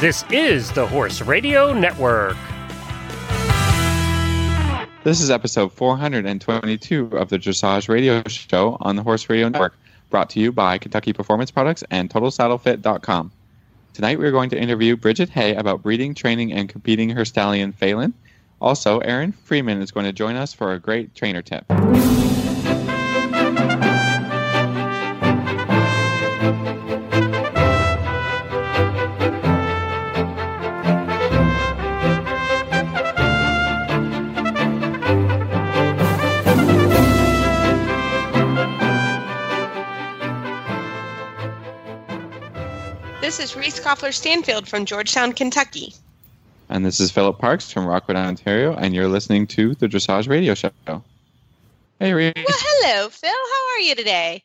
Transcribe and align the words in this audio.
This 0.00 0.24
is 0.30 0.70
the 0.70 0.86
Horse 0.86 1.22
Radio 1.22 1.72
Network. 1.72 2.36
This 5.02 5.20
is 5.20 5.28
episode 5.28 5.72
422 5.72 7.16
of 7.16 7.30
the 7.30 7.36
Dressage 7.36 7.88
Radio 7.88 8.22
Show 8.28 8.76
on 8.80 8.94
the 8.94 9.02
Horse 9.02 9.28
Radio 9.28 9.48
Network, 9.48 9.76
brought 10.08 10.30
to 10.30 10.38
you 10.38 10.52
by 10.52 10.78
Kentucky 10.78 11.12
Performance 11.12 11.50
Products 11.50 11.82
and 11.90 12.08
TotalSaddleFit.com. 12.10 13.32
Tonight 13.92 14.20
we're 14.20 14.30
going 14.30 14.50
to 14.50 14.56
interview 14.56 14.94
Bridget 14.94 15.30
Hay 15.30 15.56
about 15.56 15.82
breeding, 15.82 16.14
training, 16.14 16.52
and 16.52 16.68
competing 16.68 17.10
her 17.10 17.24
stallion 17.24 17.72
Faolan. 17.72 18.12
Also, 18.60 19.00
Erin 19.00 19.32
Freeman 19.32 19.82
is 19.82 19.90
going 19.90 20.06
to 20.06 20.12
join 20.12 20.36
us 20.36 20.52
for 20.52 20.74
a 20.74 20.78
great 20.78 21.12
trainer 21.16 21.42
tip. 21.42 21.64
Koffler 43.88 44.12
Stanfield 44.12 44.68
from 44.68 44.84
Georgetown, 44.84 45.32
Kentucky. 45.32 45.94
And 46.68 46.84
this 46.84 47.00
is 47.00 47.10
Philip 47.10 47.38
Parks 47.38 47.72
from 47.72 47.86
Rockwood, 47.86 48.18
Ontario, 48.18 48.74
and 48.74 48.94
you're 48.94 49.08
listening 49.08 49.46
to 49.46 49.74
the 49.76 49.88
Dressage 49.88 50.28
Radio 50.28 50.52
Show. 50.52 50.70
Hey, 51.98 52.12
Reese. 52.12 52.34
Well, 52.36 52.44
hello, 52.48 53.08
Phil. 53.08 53.30
How 53.30 53.68
are 53.70 53.80
you 53.80 53.94
today? 53.94 54.44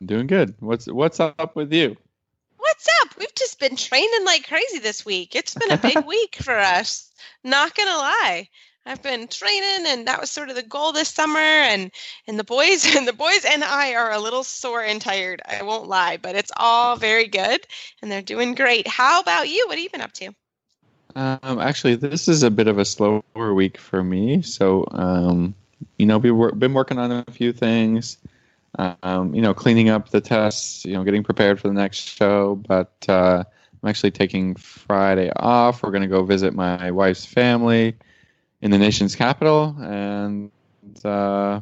I'm 0.00 0.06
Doing 0.06 0.26
good. 0.26 0.54
What's 0.60 0.86
what's 0.86 1.20
up 1.20 1.54
with 1.54 1.74
you? 1.74 1.94
What's 2.56 2.88
up? 3.02 3.10
We've 3.18 3.34
just 3.34 3.60
been 3.60 3.76
training 3.76 4.24
like 4.24 4.48
crazy 4.48 4.78
this 4.78 5.04
week. 5.04 5.36
It's 5.36 5.52
been 5.52 5.70
a 5.70 5.76
big 5.76 6.02
week 6.06 6.36
for 6.36 6.58
us. 6.58 7.12
Not 7.44 7.74
gonna 7.74 7.90
lie. 7.90 8.48
I've 8.86 9.02
been 9.02 9.28
training 9.28 9.86
and 9.86 10.06
that 10.08 10.20
was 10.20 10.30
sort 10.30 10.50
of 10.50 10.56
the 10.56 10.62
goal 10.62 10.92
this 10.92 11.08
summer 11.08 11.38
and 11.38 11.90
and 12.26 12.38
the 12.38 12.44
boys 12.44 12.84
and 12.96 13.08
the 13.08 13.12
boys 13.12 13.44
and 13.48 13.64
I 13.64 13.94
are 13.94 14.12
a 14.12 14.18
little 14.18 14.44
sore 14.44 14.82
and 14.82 15.00
tired. 15.00 15.40
I 15.48 15.62
won't 15.62 15.88
lie, 15.88 16.18
but 16.18 16.36
it's 16.36 16.52
all 16.56 16.96
very 16.96 17.26
good 17.26 17.66
and 18.02 18.10
they're 18.10 18.22
doing 18.22 18.54
great. 18.54 18.86
How 18.86 19.20
about 19.20 19.48
you? 19.48 19.64
What 19.66 19.78
have 19.78 19.82
you 19.82 19.90
been 19.90 20.00
up 20.00 20.12
to? 20.14 20.34
Um, 21.16 21.60
actually, 21.60 21.94
this 21.94 22.28
is 22.28 22.42
a 22.42 22.50
bit 22.50 22.66
of 22.66 22.78
a 22.78 22.84
slower 22.84 23.54
week 23.54 23.78
for 23.78 24.02
me. 24.02 24.42
So, 24.42 24.86
um, 24.90 25.54
you 25.96 26.06
know, 26.06 26.18
we've 26.18 26.58
been 26.58 26.74
working 26.74 26.98
on 26.98 27.12
a 27.12 27.24
few 27.30 27.52
things. 27.52 28.18
Um, 28.76 29.32
you 29.32 29.40
know, 29.40 29.54
cleaning 29.54 29.90
up 29.90 30.08
the 30.08 30.20
tests. 30.20 30.84
You 30.84 30.94
know, 30.94 31.04
getting 31.04 31.22
prepared 31.22 31.60
for 31.60 31.68
the 31.68 31.74
next 31.74 31.98
show. 32.00 32.56
But 32.66 32.92
uh, 33.08 33.44
I'm 33.80 33.88
actually 33.88 34.10
taking 34.10 34.56
Friday 34.56 35.30
off. 35.36 35.84
We're 35.84 35.92
going 35.92 36.02
to 36.02 36.08
go 36.08 36.24
visit 36.24 36.52
my 36.52 36.90
wife's 36.90 37.24
family 37.24 37.94
in 38.64 38.70
the 38.70 38.78
nation's 38.78 39.14
capital, 39.14 39.76
and 39.78 40.50
uh, 41.04 41.60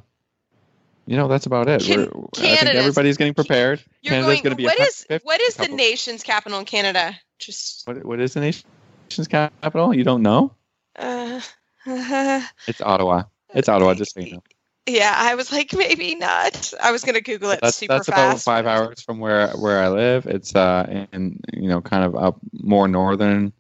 you 1.05 1.17
know 1.17 1.27
that's 1.27 1.47
about 1.47 1.69
it. 1.69 1.83
Can- 1.83 1.99
We're, 1.99 2.07
I 2.39 2.57
think 2.57 2.75
everybody's 2.77 3.17
getting 3.17 3.35
prepared. 3.35 3.83
You're 4.03 4.15
Canada's 4.15 4.41
going, 4.41 4.53
to 4.53 4.57
be 4.57 4.65
what 4.65 4.79
a 4.79 4.83
is 4.83 5.07
what 5.25 5.41
is 5.41 5.57
the 5.57 5.69
nation's 5.69 6.23
capital 6.23 6.61
in 6.61 6.65
Canada? 6.65 7.19
Just 7.41 7.87
What, 7.89 8.05
what 8.05 8.21
is 8.21 8.35
the 8.35 8.41
nation's 8.41 9.29
capital? 9.29 9.93
You 9.93 10.05
don't 10.05 10.23
know? 10.23 10.55
uh, 10.97 11.41
It's 12.69 12.81
Ottawa. 12.81 13.25
It's 13.53 13.69
Ottawa. 13.69 13.95
Just 13.95 14.15
so 14.15 14.21
you 14.21 14.35
know. 14.35 14.43
Yeah, 14.87 15.13
I 15.17 15.35
was 15.35 15.51
like, 15.51 15.73
maybe 15.77 16.15
not. 16.15 16.73
I 16.81 16.93
was 16.93 17.03
gonna 17.03 17.21
Google 17.21 17.51
it 17.51 17.61
That's 17.63 17.77
super 17.79 17.95
that's 17.95 18.07
about 18.07 18.41
five 18.41 18.67
hours 18.67 19.03
from 19.03 19.19
where 19.19 19.49
where 19.51 19.83
I 19.83 19.89
live. 19.89 20.27
It's 20.27 20.55
uh 20.55 21.07
in 21.13 21.41
you 21.53 21.69
know 21.69 21.81
kind 21.81 22.05
of 22.05 22.15
up 22.15 22.39
more 22.53 22.87
northern, 22.87 23.53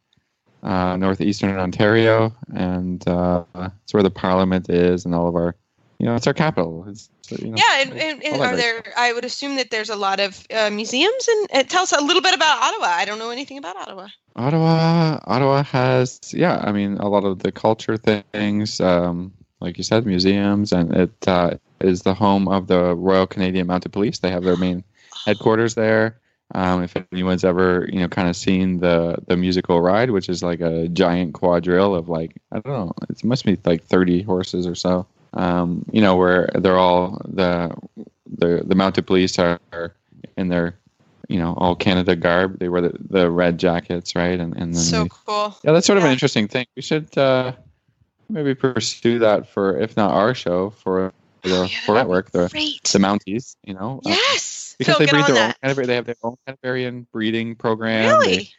uh, 0.63 0.97
northeastern 0.97 1.59
Ontario, 1.59 2.35
and 2.55 3.07
uh, 3.09 3.45
it's 3.83 3.93
where 3.93 4.03
the 4.03 4.11
Parliament 4.11 4.71
is, 4.71 5.05
and 5.05 5.15
all 5.15 5.29
of 5.29 5.35
our, 5.35 5.57
you 5.99 6.07
know, 6.07 6.15
it's 6.15 6.27
our 6.27 6.35
capital. 6.35 6.85
It's 6.89 7.11
you 7.31 7.49
know, 7.49 7.57
Yeah, 7.57 7.83
and, 7.83 7.93
and, 7.93 8.25
and 8.25 8.43
are 8.43 8.57
there? 8.57 8.83
I 8.97 9.13
would 9.13 9.25
assume 9.25 9.57
that 9.57 9.71
there's 9.71 9.91
a 9.91 9.97
lot 9.97 10.21
of 10.21 10.47
uh, 10.55 10.71
museums, 10.71 11.29
and, 11.53 11.69
tell 11.69 11.83
us 11.83 11.93
a 11.93 12.01
little 12.01 12.23
bit 12.23 12.35
about 12.35 12.63
Ottawa. 12.63 12.87
I 12.87 13.05
don't 13.05 13.19
know 13.19 13.31
anything 13.31 13.59
about 13.59 13.77
Ottawa. 13.77 14.09
Ottawa, 14.37 15.21
Ottawa 15.25 15.63
has, 15.65 16.21
yeah, 16.33 16.63
I 16.65 16.73
mean, 16.73 16.97
a 16.99 17.09
lot 17.09 17.25
of 17.25 17.41
the 17.41 17.53
culture 17.53 17.97
things, 17.97 18.81
um, 18.81 19.33
like 19.61 19.79
you 19.79 19.85
said, 19.85 20.07
museums, 20.07 20.73
and 20.73 20.95
it 20.95 21.29
uh, 21.29 21.55
is 21.81 22.03
the 22.03 22.15
home 22.15 22.49
of 22.49 22.69
the 22.69 22.95
Royal 22.95 23.27
Canadian 23.27 23.67
Mounted 23.67 23.93
Police. 23.93 24.21
They 24.21 24.31
have 24.31 24.45
their 24.45 24.57
main 24.57 24.85
headquarters 25.27 25.75
there. 25.75 26.19
Um, 26.55 26.83
if 26.83 26.95
anyone's 27.13 27.45
ever, 27.45 27.89
you 27.91 28.01
know, 28.01 28.09
kind 28.09 28.29
of 28.29 28.37
seen 28.37 28.79
the 28.81 29.17
the 29.27 29.37
musical 29.37 29.81
ride, 29.81 30.11
which 30.11 30.29
is 30.29 30.43
like 30.43 30.61
a 30.61 30.89
giant 30.89 31.35
quadrille 31.35 31.95
of 31.95 32.09
like 32.09 32.33
I 32.51 32.61
don't 32.61 32.73
know, 32.73 32.93
it 33.09 33.25
must 33.25 33.45
be 33.45 33.59
like 33.65 33.85
thirty 33.85 34.23
horses 34.23 34.67
or 34.67 34.75
so. 34.75 35.07
Um, 35.35 35.85
you 35.91 36.03
know, 36.03 36.17
where 36.17 36.51
they're 36.55 36.79
all 36.79 37.21
the 37.27 37.75
the 38.27 38.63
the 38.67 38.75
mounted 38.75 39.07
police 39.07 39.39
are 39.39 39.61
in 40.37 40.49
their 40.49 40.75
you 41.29 41.39
know 41.39 41.55
all 41.57 41.75
Canada 41.75 42.15
garb. 42.17 42.59
They 42.59 42.69
wear 42.69 42.83
the, 42.83 42.99
the 43.09 43.31
red 43.31 43.59
jackets, 43.59 44.15
right? 44.15 44.39
And 44.39 44.55
and 44.55 44.75
then 44.75 44.83
So 44.83 45.03
they- 45.05 45.09
cool. 45.25 45.57
yeah, 45.65 45.73
that's 45.73 45.87
sort 45.87 45.97
of 45.99 46.05
an 46.05 46.13
interesting 46.13 46.49
thing. 46.49 46.67
We 46.77 46.83
should 46.83 47.17
uh, 47.17 47.53
maybe 48.29 48.55
pursue 48.55 49.21
that 49.21 49.49
for, 49.49 49.79
if 49.81 49.97
not 49.97 50.11
our 50.13 50.35
show, 50.35 50.69
for 50.71 51.13
the 51.43 51.57
Oh, 51.57 51.63
yeah, 51.65 51.81
for 51.87 51.95
network, 51.95 52.31
the 52.31 52.49
the 52.49 52.99
Mounties. 52.99 53.57
You 53.65 53.73
know, 53.75 54.01
uh, 54.05 54.11
yes. 54.11 54.52
Because 54.87 54.99
Phil, 54.99 55.07
they 55.07 55.11
breed 55.13 55.27
their 55.27 55.43
own 55.43 55.49
that. 55.49 55.61
kind 55.61 55.79
of. 55.79 55.87
They 55.87 55.95
have 55.95 56.07
their 56.07 56.17
own 56.23 56.37
Canterbury 56.47 57.07
breeding 57.13 57.55
program. 57.55 58.21
They, 58.21 58.27
Really? 58.29 58.51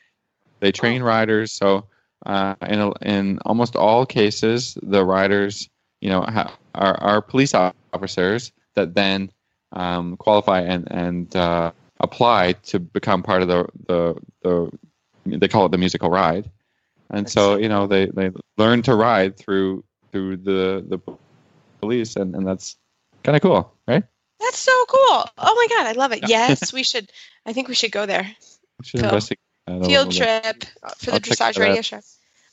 they 0.59 0.71
train 0.71 1.03
riders. 1.03 1.51
So 1.51 1.87
uh, 2.25 2.55
in 2.67 2.79
a, 2.79 2.91
in 3.01 3.39
almost 3.45 3.75
all 3.75 4.05
cases, 4.05 4.77
the 4.81 5.03
riders, 5.03 5.69
you 6.01 6.09
know, 6.09 6.21
ha- 6.21 6.55
are 6.75 6.95
are 7.01 7.21
police 7.21 7.53
officers 7.53 8.51
that 8.75 8.93
then 8.95 9.31
um, 9.73 10.17
qualify 10.17 10.61
and 10.61 10.87
and 10.91 11.35
uh, 11.35 11.71
apply 11.99 12.53
to 12.53 12.79
become 12.79 13.23
part 13.23 13.41
of 13.41 13.47
the 13.47 13.67
the 13.87 14.15
the. 14.41 14.71
They 15.25 15.47
call 15.47 15.65
it 15.65 15.71
the 15.71 15.77
musical 15.77 16.09
ride, 16.09 16.51
and 17.09 17.29
so 17.29 17.55
you 17.55 17.69
know 17.69 17.87
they 17.87 18.07
they 18.07 18.31
learn 18.57 18.81
to 18.83 18.95
ride 18.95 19.37
through 19.37 19.85
through 20.11 20.37
the 20.37 20.83
the 20.87 20.99
police, 21.79 22.15
and 22.17 22.35
and 22.35 22.45
that's 22.45 22.75
kind 23.23 23.35
of 23.35 23.41
cool? 23.41 23.72
That's 24.43 24.59
so 24.59 24.71
cool. 24.87 25.25
Oh 25.37 25.55
my 25.55 25.67
god, 25.77 25.87
I 25.87 25.91
love 25.93 26.11
it. 26.11 26.19
Yeah. 26.27 26.49
Yes, 26.49 26.73
we 26.77 26.83
should. 26.83 27.09
I 27.45 27.53
think 27.53 27.67
we 27.67 27.75
should 27.75 27.91
go 27.91 28.05
there. 28.05 28.23
We 28.79 28.85
should 28.85 28.99
Cool. 28.99 29.09
investigate 29.09 29.39
that 29.67 29.73
a 29.73 29.77
little 29.77 29.89
Field 29.89 30.11
trip 30.11 30.63
for 30.97 31.05
the 31.05 31.13
I'll 31.13 31.19
check 31.19 31.37
dressage 31.37 31.59
radio 31.59 31.81
show. 31.81 31.99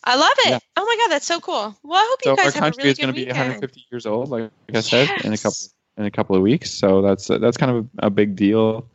I 0.04 0.16
love 0.16 0.32
it. 0.38 0.50
Yeah. 0.50 0.58
Oh 0.76 0.84
my 0.84 0.96
god, 1.04 1.12
that's 1.12 1.26
so 1.26 1.40
cool. 1.40 1.76
Well, 1.82 2.00
I 2.00 2.06
hope 2.08 2.20
So 2.22 2.30
you 2.30 2.30
our 2.30 2.36
guys 2.36 2.54
have 2.54 2.62
a 2.62 2.66
country 2.66 2.82
really 2.84 2.90
is 2.92 2.98
going 2.98 3.08
to 3.08 3.20
be 3.20 3.26
150 3.26 3.84
years 3.90 4.06
old, 4.06 4.30
like, 4.30 4.50
like 4.68 4.76
I 4.76 4.80
said, 4.80 5.10
in 5.24 5.32
a 5.32 5.36
couple 5.38 5.58
in 5.98 6.04
a 6.06 6.10
couple 6.10 6.36
of 6.36 6.42
weeks. 6.42 6.70
So 6.70 7.02
that's 7.02 7.26
that's 7.26 7.56
kind 7.56 7.72
of 7.76 7.88
a, 7.98 8.06
a 8.06 8.10
big 8.10 8.36
deal. 8.36 8.86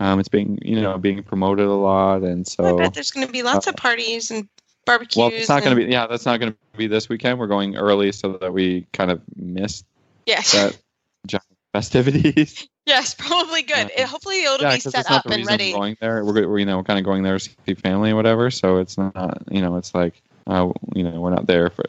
Um, 0.00 0.18
it's 0.18 0.28
being 0.28 0.58
you 0.62 0.80
know 0.80 0.98
being 0.98 1.22
promoted 1.22 1.66
a 1.66 1.72
lot, 1.72 2.22
and 2.22 2.46
so 2.46 2.64
I 2.64 2.82
bet 2.82 2.94
there's 2.94 3.12
going 3.12 3.26
to 3.26 3.32
be 3.32 3.42
lots 3.42 3.66
of 3.68 3.76
parties 3.76 4.30
and 4.32 4.48
barbecues. 4.86 5.16
well, 5.16 5.30
it's 5.32 5.48
not 5.48 5.62
going 5.62 5.76
to 5.76 5.84
be 5.84 5.92
yeah, 5.92 6.06
that's 6.08 6.26
not 6.26 6.40
going 6.40 6.52
to 6.52 6.58
be 6.76 6.88
this 6.88 7.08
weekend. 7.08 7.38
We're 7.38 7.46
going 7.46 7.76
early 7.76 8.10
so 8.10 8.32
that 8.38 8.52
we 8.52 8.86
kind 8.92 9.10
of 9.12 9.20
miss 9.36 9.84
Yes. 10.26 10.52
that 10.52 10.76
giant 11.28 11.44
festivities. 11.74 12.68
Yes, 12.86 13.14
probably 13.14 13.62
good. 13.62 13.90
Yeah. 13.94 14.02
It, 14.02 14.08
hopefully, 14.08 14.42
it'll 14.42 14.60
yeah, 14.60 14.74
be 14.74 14.80
set 14.80 15.10
up 15.10 15.24
the 15.24 15.32
and 15.32 15.46
ready. 15.46 15.72
I'm 15.72 15.78
going 15.78 15.96
there. 16.02 16.22
We're, 16.22 16.46
we're 16.46 16.58
you 16.58 16.66
know 16.66 16.76
we're 16.76 16.84
kind 16.84 16.98
of 16.98 17.04
going 17.06 17.22
there 17.22 17.38
to 17.38 17.50
see 17.66 17.72
family 17.72 18.10
or 18.10 18.16
whatever. 18.16 18.50
So 18.50 18.76
it's 18.76 18.98
not 18.98 19.42
you 19.50 19.62
know 19.62 19.78
it's 19.78 19.94
like 19.94 20.20
uh, 20.46 20.70
you 20.94 21.02
know 21.02 21.18
we're 21.18 21.30
not 21.30 21.46
there 21.46 21.70
for. 21.70 21.82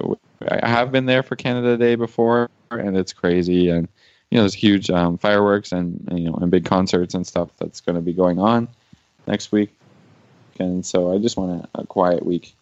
I 0.48 0.66
have 0.70 0.94
been 0.94 1.06
there 1.06 1.22
for 1.22 1.36
Canada 1.36 1.76
Day 1.76 1.96
before, 1.96 2.50
and 2.72 2.96
it's 2.96 3.12
crazy. 3.12 3.68
And 3.68 3.90
you 4.32 4.38
know 4.38 4.44
there's 4.44 4.54
huge 4.54 4.90
um, 4.90 5.18
fireworks 5.18 5.74
and, 5.74 6.02
and 6.08 6.18
you 6.18 6.30
know 6.32 6.38
and 6.42 6.50
big 6.50 6.64
concerts 6.64 7.14
and 7.14 7.28
stuff 7.28 7.50
that's 7.58 7.82
going 7.82 7.98
to 7.98 8.02
be 8.02 8.14
going 8.14 8.40
on 8.40 8.70
next 9.28 9.52
week. 9.52 9.78
And 10.62 10.86
so 10.86 11.14
I 11.14 11.18
just 11.18 11.36
want 11.36 11.68
a, 11.76 11.82
a 11.82 11.86
quiet 11.86 12.26
week 12.26 12.56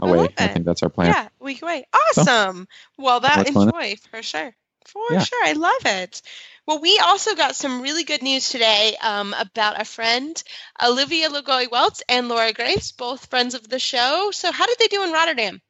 away. 0.00 0.16
love 0.16 0.32
I 0.38 0.46
think 0.48 0.64
that's 0.64 0.82
our 0.82 0.88
plan. 0.88 1.08
Yeah, 1.08 1.28
week 1.38 1.60
away. 1.60 1.84
Awesome. 2.16 2.66
well, 2.96 3.20
that 3.20 3.46
enjoy 3.46 3.96
for 4.10 4.22
sure. 4.22 4.54
For 4.86 5.02
Yeah. 5.12 5.20
sure. 5.20 5.44
I 5.44 5.52
love 5.52 5.84
it. 5.86 6.22
Well, 6.66 6.80
we 6.80 6.98
also 6.98 7.34
got 7.34 7.56
some 7.56 7.80
really 7.80 8.04
good 8.04 8.22
news 8.22 8.50
today 8.50 8.96
um, 9.02 9.34
about 9.38 9.80
a 9.80 9.84
friend, 9.84 10.40
Olivia 10.82 11.30
LaGoy-Welts 11.30 12.02
and 12.08 12.28
Laura 12.28 12.52
Graves, 12.52 12.92
both 12.92 13.26
friends 13.26 13.54
of 13.54 13.66
the 13.68 13.78
show. 13.78 14.30
So, 14.32 14.52
how 14.52 14.66
did 14.66 14.78
they 14.78 14.88
do 14.88 15.02
in 15.02 15.12
Rotterdam? 15.12 15.60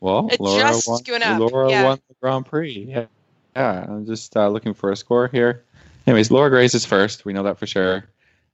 Well, 0.00 0.28
It 0.30 0.40
Laura 0.40 0.60
just 0.60 0.88
won. 0.88 1.22
up, 1.22 1.40
Laura 1.40 1.70
yeah. 1.70 1.84
won 1.84 2.00
the 2.08 2.14
Grand 2.20 2.46
Prix. 2.46 2.86
Yeah, 2.88 3.06
yeah. 3.54 3.84
I'm 3.88 4.06
just 4.06 4.36
uh, 4.36 4.48
looking 4.48 4.74
for 4.74 4.90
a 4.92 4.96
score 4.96 5.28
here. 5.28 5.64
Anyways, 6.06 6.30
Laura 6.30 6.50
Graves 6.50 6.74
is 6.74 6.84
first. 6.84 7.24
We 7.24 7.32
know 7.32 7.44
that 7.44 7.58
for 7.58 7.66
sure. 7.66 8.04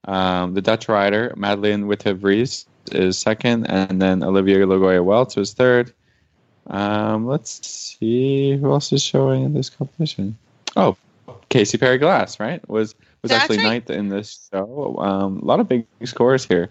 Um, 0.05 0.55
the 0.55 0.63
Dutch 0.63 0.89
rider 0.89 1.35
Madeleine 1.37 1.87
Witte-Vrees 1.87 2.67
is 2.93 3.19
second, 3.19 3.67
and 3.67 4.01
then 4.01 4.23
Olivia 4.23 4.59
LaGoy-Welts 4.67 5.37
was 5.37 5.53
third. 5.55 5.93
Um, 6.69 7.27
let's 7.27 7.67
see 7.67 8.57
who 8.57 8.71
else 8.73 8.93
is 8.93 9.03
showing 9.03 9.45
in 9.45 9.55
this 9.55 9.71
competition. 9.71 10.37
Oh, 10.77 10.97
Kasey 11.51 11.81
Perry-Glass, 11.81 12.39
right? 12.41 12.67
Was 12.69 12.95
was 13.23 13.31
That's 13.31 13.43
actually 13.45 13.59
right. 13.59 13.65
ninth 13.65 13.91
in 13.91 14.09
this 14.09 14.49
show. 14.53 14.97
Um, 14.99 15.39
a 15.41 15.45
lot 15.45 15.61
of 15.61 15.69
big 15.69 15.87
scores 16.05 16.45
here. 16.45 16.71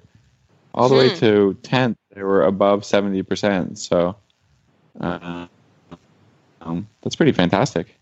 all 0.76 0.90
the 0.90 0.96
way 0.96 1.10
Hmm. 1.10 1.16
to 1.16 1.54
tenth, 1.64 1.98
they 2.14 2.22
were 2.22 2.44
above 2.44 2.86
seventy 2.86 3.24
percent. 3.24 3.80
So, 3.80 4.16
uh, 5.02 5.48
um, 6.62 6.88
that's 7.02 7.16
pretty 7.16 7.32
fantastic. 7.32 7.96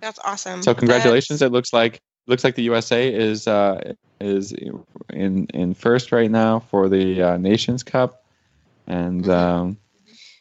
That's 0.00 0.18
awesome. 0.24 0.62
So, 0.62 0.72
congratulations! 0.74 1.40
That's- 1.40 1.50
It 1.50 1.52
looks 1.52 1.72
like 1.74 2.00
looks 2.26 2.42
like 2.44 2.54
the 2.54 2.62
USA 2.62 3.12
is 3.12 3.46
uh, 3.46 3.92
is 4.20 4.52
in 5.12 5.46
in 5.52 5.74
first 5.74 6.10
right 6.12 6.30
now 6.30 6.60
for 6.60 6.88
the 6.88 7.20
uh, 7.22 7.36
Nations 7.36 7.82
Cup, 7.82 8.24
and 8.86 9.24
Mhm. 9.24 9.30
um, 9.30 9.76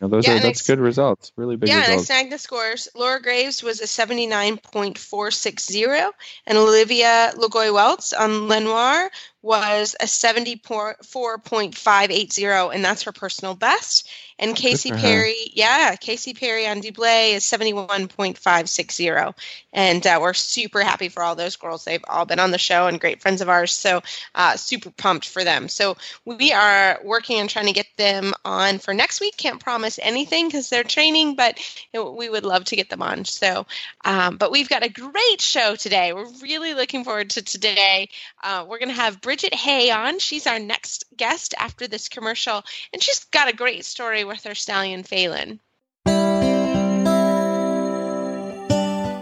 know, 0.01 0.07
those 0.07 0.25
Yeah, 0.25 0.33
are 0.33 0.35
and 0.37 0.45
that's 0.45 0.61
it's- 0.61 0.67
good 0.67 0.79
results. 0.79 1.31
Really 1.35 1.55
big 1.55 1.69
yeah, 1.69 1.75
and 1.77 1.83
I 1.85 1.87
results. 1.89 2.07
snagged 2.07 2.31
the 2.31 2.37
scores. 2.39 2.87
Laura 2.95 3.21
Graves 3.21 3.61
was 3.63 3.79
a 3.81 3.87
79.460, 3.87 6.11
and 6.47 6.57
Olivia 6.57 7.31
LaGoy-Welts 7.35 8.13
on 8.13 8.47
Lonoir 8.47 9.09
was 9.41 9.95
a 9.99 10.05
74.580, 10.05 12.73
and 12.73 12.85
that's 12.85 13.03
her 13.03 13.11
personal 13.11 13.55
best. 13.55 14.07
And 14.41 14.55
Kasey 14.55 14.89
her. 14.89 14.97
Perry, 14.97 15.35
yeah, 15.53 15.95
Kasey 15.95 16.37
Perry 16.37 16.67
on 16.67 16.81
Dublet 16.81 17.33
is 17.33 17.43
71.560. 17.43 19.35
And 19.71 20.05
uh, 20.05 20.17
we're 20.19 20.33
super 20.33 20.81
happy 20.81 21.09
for 21.09 21.21
all 21.21 21.35
those 21.35 21.57
girls. 21.57 21.85
They've 21.85 22.03
all 22.07 22.25
been 22.25 22.39
on 22.39 22.49
the 22.49 22.57
show 22.57 22.87
and 22.87 22.99
great 22.99 23.21
friends 23.21 23.41
of 23.41 23.49
ours. 23.49 23.71
So 23.71 24.01
uh, 24.33 24.57
super 24.57 24.89
pumped 24.89 25.29
for 25.29 25.43
them. 25.43 25.69
So 25.69 25.95
we 26.25 26.51
are 26.53 26.99
working 27.03 27.39
on 27.39 27.47
trying 27.47 27.67
to 27.67 27.71
get 27.71 27.85
them 27.97 28.33
on 28.43 28.79
for 28.79 28.95
next 28.95 29.21
week. 29.21 29.37
Can't 29.37 29.59
promise 29.59 29.99
anything 30.01 30.47
because 30.47 30.69
they're 30.69 30.83
training, 30.83 31.35
but 31.35 31.59
we 31.93 32.27
would 32.27 32.43
love 32.43 32.65
to 32.65 32.75
get 32.75 32.89
them 32.89 33.03
on. 33.03 33.25
So, 33.25 33.67
um, 34.03 34.37
but 34.37 34.51
we've 34.51 34.69
got 34.69 34.83
a 34.83 34.89
great 34.89 35.39
show 35.39 35.75
today. 35.75 36.13
We're 36.13 36.31
really 36.41 36.73
looking 36.73 37.03
forward 37.03 37.29
to 37.31 37.43
today. 37.43 38.09
Uh, 38.43 38.65
we're 38.67 38.79
going 38.79 38.89
to 38.89 38.95
have 38.95 39.21
Bridget 39.31 39.53
Hay 39.53 39.89
on. 39.89 40.19
She's 40.19 40.45
our 40.45 40.59
next 40.59 41.05
guest 41.15 41.53
after 41.57 41.87
this 41.87 42.09
commercial, 42.09 42.65
and 42.91 43.01
she's 43.01 43.23
got 43.23 43.47
a 43.47 43.55
great 43.55 43.85
story 43.85 44.25
with 44.25 44.43
her 44.43 44.53
stallion 44.53 45.03
Faolan. 45.03 45.59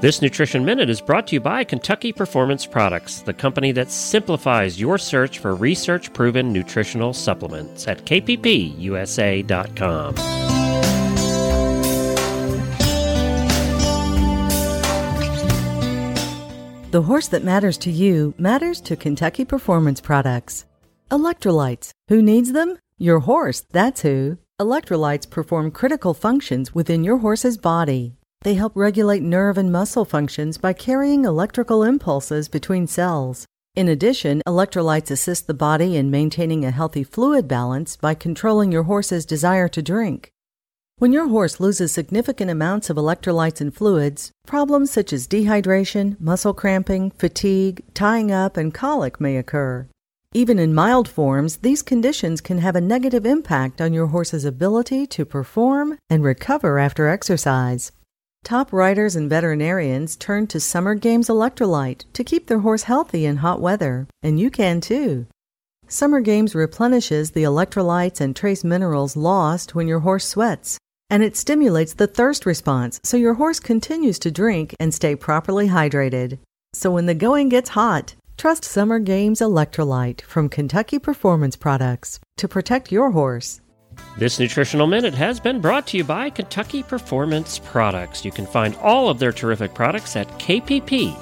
This 0.02 0.20
Nutrition 0.20 0.66
Minute 0.66 0.90
is 0.90 1.00
brought 1.00 1.28
to 1.28 1.36
you 1.36 1.40
by 1.40 1.64
Kentucky 1.64 2.12
Performance 2.12 2.66
Products, 2.66 3.22
the 3.22 3.36
company 3.36 3.72
that 3.74 3.92
simplifies 3.92 4.82
your 4.82 4.98
search 4.98 5.38
for 5.38 5.54
research 5.54 6.12
proven 6.12 6.52
nutritional 6.52 7.14
supplements 7.14 7.88
at 7.88 8.04
kppusa.com. 8.06 10.16
The 16.92 17.04
horse 17.04 17.28
that 17.28 17.44
matters 17.44 17.78
to 17.80 17.92
you 17.92 18.34
matters 18.40 18.82
to 18.82 18.96
Kentucky 18.96 19.46
Performance 19.46 20.02
Products. 20.02 20.66
Electrolytes. 21.12 21.92
Who 22.08 22.20
needs 22.20 22.52
them? 22.52 22.80
Your 22.98 23.20
horse, 23.20 23.62
that's 23.72 24.02
who. 24.02 24.40
Electrolytes 24.60 25.30
perform 25.30 25.70
critical 25.70 26.16
functions 26.16 26.74
within 26.74 27.04
your 27.04 27.18
horse's 27.18 27.60
body. 27.60 28.16
They 28.42 28.56
help 28.56 28.72
regulate 28.74 29.22
nerve 29.22 29.56
and 29.60 29.72
muscle 29.72 30.04
functions 30.04 30.58
by 30.58 30.74
carrying 30.74 31.26
electrical 31.26 31.84
impulses 31.84 32.50
between 32.50 32.88
cells. 32.88 33.46
In 33.76 33.88
addition, 33.88 34.42
electrolytes 34.48 35.12
assist 35.12 35.46
the 35.46 35.54
body 35.54 35.96
in 35.96 36.10
maintaining 36.10 36.66
a 36.66 36.72
healthy 36.72 37.04
fluid 37.04 37.48
balance 37.48 37.98
by 37.98 38.16
controlling 38.16 38.72
your 38.72 38.84
horse's 38.84 39.28
desire 39.28 39.68
to 39.68 39.84
drink. 39.84 40.32
When 41.00 41.14
your 41.14 41.30
horse 41.30 41.62
loses 41.62 41.94
significant 41.94 42.52
amounts 42.52 42.90
of 42.90 42.98
electrolytes 42.98 43.62
and 43.62 43.74
fluids, 43.74 44.34
problems 44.46 44.92
such 44.92 45.14
as 45.14 45.30
dehydration, 45.30 46.20
muscle 46.20 46.54
cramping, 46.54 47.12
fatigue, 47.12 47.86
tying 47.94 48.34
up, 48.34 48.58
and 48.58 48.74
colic 48.74 49.22
may 49.22 49.38
occur. 49.38 49.88
Even 50.34 50.60
in 50.60 50.74
mild 50.74 51.08
forms, 51.08 51.58
these 51.58 51.82
conditions 51.82 52.42
can 52.42 52.58
have 52.58 52.76
a 52.76 52.82
negative 52.82 53.26
impact 53.26 53.80
on 53.80 53.94
your 53.94 54.08
horse's 54.08 54.44
ability 54.44 55.08
to 55.08 55.24
perform 55.24 55.98
and 56.10 56.22
recover 56.22 56.78
after 56.78 57.08
exercise. 57.08 57.94
Top 58.44 58.74
riders 58.74 59.16
and 59.16 59.30
veterinarians 59.30 60.18
turn 60.18 60.48
to 60.48 60.60
Summer 60.60 60.96
Games 60.96 61.30
Electrolyte 61.30 62.04
to 62.12 62.26
keep 62.26 62.48
their 62.48 62.60
horse 62.60 62.84
healthy 62.84 63.26
in 63.26 63.38
hot 63.38 63.62
weather, 63.62 64.06
and 64.22 64.38
you 64.38 64.52
can 64.52 64.82
too. 64.82 65.28
Summer 65.88 66.20
Games 66.20 66.54
replenishes 66.54 67.32
the 67.32 67.44
electrolytes 67.44 68.20
and 68.20 68.36
trace 68.36 68.66
minerals 68.66 69.16
lost 69.16 69.74
when 69.74 69.88
your 69.88 70.02
horse 70.02 70.28
sweats, 70.28 70.78
and 71.10 71.24
it 71.24 71.36
stimulates 71.36 71.94
the 71.94 72.08
thirst 72.08 72.46
response 72.46 73.00
so 73.04 73.18
your 73.18 73.36
horse 73.36 73.60
continues 73.60 74.20
to 74.20 74.32
drink 74.32 74.76
and 74.80 74.94
stay 74.94 75.16
properly 75.16 75.68
hydrated. 75.68 76.40
So 76.74 76.92
when 76.92 77.06
the 77.06 77.16
going 77.16 77.50
gets 77.50 77.70
hot, 77.70 78.16
trust 78.38 78.64
Summer 78.64 79.00
Games 79.00 79.40
Electrolyte 79.40 80.22
from 80.22 80.50
Kentucky 80.50 81.00
Performance 81.00 81.56
Products 81.56 82.20
to 82.38 82.48
protect 82.48 82.92
your 82.92 83.12
horse. 83.12 83.62
This 84.18 84.40
Nutritional 84.40 84.88
Minute 84.88 85.14
has 85.14 85.40
been 85.40 85.60
brought 85.62 85.88
to 85.88 85.98
you 85.98 86.04
by 86.04 86.30
Kentucky 86.30 86.84
Performance 86.84 87.60
Products. 87.60 88.24
You 88.24 88.32
can 88.32 88.46
find 88.46 88.76
all 88.78 89.10
of 89.10 89.20
their 89.20 89.32
terrific 89.32 89.74
products 89.74 90.16
at 90.16 90.28
kppusa.com. 90.40 91.20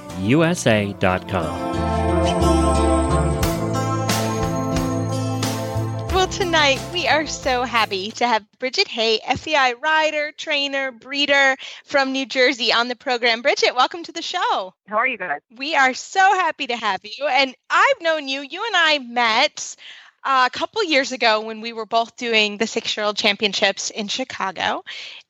tonight 6.48 6.80
we 6.94 7.06
are 7.10 7.28
so 7.28 7.64
happy 7.64 8.10
to 8.10 8.26
have 8.26 8.42
Bridget 8.58 8.88
Hay, 8.88 9.20
FEI 9.36 9.74
rider, 9.84 10.32
trainer, 10.32 10.94
breeder 10.94 11.58
from 11.84 12.14
New 12.14 12.26
Jersey 12.26 12.72
on 12.72 12.88
the 12.88 12.96
program. 12.96 13.42
Bridget, 13.42 13.76
welcome 13.76 14.02
to 14.04 14.14
the 14.14 14.22
show. 14.22 14.74
How 14.88 14.96
are 14.96 15.06
you 15.06 15.18
guys? 15.18 15.42
We 15.58 15.76
are 15.76 15.94
so 15.94 16.22
happy 16.22 16.68
to 16.68 16.78
have 16.78 17.02
you. 17.04 17.28
And 17.28 17.54
I've 17.70 18.02
known 18.02 18.30
you. 18.30 18.40
You 18.50 18.64
and 18.66 18.76
I 18.78 19.00
met 19.00 19.76
uh, 20.28 20.44
a 20.46 20.50
couple 20.50 20.84
years 20.84 21.14
ago 21.14 21.40
when 21.40 21.62
we 21.62 21.72
were 21.72 21.86
both 21.86 22.18
doing 22.18 22.58
the 22.58 22.68
six 22.68 22.98
year 22.98 23.06
old 23.06 23.16
championships 23.16 23.90
in 23.92 24.10
Chicago. 24.10 24.84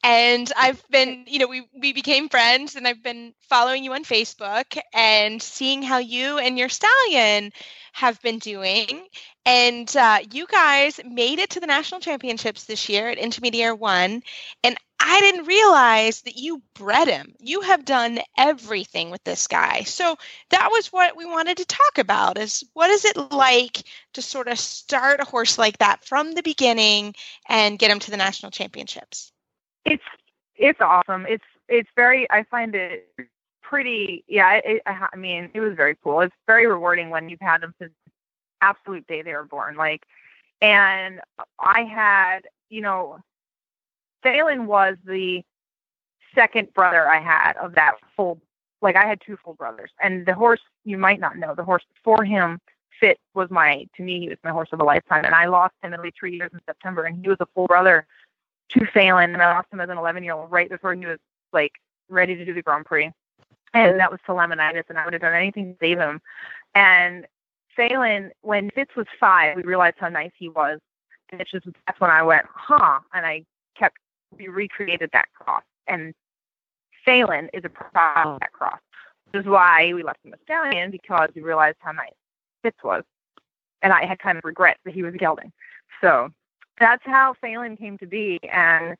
And 0.03 0.51
I've 0.57 0.83
been, 0.89 1.25
you 1.27 1.37
know, 1.37 1.47
we, 1.47 1.67
we 1.79 1.93
became 1.93 2.29
friends 2.29 2.75
and 2.75 2.87
I've 2.87 3.03
been 3.03 3.35
following 3.41 3.83
you 3.83 3.93
on 3.93 4.03
Facebook 4.03 4.75
and 4.95 5.39
seeing 5.39 5.83
how 5.83 5.99
you 5.99 6.39
and 6.39 6.57
your 6.57 6.69
stallion 6.69 7.51
have 7.93 8.19
been 8.23 8.39
doing. 8.39 9.05
And 9.45 9.95
uh, 9.95 10.19
you 10.31 10.47
guys 10.47 10.99
made 11.05 11.37
it 11.37 11.51
to 11.51 11.59
the 11.59 11.67
national 11.67 12.01
championships 12.01 12.63
this 12.63 12.89
year 12.89 13.07
at 13.07 13.19
Intermediate 13.19 13.77
One. 13.77 14.23
And 14.63 14.77
I 15.09 15.21
didn't 15.21 15.45
realize 15.45 16.21
that 16.23 16.35
you 16.35 16.61
bred 16.73 17.07
him. 17.07 17.33
You 17.39 17.61
have 17.61 17.85
done 17.85 18.19
everything 18.37 19.09
with 19.09 19.23
this 19.23 19.47
guy. 19.47 19.83
So 19.83 20.17
that 20.49 20.67
was 20.69 20.91
what 20.91 21.15
we 21.15 21.25
wanted 21.25 21.55
to 21.57 21.65
talk 21.65 21.97
about 21.97 22.37
is 22.37 22.61
what 22.73 22.89
is 22.89 23.05
it 23.05 23.15
like 23.31 23.83
to 24.13 24.21
sort 24.21 24.49
of 24.49 24.59
start 24.59 25.21
a 25.21 25.25
horse 25.25 25.57
like 25.57 25.77
that 25.77 26.03
from 26.03 26.33
the 26.33 26.43
beginning 26.43 27.15
and 27.47 27.79
get 27.79 27.89
him 27.89 27.99
to 27.99 28.11
the 28.11 28.17
national 28.17 28.51
championships? 28.51 29.31
It's 29.85 30.03
it's 30.57 30.81
awesome. 30.81 31.25
It's 31.29 31.45
it's 31.69 31.89
very. 31.95 32.29
I 32.29 32.43
find 32.43 32.75
it 32.75 33.07
pretty. 33.61 34.25
Yeah. 34.27 34.59
It, 34.63 34.81
I 34.85 35.15
mean, 35.15 35.49
it 35.53 35.61
was 35.61 35.75
very 35.75 35.95
cool. 36.03 36.19
It's 36.19 36.35
very 36.47 36.67
rewarding 36.67 37.11
when 37.11 37.29
you've 37.29 37.39
had 37.39 37.61
them 37.61 37.73
since 37.79 37.93
absolute 38.59 39.07
day 39.07 39.21
they 39.21 39.33
were 39.33 39.45
born. 39.45 39.77
Like, 39.77 40.05
and 40.61 41.21
I 41.59 41.83
had, 41.83 42.41
you 42.69 42.81
know, 42.81 43.19
Faolan 44.23 44.65
was 44.65 44.97
the 45.05 45.43
second 46.35 46.73
brother 46.73 47.07
I 47.07 47.19
had 47.19 47.53
of 47.57 47.75
that 47.75 47.95
full. 48.15 48.39
Like, 48.81 48.95
I 48.95 49.05
had 49.05 49.19
two 49.25 49.37
full 49.43 49.53
brothers, 49.53 49.89
and 50.01 50.25
the 50.25 50.33
horse 50.33 50.61
you 50.83 50.97
might 50.97 51.19
not 51.19 51.37
know. 51.37 51.55
The 51.55 51.63
horse 51.63 51.83
before 51.95 52.23
him, 52.23 52.59
Fitz, 52.99 53.19
was 53.33 53.49
my 53.49 53.87
to 53.95 54.03
me 54.03 54.19
he 54.19 54.29
was 54.29 54.37
my 54.43 54.51
horse 54.51 54.69
of 54.71 54.79
a 54.79 54.83
lifetime, 54.83 55.25
and 55.25 55.33
I 55.33 55.45
lost 55.45 55.73
him 55.81 55.93
at 55.93 56.01
least 56.01 56.17
three 56.19 56.35
years 56.35 56.51
in 56.53 56.59
September, 56.65 57.03
and 57.03 57.17
he 57.23 57.29
was 57.29 57.37
a 57.39 57.47
full 57.55 57.67
brother 57.67 58.05
to 58.69 58.79
Faolan, 58.81 59.33
and 59.33 59.41
I 59.41 59.53
lost 59.53 59.67
him 59.71 59.79
as 59.79 59.89
an 59.89 59.97
11 59.97 60.23
year 60.23 60.33
old 60.33 60.51
right 60.51 60.69
before 60.69 60.93
he 60.93 61.05
was 61.05 61.19
like 61.53 61.73
ready 62.09 62.35
to 62.35 62.45
do 62.45 62.53
the 62.53 62.61
Grand 62.61 62.85
Prix. 62.85 63.11
And 63.73 63.99
that 63.99 64.11
was 64.11 64.19
to 64.25 64.31
laminitis, 64.31 64.83
and 64.89 64.97
I 64.97 65.05
would 65.05 65.13
have 65.13 65.21
done 65.21 65.33
anything 65.33 65.73
to 65.73 65.77
save 65.79 65.97
him. 65.97 66.21
And 66.73 67.25
Faolan, 67.77 68.29
when 68.41 68.69
Fitz 68.71 68.95
was 68.95 69.05
five, 69.19 69.55
we 69.55 69.63
realized 69.63 69.97
how 69.99 70.09
nice 70.09 70.31
he 70.37 70.49
was. 70.49 70.79
And 71.31 71.41
it's 71.41 71.51
just 71.51 71.67
that's 71.85 71.99
when 71.99 72.09
I 72.09 72.23
went, 72.23 72.45
huh? 72.53 72.99
And 73.13 73.25
I 73.25 73.43
kept 73.77 73.97
we 74.37 74.47
recreated 74.47 75.09
that 75.13 75.27
cross. 75.33 75.63
And 75.87 76.13
Faolan 77.05 77.49
is 77.53 77.63
a 77.63 77.69
product 77.69 78.27
of 78.27 78.39
that 78.39 78.51
cross. 78.51 78.79
This 79.31 79.41
is 79.41 79.47
why 79.47 79.93
we 79.93 80.03
left 80.03 80.19
him 80.23 80.33
a 80.33 80.37
stallion 80.43 80.91
because 80.91 81.29
we 81.35 81.41
realized 81.41 81.77
how 81.79 81.91
nice 81.91 82.11
Fitz 82.63 82.77
was. 82.83 83.03
And 83.81 83.93
I 83.93 84.05
had 84.05 84.19
kind 84.19 84.37
of 84.37 84.43
regrets 84.45 84.79
that 84.85 84.93
he 84.93 85.03
was 85.03 85.13
gelding. 85.15 85.51
So 86.01 86.29
that's 86.79 87.03
how 87.05 87.35
Faolan 87.43 87.77
came 87.77 87.97
to 87.99 88.07
be. 88.07 88.39
And 88.51 88.97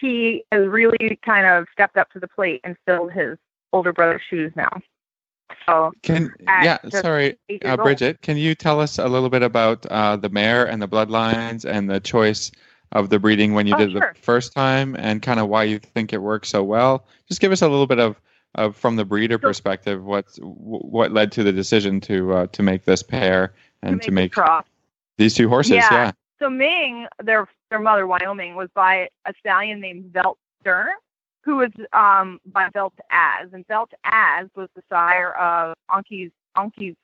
he 0.00 0.44
has 0.50 0.66
really 0.66 1.18
kind 1.24 1.46
of 1.46 1.66
stepped 1.72 1.96
up 1.96 2.10
to 2.12 2.20
the 2.20 2.28
plate 2.28 2.60
and 2.64 2.76
filled 2.86 3.12
his 3.12 3.38
older 3.72 3.92
brother's 3.92 4.22
shoes 4.28 4.52
now. 4.56 4.70
So 5.66 5.92
Can 6.02 6.32
yeah, 6.40 6.78
sorry, 6.88 7.32
uh, 7.32 7.36
years 7.48 7.60
old. 7.64 7.82
Bridget. 7.82 8.22
Can 8.22 8.36
you 8.36 8.54
tell 8.54 8.80
us 8.80 8.98
a 8.98 9.06
little 9.06 9.30
bit 9.30 9.42
about 9.42 9.84
uh, 9.86 10.16
the 10.16 10.28
mare 10.28 10.66
and 10.66 10.80
the 10.80 10.88
bloodlines 10.88 11.64
and 11.64 11.88
the 11.88 12.00
choice 12.00 12.50
of 12.94 13.10
the 13.10 13.18
breeding 13.18 13.54
when 13.54 13.66
you 13.66 13.74
Oh, 13.74 13.78
did 13.78 13.92
sure. 13.92 14.12
the 14.14 14.20
first 14.20 14.52
time, 14.52 14.94
and 14.98 15.20
kind 15.20 15.40
of 15.40 15.48
why 15.48 15.64
you 15.64 15.78
think 15.78 16.12
it 16.12 16.18
worked 16.22 16.46
so 16.46 16.62
well? 16.62 17.06
Just 17.28 17.40
give 17.40 17.52
us 17.52 17.60
a 17.62 17.68
little 17.68 17.86
bit 17.86 17.98
of, 17.98 18.20
of 18.54 18.76
from 18.76 18.96
the 18.96 19.04
breeder 19.04 19.34
Sure. 19.34 19.50
perspective, 19.50 20.04
what 20.04 20.26
what 20.40 21.12
led 21.12 21.32
to 21.32 21.42
the 21.42 21.52
decision 21.52 22.00
to 22.02 22.32
uh, 22.32 22.46
to 22.48 22.62
make 22.62 22.84
this 22.84 23.02
pair 23.02 23.52
and 23.82 24.00
to 24.02 24.10
make 24.10 24.32
cross. 24.32 24.64
these 25.18 25.34
two 25.34 25.48
horses? 25.48 25.72
Yeah. 25.72 25.88
Yeah, 25.92 26.12
So 26.38 26.48
Ming, 26.48 27.06
their 27.22 27.48
their 27.70 27.80
mother 27.80 28.06
Wyoming, 28.06 28.54
was 28.54 28.68
by 28.74 29.08
a 29.26 29.34
stallion 29.40 29.80
named 29.80 30.12
Velt 30.12 30.38
Stern, 30.60 30.92
who 31.42 31.56
was 31.56 31.70
um, 31.92 32.40
by 32.46 32.68
Welt 32.74 32.94
As, 33.10 33.52
and 33.52 33.64
Welt 33.68 33.92
As 34.04 34.46
was 34.54 34.68
the 34.76 34.82
sire 34.88 35.32
of 35.32 35.74
Anky's 35.90 36.30
Anky's 36.56 36.94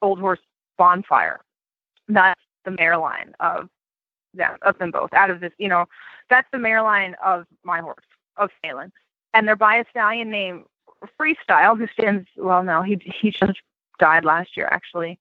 old 0.00 0.20
horse 0.20 0.38
Bonfire. 0.78 1.40
That's 2.08 2.40
the 2.64 2.70
mare 2.72 2.96
line 2.98 3.34
of 3.40 3.68
them 4.36 4.56
of 4.62 4.78
them 4.78 4.90
both. 4.90 5.12
Out 5.12 5.30
of 5.30 5.40
this, 5.40 5.52
you 5.58 5.68
know, 5.68 5.86
that's 6.30 6.48
the 6.52 6.58
mare 6.58 6.82
line 6.82 7.14
of 7.24 7.46
my 7.64 7.80
horse 7.80 8.04
of 8.36 8.50
Faolan, 8.62 8.90
and 9.32 9.46
they're 9.46 9.56
by 9.56 9.76
a 9.76 9.84
stallion 9.90 10.30
named 10.30 10.64
Freestyle, 11.20 11.76
who 11.78 11.86
stands 11.88 12.26
well. 12.36 12.62
No, 12.62 12.82
he 12.82 12.98
he 13.20 13.30
just 13.30 13.60
died 13.98 14.24
last 14.24 14.56
year 14.56 14.68
actually. 14.70 15.18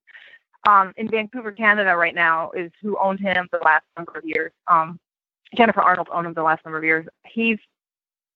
Um, 0.68 0.94
in 0.96 1.10
Vancouver, 1.10 1.52
Canada, 1.52 1.96
right 1.96 2.16
now 2.16 2.52
is 2.52 2.72
who 2.82 2.98
owned 2.98 3.20
him 3.20 3.48
the 3.52 3.60
last 3.66 3.84
number 3.98 4.14
of 4.16 4.24
years. 4.24 4.52
Um, 4.68 4.98
Jennifer 5.56 5.82
Arnold 5.82 6.08
owned 6.12 6.28
him 6.28 6.34
the 6.34 6.44
last 6.44 6.64
number 6.66 6.78
of 6.78 6.84
years. 6.84 7.06
He's 7.26 7.58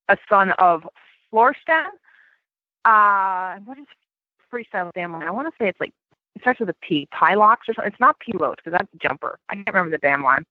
a 0.10 0.18
son 0.30 0.52
of 0.52 0.88
Florestan. 1.30 1.92
Uh, 2.86 3.58
what 3.66 3.78
is 3.78 3.86
freestyle 4.52 4.94
dam 4.94 5.14
line? 5.14 5.28
I 5.28 5.32
want 5.32 5.48
to 5.48 5.54
say 5.58 5.70
it's 5.70 5.80
like 5.80 5.94
it 6.36 6.42
starts 6.42 6.60
with 6.60 6.70
a 6.70 6.76
P, 6.82 7.08
Pilox 7.14 7.58
or 7.68 7.74
something. 7.74 7.92
It's 7.92 8.00
not 8.00 8.18
Pilote 8.20 8.58
because 8.58 8.74
that's 8.74 8.94
a 8.94 8.98
jumper. 8.98 9.40
I 9.50 9.56
can't 9.56 9.68
remember 9.68 9.92
the 9.92 9.98
dam 9.98 10.24
line. 10.24 10.46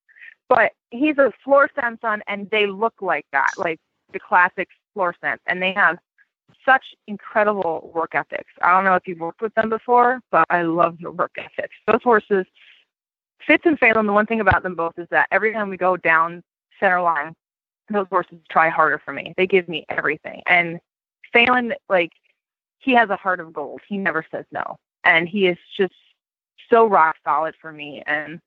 But 0.49 0.73
he's 0.91 1.19
a 1.19 1.33
Florestan 1.43 1.99
son, 2.01 2.23
and 2.29 2.49
they 2.51 2.67
look 2.67 2.95
like 3.01 3.27
that, 3.33 3.51
like 3.57 3.79
the 4.13 4.21
classic 4.21 4.69
Florestan, 4.95 5.39
and 5.47 5.61
they 5.61 5.73
have 5.73 5.99
such 6.65 6.85
incredible 7.07 7.91
work 7.95 8.15
ethics. 8.15 8.51
I 8.63 8.73
don't 8.73 8.85
know 8.85 8.95
if 8.95 9.07
you've 9.07 9.21
worked 9.21 9.41
with 9.43 9.55
them 9.55 9.69
before, 9.69 10.21
but 10.31 10.47
I 10.51 10.63
love 10.63 10.99
their 11.01 11.11
work 11.11 11.33
ethics. 11.37 11.75
Those 11.87 12.03
horses, 12.03 12.47
Fitz 13.47 13.67
and 13.67 13.79
Faolan, 13.79 14.07
the 14.07 14.13
one 14.13 14.27
thing 14.27 14.41
about 14.41 14.63
them 14.63 14.75
both 14.75 14.99
is 14.99 15.09
that 15.11 15.29
every 15.31 15.53
time 15.53 15.69
we 15.69 15.77
go 15.77 15.97
down 15.97 16.43
center 16.79 17.01
line, 17.01 17.35
those 17.89 18.07
horses 18.11 18.39
try 18.51 18.69
harder 18.69 19.01
for 19.05 19.13
me. 19.13 19.35
They 19.37 19.47
give 19.47 19.69
me 19.69 19.87
everything. 19.89 20.43
And 20.47 20.81
Faolan, 21.35 21.73
like, 21.89 22.13
he 22.79 22.93
has 22.93 23.11
a 23.11 23.17
heart 23.17 23.41
of 23.41 23.53
gold. 23.53 23.81
He 23.89 23.99
never 23.99 24.25
says 24.31 24.45
no. 24.53 24.77
And 25.05 25.29
he 25.29 25.47
is 25.47 25.59
just 25.77 25.95
so 26.71 26.87
rock 26.87 27.17
solid 27.25 27.55
for 27.61 27.73
me. 27.73 28.03
And 28.07 28.41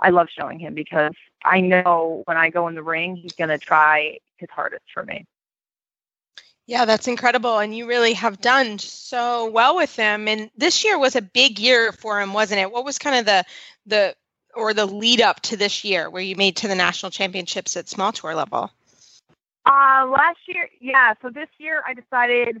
I 0.00 0.10
love 0.10 0.28
showing 0.30 0.58
him 0.58 0.74
because 0.74 1.12
I 1.44 1.60
know 1.60 2.22
when 2.26 2.36
I 2.36 2.50
go 2.50 2.68
in 2.68 2.74
the 2.74 2.82
ring, 2.82 3.16
he's 3.16 3.32
going 3.32 3.50
to 3.50 3.58
try 3.58 4.18
his 4.36 4.50
hardest 4.50 4.84
for 4.92 5.02
me. 5.02 5.26
Yeah, 6.66 6.84
that's 6.84 7.06
incredible. 7.06 7.58
And 7.58 7.76
you 7.76 7.86
really 7.86 8.12
have 8.14 8.40
done 8.40 8.78
so 8.78 9.48
well 9.50 9.76
with 9.76 9.94
him. 9.94 10.26
And 10.26 10.50
this 10.56 10.84
year 10.84 10.98
was 10.98 11.14
a 11.14 11.22
big 11.22 11.58
year 11.60 11.92
for 11.92 12.20
him, 12.20 12.32
wasn't 12.32 12.60
it? 12.60 12.72
What 12.72 12.84
was 12.84 12.98
kind 12.98 13.16
of 13.16 13.24
the 13.24 13.44
the 13.86 14.14
or 14.54 14.74
the 14.74 14.86
lead 14.86 15.20
up 15.20 15.40
to 15.42 15.56
this 15.56 15.84
year 15.84 16.10
where 16.10 16.22
you 16.22 16.34
made 16.34 16.56
to 16.56 16.68
the 16.68 16.74
national 16.74 17.10
championships 17.10 17.76
at 17.76 17.88
small 17.88 18.10
tour 18.10 18.34
level? 18.34 18.72
Uh 19.64 20.06
last 20.10 20.38
year, 20.48 20.68
yeah. 20.80 21.14
So 21.22 21.30
this 21.30 21.48
year 21.58 21.84
I 21.86 21.94
decided, 21.94 22.60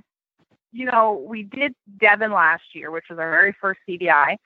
you 0.72 0.84
know, 0.84 1.24
we 1.26 1.42
did 1.42 1.74
Devon 1.98 2.30
last 2.30 2.74
year, 2.74 2.92
which 2.92 3.06
was 3.10 3.18
our 3.18 3.30
very 3.30 3.56
first 3.60 3.80
CDI. 3.88 4.36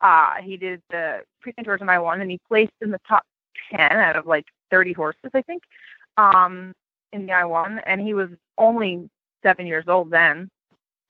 Uh 0.00 0.34
he 0.42 0.56
did 0.56 0.82
the 0.90 1.22
pre 1.40 1.52
George 1.64 1.80
and 1.80 1.90
I 1.90 1.98
won 1.98 2.20
and 2.20 2.30
he 2.30 2.38
placed 2.48 2.72
in 2.80 2.90
the 2.90 3.00
top 3.06 3.24
ten 3.70 3.92
out 3.92 4.16
of 4.16 4.26
like 4.26 4.46
thirty 4.70 4.92
horses, 4.92 5.30
I 5.34 5.42
think. 5.42 5.62
Um 6.16 6.72
in 7.12 7.26
the 7.26 7.32
I 7.32 7.44
one, 7.44 7.80
and 7.86 8.00
he 8.00 8.14
was 8.14 8.28
only 8.56 9.08
seven 9.42 9.66
years 9.66 9.84
old 9.88 10.10
then. 10.10 10.48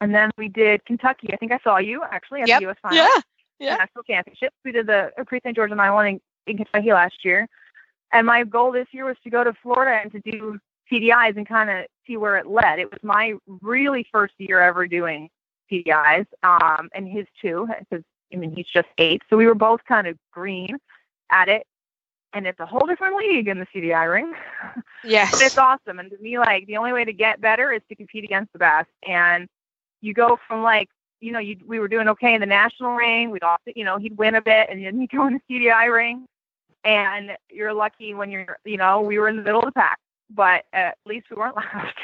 And 0.01 0.15
then 0.15 0.31
we 0.39 0.49
did 0.49 0.85
Kentucky. 0.87 1.33
I 1.33 1.37
think 1.37 1.53
I 1.53 1.59
saw 1.63 1.79
you 1.79 2.03
actually 2.11 2.41
at 2.43 2.49
yep. 2.49 2.61
the 2.61 2.67
U.S. 2.67 2.77
Final. 2.81 2.97
Yeah, 2.97 3.21
yeah. 3.59 3.77
National 3.77 4.03
Championships. 4.05 4.57
We 4.65 4.73
did 4.73 4.87
the 4.87 5.11
Pre 5.27 5.41
St. 5.41 5.55
George 5.55 5.71
and 5.71 5.81
I 5.81 5.91
won 5.91 6.07
in, 6.07 6.21
in 6.47 6.57
Kentucky 6.57 6.93
last 6.93 7.25
year. 7.25 7.47
And 8.13 8.27
my 8.27 8.45
goal 8.45 8.73
this 8.73 8.89
year 8.93 9.05
was 9.05 9.17
to 9.25 9.31
go 9.31 9.45
to 9.45 9.53
Florida 9.63 10.01
and 10.03 10.11
to 10.13 10.31
do 10.31 10.59
CDIs 10.91 11.37
and 11.37 11.47
kind 11.47 11.71
of 11.71 11.87
see 12.07 12.17
where 12.17 12.37
it 12.37 12.47
led. 12.47 12.79
It 12.79 12.91
was 12.91 12.99
my 13.03 13.35
really 13.61 14.07
first 14.11 14.35
year 14.39 14.61
ever 14.61 14.87
doing 14.87 15.29
CDIs, 15.71 16.27
um, 16.43 16.89
and 16.95 17.07
his 17.07 17.27
too, 17.41 17.69
because 17.79 18.03
I 18.33 18.37
mean 18.37 18.55
he's 18.55 18.67
just 18.67 18.89
eight. 18.99 19.23
So 19.31 19.37
we 19.37 19.47
were 19.47 19.55
both 19.55 19.81
kind 19.87 20.07
of 20.07 20.17
green 20.33 20.79
at 21.31 21.49
it 21.49 21.67
and 22.33 22.47
it's 22.47 22.61
a 22.61 22.67
whole 22.67 22.87
different 22.87 23.17
league 23.17 23.49
in 23.49 23.59
the 23.59 23.67
CDI 23.75 24.11
ring. 24.11 24.33
Yes. 25.03 25.31
but 25.31 25.41
it's 25.41 25.57
awesome. 25.57 25.99
And 25.99 26.11
to 26.11 26.19
me, 26.19 26.39
like 26.39 26.67
the 26.67 26.77
only 26.77 26.93
way 26.93 27.07
to 27.07 27.13
get 27.15 27.41
better 27.41 27.73
is 27.73 27.81
to 27.89 27.95
compete 27.95 28.23
against 28.23 28.53
the 28.53 28.59
best. 28.59 28.91
And 29.09 29.49
you 30.03 30.13
go 30.13 30.39
from 30.47 30.63
like, 30.63 30.91
you 31.21 31.33
know, 31.33 31.39
you 31.39 31.57
we 31.67 31.79
were 31.79 31.89
doing 31.89 32.07
okay 32.09 32.35
in 32.35 32.41
the 32.41 32.47
national 32.47 32.93
ring. 32.93 33.31
We'd 33.31 33.43
also, 33.43 33.73
you 33.75 33.85
know, 33.85 33.97
he'd 33.97 34.19
win 34.19 34.35
a 34.35 34.43
bit, 34.43 34.69
and 34.69 34.85
then 34.85 35.01
you 35.01 35.09
go 35.09 35.27
in 35.27 35.41
the 35.49 35.55
CDI 35.55 35.91
ring, 35.91 36.27
and 36.85 37.31
you're 37.51 37.73
lucky 37.73 38.13
when 38.13 38.31
you're, 38.31 38.59
you 38.67 38.77
know, 38.77 39.01
we 39.01 39.19
were 39.19 39.29
in 39.29 39.37
the 39.37 39.43
middle 39.43 39.61
of 39.61 39.67
the 39.67 39.73
pack, 39.73 39.99
but 40.29 40.65
at 40.75 40.99
least 41.07 41.27
we 41.31 41.37
weren't 41.37 41.57
last. 41.75 41.97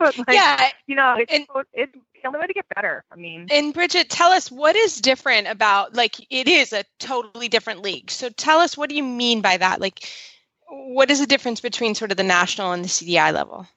But 0.00 0.16
like, 0.16 0.28
yeah, 0.30 0.70
you 0.86 0.96
know, 0.96 1.14
it's 1.18 1.30
and, 1.32 1.46
it's 1.74 1.92
the 1.92 2.26
only 2.26 2.40
way 2.40 2.46
to 2.46 2.54
get 2.54 2.64
better. 2.74 3.04
I 3.12 3.16
mean, 3.16 3.46
and 3.50 3.72
Bridget, 3.72 4.08
tell 4.08 4.30
us 4.30 4.50
what 4.50 4.74
is 4.74 5.00
different 5.00 5.46
about 5.46 5.94
like 5.94 6.16
it 6.30 6.48
is 6.48 6.72
a 6.72 6.84
totally 6.98 7.48
different 7.48 7.82
league. 7.82 8.10
So 8.10 8.30
tell 8.30 8.58
us 8.58 8.76
what 8.76 8.88
do 8.88 8.96
you 8.96 9.04
mean 9.04 9.42
by 9.42 9.58
that? 9.58 9.80
Like, 9.80 10.08
what 10.68 11.10
is 11.10 11.20
the 11.20 11.26
difference 11.26 11.60
between 11.60 11.94
sort 11.94 12.10
of 12.10 12.16
the 12.16 12.24
national 12.24 12.72
and 12.72 12.82
the 12.82 12.88
CDI 12.88 13.32
level? 13.32 13.68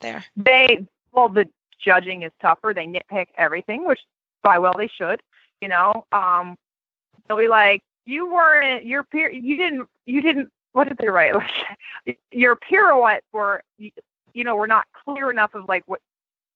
There, 0.00 0.22
they 0.36 0.86
well, 1.12 1.30
the 1.30 1.48
judging 1.82 2.22
is 2.22 2.32
tougher. 2.42 2.74
They 2.74 2.86
nitpick 2.86 3.28
everything, 3.38 3.86
which 3.86 4.00
by 4.42 4.58
well 4.58 4.74
they 4.76 4.88
should. 4.88 5.22
You 5.62 5.68
know, 5.68 6.04
um, 6.12 6.58
they'll 7.26 7.38
be 7.38 7.48
like, 7.48 7.82
you 8.04 8.30
weren't 8.30 8.84
your 8.84 9.02
peer, 9.02 9.32
you 9.32 9.56
didn't, 9.56 9.88
you 10.04 10.20
didn't. 10.20 10.50
What 10.72 10.88
did 10.88 10.98
they 10.98 11.08
write? 11.08 11.34
your 12.32 12.56
pirouettes 12.56 13.24
were 13.32 13.62
you 14.34 14.44
know, 14.44 14.56
were 14.56 14.66
not 14.66 14.86
clear 15.04 15.30
enough 15.30 15.54
of 15.54 15.68
like 15.68 15.84
what 15.86 16.00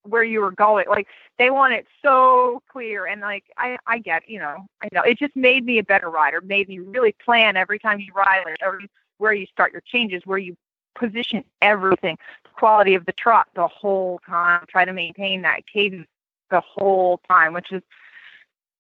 where 0.03 0.25
you 0.25 0.41
were 0.41 0.51
going. 0.51 0.87
Like 0.89 1.09
they 1.39 1.51
want 1.51 1.75
it 1.75 1.87
so 2.03 2.63
clear 2.71 3.07
and 3.07 3.21
like 3.21 3.45
I 3.57 3.79
I 3.87 3.99
get, 3.99 4.29
you 4.29 4.39
know, 4.39 4.67
I 4.83 4.89
know. 4.93 5.03
It 5.03 5.19
just 5.19 5.35
made 5.37 5.65
me 5.65 5.79
a 5.79 5.85
better 5.85 6.11
rider, 6.11 6.41
made 6.41 6.69
me 6.69 6.81
really 6.81 7.13
plan 7.13 7.57
every 7.57 7.79
time 7.79 8.01
you 8.01 8.13
ride, 8.15 8.43
like 8.45 8.57
every 8.61 8.91
where 9.19 9.33
you 9.33 9.47
start 9.47 9.73
your 9.73 9.83
changes, 9.83 10.23
where 10.27 10.39
you 10.39 10.57
position 10.95 11.45
everything, 11.63 12.19
the 12.45 12.51
quality 12.51 12.95
of 12.95 13.07
the 13.07 13.13
trot 13.13 13.49
the 13.55 13.67
whole 13.69 14.21
time, 14.27 14.65
try 14.69 14.85
to 14.85 14.93
maintain 14.93 15.43
that 15.43 15.67
cadence 15.67 16.09
the 16.51 16.61
whole 16.61 17.21
time, 17.29 17.53
which 17.53 17.73
is 17.73 17.83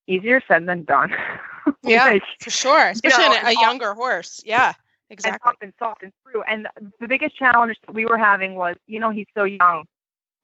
easier 0.06 0.42
said 0.46 0.66
than 0.66 0.84
done. 0.84 1.14
Yeah, 1.82 2.06
like, 2.06 2.22
for 2.40 2.48
sure. 2.48 2.88
Especially 2.88 3.24
you 3.24 3.30
know, 3.30 3.48
a, 3.48 3.50
a 3.50 3.60
younger 3.60 3.92
horse. 3.92 4.42
Yeah 4.44 4.72
exactly. 5.10 5.32
and 5.32 5.42
soft 5.42 5.62
and 5.62 5.72
soft 5.78 6.02
and 6.02 6.12
true. 6.26 6.42
And 6.42 6.68
the 7.00 7.08
biggest 7.08 7.36
challenge 7.36 7.76
that 7.86 7.94
we 7.94 8.06
were 8.06 8.18
having 8.18 8.54
was, 8.54 8.76
you 8.86 9.00
know, 9.00 9.10
he's 9.10 9.26
so 9.34 9.44
young. 9.44 9.84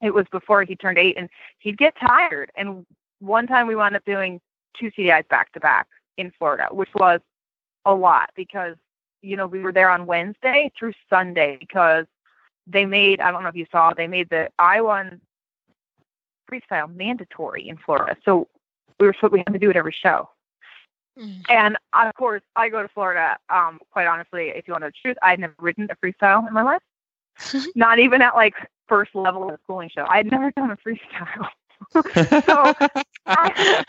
It 0.01 0.13
was 0.13 0.25
before 0.31 0.63
he 0.63 0.75
turned 0.75 0.97
eight, 0.97 1.17
and 1.17 1.29
he'd 1.59 1.77
get 1.77 1.95
tired. 1.99 2.51
And 2.55 2.85
one 3.19 3.47
time 3.47 3.67
we 3.67 3.75
wound 3.75 3.95
up 3.95 4.05
doing 4.05 4.41
two 4.77 4.91
CDIs 4.91 5.27
back 5.29 5.51
to 5.53 5.59
back 5.59 5.87
in 6.17 6.31
Florida, 6.37 6.67
which 6.71 6.89
was 6.95 7.21
a 7.85 7.93
lot 7.93 8.29
because 8.35 8.75
you 9.21 9.37
know 9.37 9.47
we 9.47 9.59
were 9.59 9.71
there 9.71 9.89
on 9.89 10.05
Wednesday 10.05 10.71
through 10.77 10.93
Sunday 11.09 11.57
because 11.59 12.05
they 12.67 12.85
made 12.85 13.21
I 13.21 13.31
don't 13.31 13.43
know 13.43 13.49
if 13.49 13.55
you 13.55 13.67
saw 13.71 13.93
they 13.93 14.07
made 14.07 14.29
the 14.29 14.49
I 14.59 14.81
one 14.81 15.21
freestyle 16.51 16.93
mandatory 16.93 17.67
in 17.67 17.77
Florida, 17.77 18.17
so 18.25 18.47
we 18.99 19.07
were 19.07 19.13
supposed 19.13 19.33
we 19.33 19.39
had 19.39 19.53
to 19.53 19.59
do 19.59 19.69
it 19.69 19.75
every 19.75 19.95
show. 19.97 20.29
Mm. 21.17 21.41
And 21.49 21.77
of 21.93 22.13
course, 22.15 22.41
I 22.55 22.69
go 22.69 22.81
to 22.81 22.87
Florida. 22.89 23.37
Um, 23.49 23.79
quite 23.91 24.07
honestly, 24.07 24.49
if 24.49 24.67
you 24.67 24.73
want 24.73 24.81
to 24.81 24.87
know 24.87 24.91
the 24.91 25.01
truth, 25.01 25.17
I 25.21 25.31
had 25.31 25.39
never 25.39 25.55
ridden 25.59 25.87
a 25.89 25.95
freestyle 25.95 26.47
in 26.47 26.53
my 26.53 26.63
life. 26.63 26.81
Not 27.75 27.99
even 27.99 28.21
at 28.21 28.35
like 28.35 28.55
first 28.87 29.15
level 29.15 29.47
of 29.47 29.55
a 29.55 29.59
schooling 29.63 29.89
show. 29.89 30.05
I 30.07 30.17
had 30.17 30.31
never 30.31 30.51
done 30.51 30.71
a 30.71 30.77
freestyle. 30.77 31.49
so 32.45 32.73
I, 33.25 33.85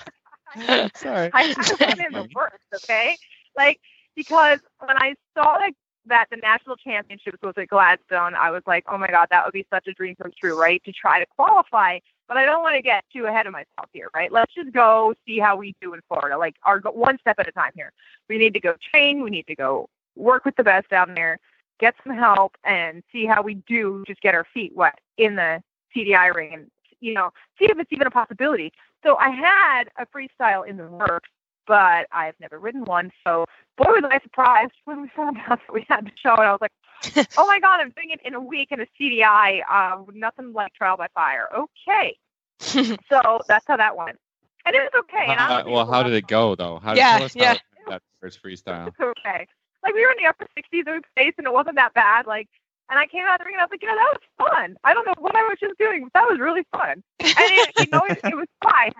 Sorry. 0.94 1.30
I, 1.32 1.54
I 1.56 1.76
went 1.80 2.00
in 2.00 2.12
the 2.12 2.28
worst, 2.34 2.62
okay? 2.74 3.16
Like 3.56 3.80
because 4.14 4.60
when 4.78 4.96
I 4.96 5.14
saw 5.36 5.54
like 5.54 5.74
that 6.06 6.26
the 6.30 6.36
national 6.36 6.76
championships 6.76 7.38
was 7.42 7.54
at 7.56 7.68
Gladstone, 7.68 8.34
I 8.34 8.50
was 8.50 8.62
like, 8.66 8.84
oh 8.88 8.98
my 8.98 9.08
god, 9.08 9.28
that 9.30 9.44
would 9.44 9.52
be 9.52 9.66
such 9.70 9.86
a 9.86 9.92
dream 9.92 10.14
come 10.20 10.32
true, 10.38 10.58
right? 10.58 10.82
To 10.84 10.92
try 10.92 11.18
to 11.20 11.26
qualify 11.36 11.98
but 12.28 12.36
I 12.36 12.44
don't 12.44 12.62
want 12.62 12.76
to 12.76 12.82
get 12.82 13.04
too 13.12 13.26
ahead 13.26 13.46
of 13.46 13.52
myself 13.52 13.88
here, 13.92 14.08
right? 14.14 14.32
Let's 14.32 14.52
just 14.54 14.72
go 14.72 15.14
see 15.26 15.38
how 15.38 15.56
we 15.56 15.74
do 15.80 15.94
in 15.94 16.00
Florida, 16.08 16.36
like 16.36 16.56
our 16.64 16.80
one 16.80 17.18
step 17.18 17.38
at 17.38 17.48
a 17.48 17.52
time 17.52 17.72
here. 17.74 17.92
We 18.28 18.38
need 18.38 18.54
to 18.54 18.60
go 18.60 18.74
train. 18.90 19.22
We 19.22 19.30
need 19.30 19.46
to 19.46 19.54
go 19.54 19.88
work 20.16 20.44
with 20.44 20.56
the 20.56 20.64
best 20.64 20.88
down 20.88 21.14
there, 21.14 21.38
get 21.78 21.94
some 22.04 22.16
help, 22.16 22.56
and 22.64 23.02
see 23.12 23.26
how 23.26 23.42
we 23.42 23.54
do. 23.66 24.04
Just 24.06 24.20
get 24.20 24.34
our 24.34 24.46
feet 24.52 24.74
wet 24.74 24.98
in 25.18 25.36
the 25.36 25.62
CDI 25.94 26.34
ring, 26.34 26.54
and 26.54 26.70
you 27.00 27.14
know, 27.14 27.30
see 27.58 27.66
if 27.66 27.78
it's 27.78 27.92
even 27.92 28.06
a 28.06 28.10
possibility. 28.10 28.72
So 29.02 29.16
I 29.16 29.30
had 29.30 29.84
a 29.98 30.06
freestyle 30.06 30.66
in 30.66 30.76
the 30.76 30.86
works, 30.86 31.28
but 31.66 32.06
I've 32.10 32.34
never 32.40 32.58
ridden 32.58 32.84
one. 32.84 33.12
So 33.24 33.44
boy, 33.76 33.84
was 33.86 34.04
I 34.10 34.20
surprised 34.20 34.72
when 34.84 35.02
we 35.02 35.08
found 35.14 35.38
out 35.48 35.60
that 35.66 35.72
we 35.72 35.86
had 35.88 36.06
the 36.06 36.10
show, 36.16 36.34
and 36.34 36.42
I 36.42 36.52
was 36.52 36.60
like, 36.60 36.72
oh 37.36 37.46
my 37.46 37.60
God, 37.60 37.80
I'm 37.80 37.90
doing 37.90 38.10
it 38.10 38.20
in 38.24 38.34
a 38.34 38.40
week 38.40 38.72
in 38.72 38.80
a 38.80 38.86
CDI. 38.98 39.62
Uh, 39.70 40.02
nothing 40.14 40.52
like 40.52 40.72
trial 40.74 40.96
by 40.96 41.08
fire. 41.14 41.48
Okay. 41.54 42.16
so 42.60 43.40
that's 43.48 43.66
how 43.66 43.76
that 43.76 43.96
went. 43.96 44.18
And 44.64 44.74
it 44.74 44.80
was 44.80 45.04
okay. 45.04 45.26
And 45.26 45.38
uh, 45.38 45.64
well, 45.66 45.86
how 45.86 46.02
did 46.02 46.14
it 46.14 46.26
go 46.26 46.54
though? 46.54 46.78
How, 46.78 46.94
yeah, 46.94 47.18
tell 47.18 47.26
us 47.26 47.36
yeah. 47.36 47.54
how 47.84 47.90
that 47.90 48.02
first 48.20 48.42
freestyle. 48.42 48.88
Okay. 49.00 49.46
like 49.84 49.94
we 49.94 50.04
were 50.04 50.10
in 50.10 50.16
the 50.22 50.28
upper 50.28 50.46
60s 50.58 50.86
we 50.86 51.00
placed 51.14 51.38
and 51.38 51.46
it 51.46 51.52
wasn't 51.52 51.76
that 51.76 51.94
bad. 51.94 52.26
Like, 52.26 52.48
and 52.88 52.98
I 52.98 53.06
came 53.06 53.24
out 53.24 53.34
of 53.34 53.38
the 53.40 53.44
ring 53.44 53.54
and 53.54 53.60
I 53.60 53.64
was 53.64 53.70
like, 53.70 53.82
yeah, 53.82 53.94
that 53.94 54.14
was 54.14 54.50
fun. 54.50 54.76
I 54.82 54.94
don't 54.94 55.06
know 55.06 55.14
what 55.18 55.36
I 55.36 55.42
was 55.42 55.58
just 55.60 55.78
doing, 55.78 56.04
but 56.04 56.12
that 56.14 56.28
was 56.28 56.40
really 56.40 56.66
fun. 56.72 57.02
And 57.20 57.34
it, 57.38 57.72
you 57.78 57.86
know, 57.92 58.02
it, 58.08 58.18
it 58.24 58.36
was 58.36 58.48
fine. 58.62 58.92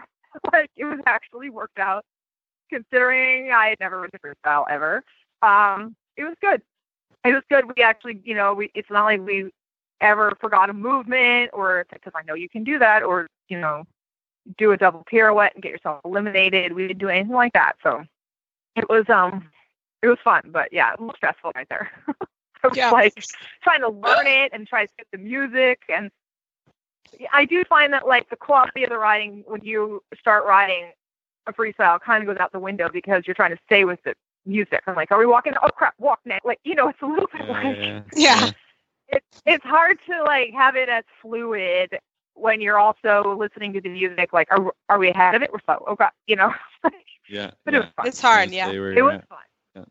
like 0.53 0.71
it 0.77 0.85
was 0.85 1.01
actually 1.07 1.51
worked 1.51 1.79
out, 1.79 2.05
considering 2.71 3.53
I 3.53 3.69
had 3.69 3.81
never 3.81 4.01
ridden 4.01 4.19
a 4.23 4.27
freestyle 4.27 4.65
ever. 4.71 5.03
Um, 5.43 5.95
it 6.17 6.25
was 6.25 6.35
good. 6.41 6.63
It 7.25 7.33
was 7.33 7.43
good. 7.51 7.65
We 7.77 7.83
actually, 7.83 8.21
you 8.25 8.35
know, 8.35 8.55
we 8.55 8.71
it's 8.75 8.91
not 8.91 9.05
like 9.05 9.21
we 9.21 9.51
ever 10.01 10.33
forgot 10.41 10.71
a 10.71 10.75
movement 10.75 11.51
or 11.53 11.87
because 11.93 12.13
I 12.15 12.23
know 12.23 12.35
you 12.35 12.49
can 12.49 12.65
do 12.65 12.79
that 12.79 13.03
or 13.03 13.29
you 13.49 13.59
know 13.59 13.85
do 14.59 14.73
a 14.73 14.77
double 14.77 15.05
pirouette 15.07 15.55
and 15.55 15.63
get 15.63 15.73
yourself 15.73 16.01
eliminated. 16.05 16.73
We 16.73 16.89
didn't 16.89 16.99
do 17.01 17.09
anything 17.09 17.35
like 17.35 17.53
that. 17.55 17.77
So 17.83 18.05
it 18.77 18.89
was 18.89 19.09
um 19.09 19.51
it 20.03 20.09
was 20.09 20.19
fun, 20.23 20.43
but 20.47 20.73
yeah, 20.73 20.91
a 20.91 21.01
little 21.01 21.15
stressful 21.17 21.53
right 21.55 21.69
there. 21.69 21.91
I 22.63 22.69
was 22.69 22.77
Yeah. 22.77 22.91
like 22.91 23.15
trying 23.63 23.81
to 23.81 23.89
learn 23.89 24.27
it 24.27 24.53
and 24.53 24.67
try 24.67 24.87
to 24.87 24.93
get 24.99 25.07
the 25.13 25.19
music 25.19 25.81
and 25.89 26.11
I 27.33 27.45
do 27.45 27.65
find 27.65 27.93
that 27.93 28.07
like 28.07 28.29
the 28.29 28.37
quality 28.37 28.85
of 28.85 28.91
the 28.91 28.99
riding 28.99 29.45
when 29.47 29.63
you 29.63 30.03
start 30.19 30.45
riding 30.45 30.93
a 31.47 31.53
freestyle 31.53 32.01
kind 32.01 32.23
of 32.23 32.29
goes 32.29 32.39
out 32.43 32.53
the 32.53 32.59
window 32.59 32.89
because 32.93 33.27
you're 33.27 33.35
trying 33.35 33.51
to 33.55 33.59
stay 33.67 33.85
with 33.85 34.03
the 34.05 34.15
music. 34.45 34.83
I'm 34.87 34.95
like, 34.97 35.11
are 35.11 35.19
we 35.19 35.27
walking? 35.27 35.55
Oh 35.63 35.69
crap, 35.69 35.95
walk 35.99 36.21
next. 36.25 36.45
Like 36.45 36.61
you 36.65 36.75
know, 36.75 36.89
it's 36.89 37.03
a 37.03 37.07
little 37.07 37.29
bit 37.33 37.43
Yeah, 37.47 37.53
like 37.53 37.77
yeah, 37.77 38.03
Yeah. 38.17 38.51
it's 39.09 39.43
it's 39.47 39.65
hard 39.65 39.99
to 40.11 40.23
like 40.25 40.53
have 40.53 40.77
it 40.77 40.89
as 40.89 41.05
fluid 41.23 41.99
when 42.35 42.61
you're 42.61 42.79
also 42.79 43.37
listening 43.39 43.73
to 43.75 43.81
the 43.81 43.89
music. 43.89 44.33
Like, 44.33 44.49
are 44.51 44.73
are 44.89 44.99
we 44.99 45.09
ahead 45.11 45.35
of 45.35 45.43
it? 45.43 45.53
We're 45.53 45.61
slow. 45.65 45.85
Oh 45.87 45.95
god, 45.95 46.11
you 46.27 46.37
know. 46.37 46.53
yeah. 47.29 47.51
but 47.65 47.75
it 47.75 47.79
was 47.79 47.89
fun. 47.97 48.07
It's 48.07 48.21
hard, 48.21 48.45
Just 48.49 48.55
yeah. 48.57 48.67
stay 48.69 48.77
It 48.77 48.95
you're 48.95 49.05
was 49.05 49.15
at. 49.15 49.29
fun. 49.29 49.39
Yeah. 49.75 49.85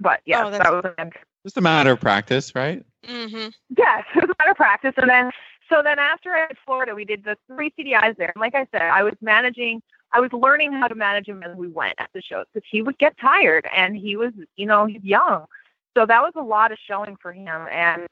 But 0.00 0.20
yeah, 0.26 0.44
Oh, 0.46 0.50
that's- 0.50 0.66
that 0.68 0.72
was 0.84 0.94
an 0.98 1.12
Just 1.44 1.56
a 1.56 1.60
matter 1.60 1.92
of 1.92 2.00
practice, 2.00 2.54
right? 2.54 2.84
Mm-hmm. 3.06 3.48
Yes, 3.76 4.04
it 4.14 4.22
was 4.22 4.30
a 4.30 4.34
matter 4.38 4.50
of 4.50 4.56
practice. 4.56 4.94
And 4.96 5.08
then, 5.08 5.30
so 5.68 5.82
then 5.82 5.98
after 5.98 6.32
I 6.34 6.40
had 6.40 6.56
Florida, 6.64 6.94
we 6.94 7.04
did 7.04 7.24
the 7.24 7.36
three 7.46 7.72
CDIs 7.78 8.16
there. 8.16 8.32
And 8.34 8.40
like 8.40 8.54
I 8.54 8.66
said, 8.72 8.82
I 8.82 9.02
was 9.02 9.14
managing, 9.20 9.82
I 10.14 10.20
was 10.20 10.32
learning 10.32 10.72
how 10.72 10.88
to 10.88 10.94
manage 10.94 11.26
him 11.26 11.42
as 11.42 11.56
we 11.56 11.68
went 11.68 11.94
at 11.98 12.08
the 12.14 12.22
shows 12.22 12.46
because 12.52 12.66
he 12.70 12.82
would 12.82 12.96
get 12.98 13.18
tired 13.18 13.66
and 13.76 13.96
he 13.96 14.16
was, 14.16 14.32
you 14.56 14.66
know, 14.66 14.86
he's 14.86 15.02
young. 15.02 15.46
So 15.96 16.06
that 16.06 16.22
was 16.22 16.32
a 16.36 16.42
lot 16.42 16.72
of 16.72 16.78
showing 16.86 17.16
for 17.20 17.32
him. 17.32 17.66
And 17.70 18.06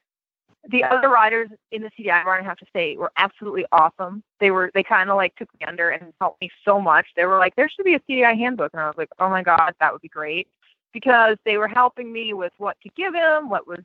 the 0.68 0.84
other 0.84 1.08
riders 1.08 1.48
in 1.70 1.82
the 1.82 1.90
CDI 1.98 2.24
barn, 2.24 2.42
I 2.42 2.46
have 2.46 2.58
to 2.58 2.66
say, 2.72 2.96
were 2.96 3.12
absolutely 3.16 3.66
awesome. 3.72 4.22
They 4.40 4.50
were, 4.50 4.70
they 4.74 4.82
kind 4.82 5.10
of 5.10 5.16
like 5.16 5.34
took 5.36 5.48
me 5.58 5.66
under 5.66 5.90
and 5.90 6.12
helped 6.20 6.40
me 6.40 6.50
so 6.64 6.80
much. 6.80 7.06
They 7.16 7.24
were 7.24 7.38
like, 7.38 7.54
there 7.56 7.68
should 7.68 7.84
be 7.84 7.94
a 7.94 8.00
CDI 8.00 8.36
handbook. 8.36 8.72
And 8.72 8.82
I 8.82 8.86
was 8.86 8.96
like, 8.98 9.10
oh 9.18 9.30
my 9.30 9.42
God, 9.42 9.72
that 9.80 9.92
would 9.92 10.02
be 10.02 10.08
great. 10.08 10.48
Because 10.92 11.38
they 11.44 11.56
were 11.56 11.68
helping 11.68 12.12
me 12.12 12.34
with 12.34 12.52
what 12.58 12.76
to 12.82 12.90
give 12.96 13.14
him, 13.14 13.48
what 13.48 13.66
was 13.66 13.80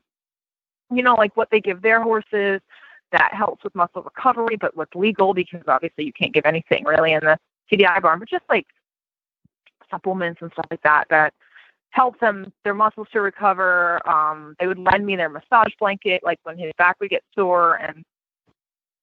you 0.90 1.02
know, 1.02 1.14
like 1.14 1.36
what 1.36 1.50
they 1.50 1.60
give 1.60 1.82
their 1.82 2.02
horses 2.02 2.60
that 3.12 3.32
helps 3.32 3.64
with 3.64 3.74
muscle 3.74 4.02
recovery, 4.02 4.56
but 4.56 4.76
what's 4.76 4.94
legal 4.94 5.34
because 5.34 5.62
obviously 5.66 6.04
you 6.04 6.12
can't 6.12 6.32
give 6.32 6.46
anything 6.46 6.84
really 6.84 7.12
in 7.12 7.20
the 7.20 7.38
CDI 7.70 8.00
barn, 8.02 8.18
but 8.18 8.28
just 8.28 8.44
like 8.48 8.66
supplements 9.90 10.40
and 10.42 10.50
stuff 10.52 10.66
like 10.70 10.82
that 10.82 11.06
that 11.10 11.32
help 11.90 12.18
them 12.20 12.52
their 12.64 12.74
muscles 12.74 13.08
to 13.12 13.20
recover. 13.20 14.06
Um, 14.08 14.54
they 14.60 14.66
would 14.66 14.78
lend 14.78 15.06
me 15.06 15.16
their 15.16 15.28
massage 15.28 15.72
blanket, 15.78 16.22
like 16.22 16.38
when 16.42 16.58
his 16.58 16.72
back 16.78 16.96
would 17.00 17.10
get 17.10 17.22
sore, 17.34 17.76
and 17.76 18.04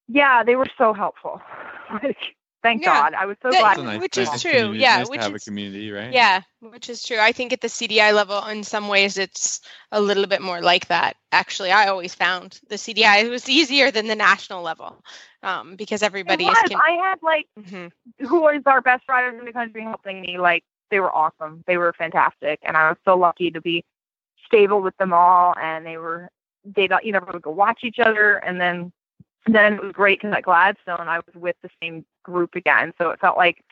yeah, 0.07 0.43
they 0.43 0.55
were 0.55 0.67
so 0.77 0.93
helpful. 0.93 1.41
like, 2.03 2.17
thank 2.65 2.81
Yeah. 2.81 2.93
God, 2.93 3.13
I 3.13 3.25
was 3.25 3.37
so 3.41 3.51
That- 3.51 3.59
glad. 3.61 3.71
It's 3.73 3.81
a 3.81 3.83
nice- 3.85 4.01
which 4.01 4.17
is 4.17 4.41
true, 4.41 4.51
community- 4.51 4.79
yeah, 4.79 4.97
nice 4.97 5.05
to 5.05 5.11
which 5.11 5.21
have 5.21 5.31
a 5.31 5.35
is- 5.35 5.43
community, 5.43 5.91
right? 5.91 6.11
Yeah, 6.11 6.41
which 6.61 6.89
is 6.89 7.03
true. 7.03 7.19
I 7.19 7.31
think 7.31 7.53
at 7.53 7.61
the 7.61 7.69
CDI 7.69 8.11
level, 8.11 8.43
in 8.47 8.63
some 8.63 8.87
ways, 8.87 9.17
it's 9.17 9.61
a 9.91 10.01
little 10.01 10.25
bit 10.25 10.41
more 10.41 10.61
like 10.61 10.87
that. 10.87 11.15
Actually, 11.31 11.71
I 11.71 11.87
always 11.87 12.15
found 12.15 12.59
the 12.69 12.77
CDI 12.77 13.29
was 13.29 13.47
easier 13.47 13.91
than 13.91 14.07
the 14.07 14.15
national 14.15 14.63
level 14.63 15.03
um, 15.43 15.75
because 15.75 16.01
It 16.01 16.07
everybody 16.07 16.45
was. 16.45 16.57
is. 16.63 16.69
Con- 16.71 16.81
I 16.85 16.91
had 17.07 17.19
like 17.21 17.47
Mhm. 17.59 17.91
who 18.27 18.41
was 18.41 18.63
our 18.65 18.81
best 18.81 19.03
riders 19.07 19.37
in 19.39 19.45
the 19.45 19.53
country 19.53 19.83
helping 19.83 20.19
me. 20.21 20.37
Like 20.39 20.63
they 20.89 20.99
were 20.99 21.13
awesome. 21.15 21.63
They 21.67 21.77
were 21.77 21.93
fantastic, 21.93 22.59
and 22.63 22.75
I 22.75 22.89
was 22.89 22.97
so 23.05 23.15
lucky 23.15 23.51
to 23.51 23.61
be 23.61 23.83
stable 24.45 24.81
with 24.81 24.97
them 24.97 25.13
all. 25.13 25.53
And 25.61 25.85
they 25.85 25.97
were 25.97 26.29
they 26.63 26.87
you 27.03 27.11
know 27.11 27.23
would 27.31 27.41
go 27.43 27.51
watch 27.51 27.83
each 27.83 27.99
other, 27.99 28.37
and 28.37 28.59
then 28.59 28.91
then 29.47 29.73
it 29.73 29.83
was 29.83 29.91
great 29.91 30.19
because 30.21 30.35
at 30.35 30.43
Gladstone 30.43 31.07
I 31.07 31.17
was 31.19 31.35
with 31.35 31.55
the 31.61 31.69
same 31.81 32.05
group 32.23 32.55
again, 32.55 32.93
so 32.97 33.09
it 33.11 33.19
felt 33.19 33.37
like 33.37 33.63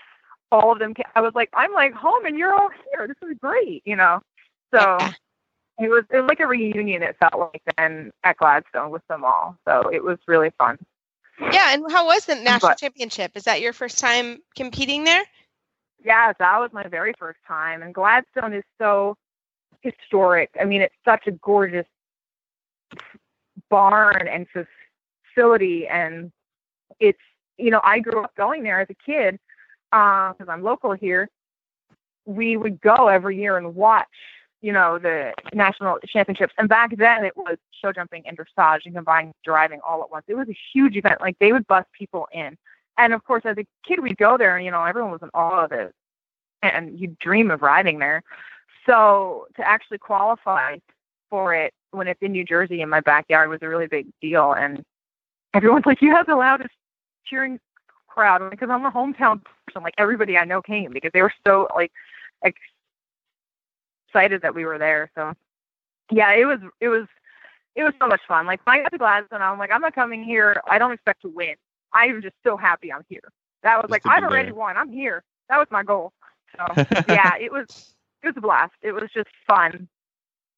all 0.52 0.72
of 0.72 0.80
them. 0.80 0.94
ca- 0.94 1.10
I 1.16 1.22
was 1.22 1.34
like 1.36 1.50
I'm 1.54 1.74
like 1.74 1.94
home, 1.94 2.26
and 2.26 2.38
you're 2.38 2.54
all 2.54 2.70
here. 2.92 3.08
This 3.08 3.18
is 3.30 3.38
great, 3.40 3.82
you 3.86 3.96
know. 3.96 4.22
So. 4.74 4.98
It 5.80 5.90
was 5.90 6.04
it 6.12 6.18
was 6.20 6.30
like 6.30 6.40
a 6.40 6.46
reunion. 6.46 7.02
It 7.02 7.18
felt 7.20 7.34
like 7.36 7.64
then 7.78 8.12
at 8.24 8.38
Gladstone 8.38 8.92
with 8.92 9.02
them 9.08 9.24
all, 9.26 9.58
so 9.68 9.90
it 9.92 10.04
was 10.04 10.20
really 10.28 10.52
fun. 10.60 10.78
Yeah, 11.42 11.74
and 11.74 11.92
how 11.92 12.06
was 12.06 12.26
the 12.26 12.36
national 12.36 12.70
But- 12.70 12.78
championship? 12.78 13.32
Is 13.34 13.46
that 13.46 13.60
your 13.60 13.74
first 13.74 13.98
time 13.98 14.38
competing 14.56 15.04
there? 15.04 15.24
Yeah, 16.06 16.32
that 16.38 16.60
was 16.60 16.72
my 16.74 16.84
very 16.84 17.14
first 17.18 17.40
time. 17.48 17.82
And 17.82 17.92
Gladstone 17.92 18.54
is 18.54 18.64
so 18.80 19.18
historic. 19.82 20.52
I 20.62 20.66
mean, 20.66 20.82
it's 20.84 20.94
such 21.04 21.26
a 21.26 21.32
gorgeous 21.32 21.88
barn 23.70 24.28
and 24.28 24.46
facility. 25.34 25.88
And 25.88 26.32
it's, 27.00 27.20
you 27.58 27.72
know, 27.72 27.82
I 27.84 28.00
grew 28.00 28.24
up 28.24 28.36
going 28.36 28.64
there 28.64 28.80
as 28.80 28.88
a 28.90 28.96
kid 28.96 29.40
um, 29.92 30.34
because 30.34 30.50
I'm 30.50 30.64
local 30.64 30.94
here. 30.94 31.30
We 32.26 32.58
would 32.58 32.82
go 32.82 33.08
every 33.08 33.38
year 33.38 33.58
and 33.58 33.76
watch, 33.76 34.08
you 34.62 34.72
know, 34.72 34.98
the 34.98 35.34
national 35.54 36.00
championships. 36.08 36.54
And 36.58 36.70
back 36.70 36.96
then 36.98 37.26
it 37.26 37.36
was 37.36 37.58
show 37.82 37.92
jumping 37.92 38.24
and 38.26 38.38
dressage 38.38 38.86
and 38.86 38.96
combined 38.96 39.34
driving 39.44 39.82
all 39.88 40.02
at 40.02 40.10
once. 40.10 40.26
It 40.28 40.36
was 40.36 40.48
a 40.50 40.58
huge 40.74 40.96
event. 40.96 41.22
Like 41.22 41.38
they 41.40 41.52
would 41.52 41.68
bus 41.68 41.86
people 41.98 42.28
in. 42.32 42.58
And 42.98 43.14
of 43.14 43.24
course, 43.24 43.44
as 43.46 43.58
a 43.58 43.66
kid, 43.86 44.02
we'd 44.02 44.18
go 44.18 44.38
there, 44.38 44.56
and 44.56 44.64
you 44.64 44.72
know, 44.72 44.84
everyone 44.84 45.12
was 45.12 45.24
in 45.24 45.30
awe 45.34 45.66
of 45.66 45.72
it, 45.72 45.94
and 46.62 47.00
you 47.00 47.16
dream 47.20 47.50
of 47.50 47.62
riding 47.62 48.00
there. 48.00 48.22
So 48.86 49.48
to 49.56 49.68
actually 49.68 49.98
qualify 49.98 50.78
for 51.30 51.56
it 51.56 51.74
when 51.92 52.08
it's 52.08 52.22
in 52.22 52.32
New 52.34 52.46
Jersey 52.46 52.82
in 52.82 52.90
my 52.90 53.00
backyard 53.00 53.50
was 53.50 53.60
a 53.64 53.68
really 53.68 53.88
big 53.88 54.08
deal, 54.22 54.54
and 54.54 54.84
everyone's 55.54 55.86
like, 55.86 56.02
"You 56.02 56.16
have 56.16 56.26
the 56.28 56.36
loudest 56.36 56.74
cheering 57.26 57.60
crowd," 58.08 58.50
because 58.50 58.70
I'm 58.70 58.86
a 58.86 58.92
hometown 58.92 59.42
person. 59.68 59.84
Like 59.84 59.96
everybody 59.98 60.38
I 60.38 60.46
know 60.46 60.62
came 60.62 60.92
because 60.92 61.12
they 61.14 61.22
were 61.22 61.34
so 61.46 61.68
like 61.76 61.92
excited 64.08 64.42
that 64.42 64.56
we 64.56 64.66
were 64.66 64.78
there. 64.78 65.10
So 65.16 65.34
yeah, 66.12 66.34
it 66.34 66.46
was 66.46 66.60
it 66.82 66.90
was 66.90 67.08
it 67.76 67.84
was 67.84 67.94
so 68.00 68.08
much 68.08 68.22
fun. 68.28 68.46
Like 68.46 68.62
when 68.66 68.80
I 68.80 68.84
got 68.84 68.92
to 68.92 68.98
Gladstone, 68.98 69.42
I'm 69.42 69.58
like, 69.60 69.72
I'm 69.72 69.82
not 69.82 69.96
coming 69.96 70.24
here. 70.24 70.62
I 70.70 70.78
don't 70.80 70.92
expect 70.94 71.22
to 71.24 71.30
win. 71.30 71.56
I'm 71.94 72.22
just 72.22 72.36
so 72.44 72.58
happy 72.58 72.92
I'm 72.92 73.06
here. 73.10 73.22
That 73.64 73.82
was 73.82 73.90
Just 73.90 74.02
like 74.04 74.04
I've 74.06 74.24
already 74.24 74.52
there. 74.52 74.54
won. 74.54 74.78
I'm 74.78 74.92
here. 74.92 75.24
That 75.50 75.58
was 75.58 75.68
my 75.72 75.84
goal. 75.84 76.14
So 76.58 76.78
yeah, 77.08 77.36
it 77.40 77.52
was 77.52 77.66
it 78.24 78.28
was 78.28 78.36
a 78.38 78.42
blast. 78.42 78.74
It 78.82 78.92
was 78.92 79.10
just 79.14 79.30
fun. 79.48 79.88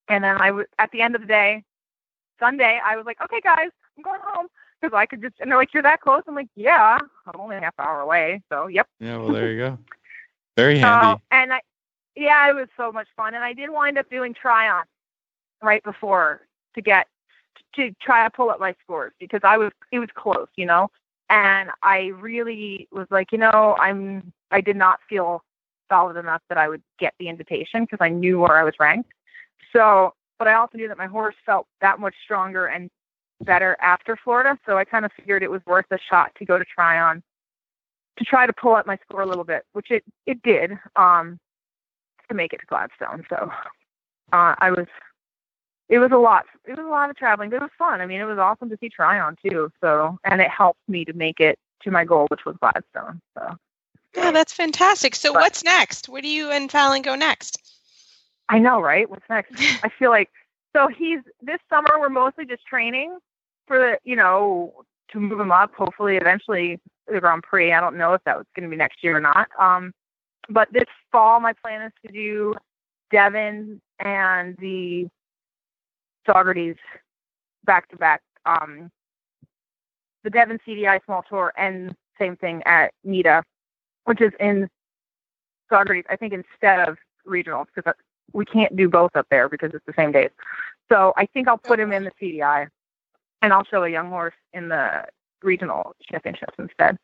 And 0.07 0.23
then 0.23 0.39
I 0.39 0.51
was 0.51 0.65
at 0.79 0.91
the 0.91 1.01
end 1.01 1.15
of 1.15 1.21
the 1.21 1.27
day, 1.27 1.63
Sunday, 2.39 2.79
I 2.83 2.95
was 2.95 3.05
like, 3.05 3.17
okay, 3.23 3.41
guys, 3.41 3.69
I'm 3.97 4.03
going 4.03 4.19
home 4.23 4.47
because 4.85 4.97
I 4.97 5.05
could 5.05 5.21
just. 5.21 5.35
And 5.39 5.51
they're 5.51 5.57
like, 5.57 5.73
you're 5.73 5.83
that 5.83 6.01
close. 6.01 6.23
I'm 6.27 6.35
like, 6.35 6.49
yeah, 6.55 6.97
I'm 7.27 7.39
only 7.39 7.57
a 7.57 7.61
half 7.61 7.73
hour 7.79 8.01
away. 8.01 8.41
So 8.51 8.67
yep. 8.67 8.87
Yeah, 8.99 9.17
well, 9.17 9.33
there 9.33 9.51
you 9.51 9.57
go. 9.57 9.77
Very 10.55 10.79
handy. 10.79 11.21
and 11.31 11.53
I, 11.53 11.61
yeah, 12.15 12.49
it 12.49 12.55
was 12.55 12.67
so 12.77 12.91
much 12.91 13.07
fun. 13.17 13.33
And 13.33 13.43
I 13.43 13.53
did 13.53 13.69
wind 13.69 13.97
up 13.97 14.09
doing 14.09 14.33
Tryon 14.33 14.83
right 15.61 15.83
before 15.83 16.41
to 16.75 16.81
get 16.81 17.07
to 17.75 17.93
try 18.01 18.23
to 18.23 18.29
pull 18.29 18.49
up 18.49 18.59
my 18.59 18.73
scores 18.83 19.13
because 19.19 19.41
I 19.43 19.57
was 19.57 19.71
it 19.91 19.99
was 19.99 20.09
close, 20.15 20.47
you 20.55 20.65
know. 20.65 20.89
And 21.29 21.71
I 21.81 22.07
really 22.19 22.87
was 22.91 23.07
like, 23.09 23.31
you 23.31 23.37
know, 23.37 23.75
I'm 23.79 24.31
I 24.51 24.61
did 24.61 24.75
not 24.75 24.99
feel 25.09 25.43
solid 25.89 26.17
enough 26.17 26.41
that 26.49 26.57
I 26.57 26.69
would 26.69 26.81
get 26.99 27.13
the 27.19 27.27
invitation 27.27 27.83
because 27.83 27.99
I 28.01 28.09
knew 28.09 28.39
where 28.39 28.57
I 28.57 28.63
was 28.63 28.73
ranked. 28.79 29.11
So, 29.73 30.13
but 30.39 30.47
I 30.47 30.53
also 30.53 30.77
knew 30.77 30.87
that 30.87 30.97
my 30.97 31.07
horse 31.07 31.35
felt 31.45 31.67
that 31.81 31.99
much 31.99 32.15
stronger 32.23 32.67
and 32.67 32.89
better 33.41 33.75
after 33.81 34.15
Florida. 34.15 34.57
So 34.65 34.77
I 34.77 34.85
kind 34.85 35.05
of 35.05 35.11
figured 35.13 35.43
it 35.43 35.51
was 35.51 35.61
worth 35.65 35.85
a 35.91 35.97
shot 35.99 36.31
to 36.35 36.45
go 36.45 36.57
to 36.57 36.65
Tryon 36.65 37.21
to 38.17 38.23
try 38.23 38.45
to 38.45 38.53
pull 38.53 38.75
up 38.75 38.87
my 38.87 38.97
score 39.07 39.21
a 39.21 39.25
little 39.25 39.43
bit, 39.43 39.63
which 39.73 39.91
it 39.91 40.03
it 40.25 40.41
did 40.41 40.71
um, 40.95 41.39
to 42.29 42.35
make 42.35 42.53
it 42.53 42.59
to 42.61 42.65
Gladstone. 42.65 43.25
So 43.29 43.51
uh, 44.33 44.55
I 44.57 44.71
was 44.71 44.87
it 45.89 45.99
was 45.99 46.11
a 46.11 46.17
lot. 46.17 46.45
It 46.65 46.77
was 46.77 46.85
a 46.85 46.89
lot 46.89 47.09
of 47.09 47.15
traveling, 47.15 47.49
but 47.49 47.57
it 47.57 47.61
was 47.61 47.71
fun. 47.77 48.01
I 48.01 48.05
mean, 48.05 48.19
it 48.21 48.25
was 48.25 48.39
awesome 48.39 48.69
to 48.69 48.77
see 48.79 48.89
Tryon 48.89 49.35
too. 49.47 49.71
So 49.81 50.17
and 50.23 50.41
it 50.41 50.49
helped 50.49 50.79
me 50.87 51.05
to 51.05 51.13
make 51.13 51.39
it 51.39 51.59
to 51.83 51.91
my 51.91 52.05
goal, 52.05 52.25
which 52.29 52.45
was 52.45 52.55
Gladstone. 52.59 53.21
So 53.37 53.57
Oh, 54.17 54.31
that's 54.31 54.53
fantastic. 54.53 55.13
So 55.13 55.33
But- 55.33 55.41
what's 55.41 55.63
next? 55.63 56.07
Where 56.07 56.21
do 56.21 56.29
you 56.29 56.49
and 56.49 56.69
Faolan 56.69 57.03
go 57.03 57.15
next? 57.15 57.61
I 58.47 58.59
know, 58.59 58.79
right? 58.79 59.09
What's 59.09 59.27
next? 59.29 59.51
I 59.83 59.89
feel 59.89 60.09
like 60.09 60.29
so 60.75 60.87
he's 60.87 61.19
this 61.41 61.59
summer 61.69 61.99
we're 61.99 62.09
mostly 62.09 62.45
just 62.45 62.65
training 62.65 63.17
for 63.67 63.97
you 64.03 64.15
know 64.15 64.73
to 65.11 65.19
move 65.19 65.39
him 65.39 65.51
up. 65.51 65.73
Hopefully, 65.75 66.17
eventually 66.17 66.79
the 67.07 67.19
Grand 67.19 67.43
Prix. 67.43 67.71
I 67.71 67.79
don't 67.79 67.97
know 67.97 68.13
if 68.13 68.23
that 68.25 68.37
was 68.37 68.45
going 68.55 68.67
to 68.67 68.69
be 68.69 68.77
next 68.77 69.03
year 69.03 69.17
or 69.17 69.21
not. 69.21 69.47
Um, 69.59 69.91
but 70.49 70.67
this 70.71 70.85
fall 71.11 71.39
my 71.39 71.53
plan 71.53 71.81
is 71.81 71.91
to 72.05 72.11
do 72.11 72.53
Devon 73.11 73.81
and 73.99 74.57
the 74.57 75.07
Saugerties 76.27 76.77
back 77.65 77.87
to 77.89 77.97
back. 77.97 78.21
Um, 78.45 78.91
the 80.23 80.29
Devon 80.29 80.59
CDI 80.67 80.99
small 81.05 81.23
tour 81.27 81.53
and 81.57 81.95
same 82.19 82.35
thing 82.37 82.63
at 82.65 82.91
NITA, 83.03 83.43
which 84.05 84.21
is 84.21 84.31
in 84.39 84.67
Saugerties, 85.71 86.05
I 86.09 86.15
think 86.15 86.33
instead 86.33 86.87
of 86.87 86.97
regionals 87.27 87.65
because 87.73 87.93
we 88.33 88.45
can't 88.45 88.75
do 88.75 88.89
both 88.89 89.15
up 89.15 89.27
there 89.29 89.49
because 89.49 89.73
it's 89.73 89.85
the 89.85 89.93
same 89.95 90.11
days. 90.11 90.29
So 90.91 91.13
I 91.17 91.25
think 91.25 91.47
I'll 91.47 91.57
put 91.57 91.79
him 91.79 91.91
in 91.91 92.03
the 92.03 92.11
CDI 92.21 92.67
and 93.41 93.53
I'll 93.53 93.65
show 93.65 93.83
a 93.83 93.89
young 93.89 94.09
horse 94.09 94.35
in 94.53 94.69
the 94.69 95.05
regional 95.41 95.95
championships 96.09 96.55
instead. 96.57 96.97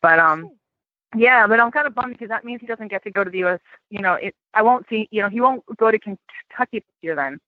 But 0.00 0.18
um 0.18 0.50
yeah, 1.14 1.46
but 1.46 1.60
I'm 1.60 1.70
kind 1.70 1.86
of 1.86 1.94
bummed 1.94 2.14
because 2.14 2.28
that 2.28 2.44
means 2.44 2.60
he 2.60 2.66
doesn't 2.66 2.88
get 2.88 3.04
to 3.04 3.10
go 3.10 3.22
to 3.22 3.30
the 3.30 3.38
U.S. 3.38 3.60
You 3.90 4.00
know, 4.00 4.14
it. 4.14 4.34
I 4.54 4.62
won't 4.62 4.86
see. 4.88 5.08
You 5.10 5.22
know, 5.22 5.28
he 5.28 5.40
won't 5.40 5.62
go 5.76 5.90
to 5.90 5.98
Kentucky 5.98 6.80
this 6.80 6.82
year 7.02 7.14
then 7.14 7.38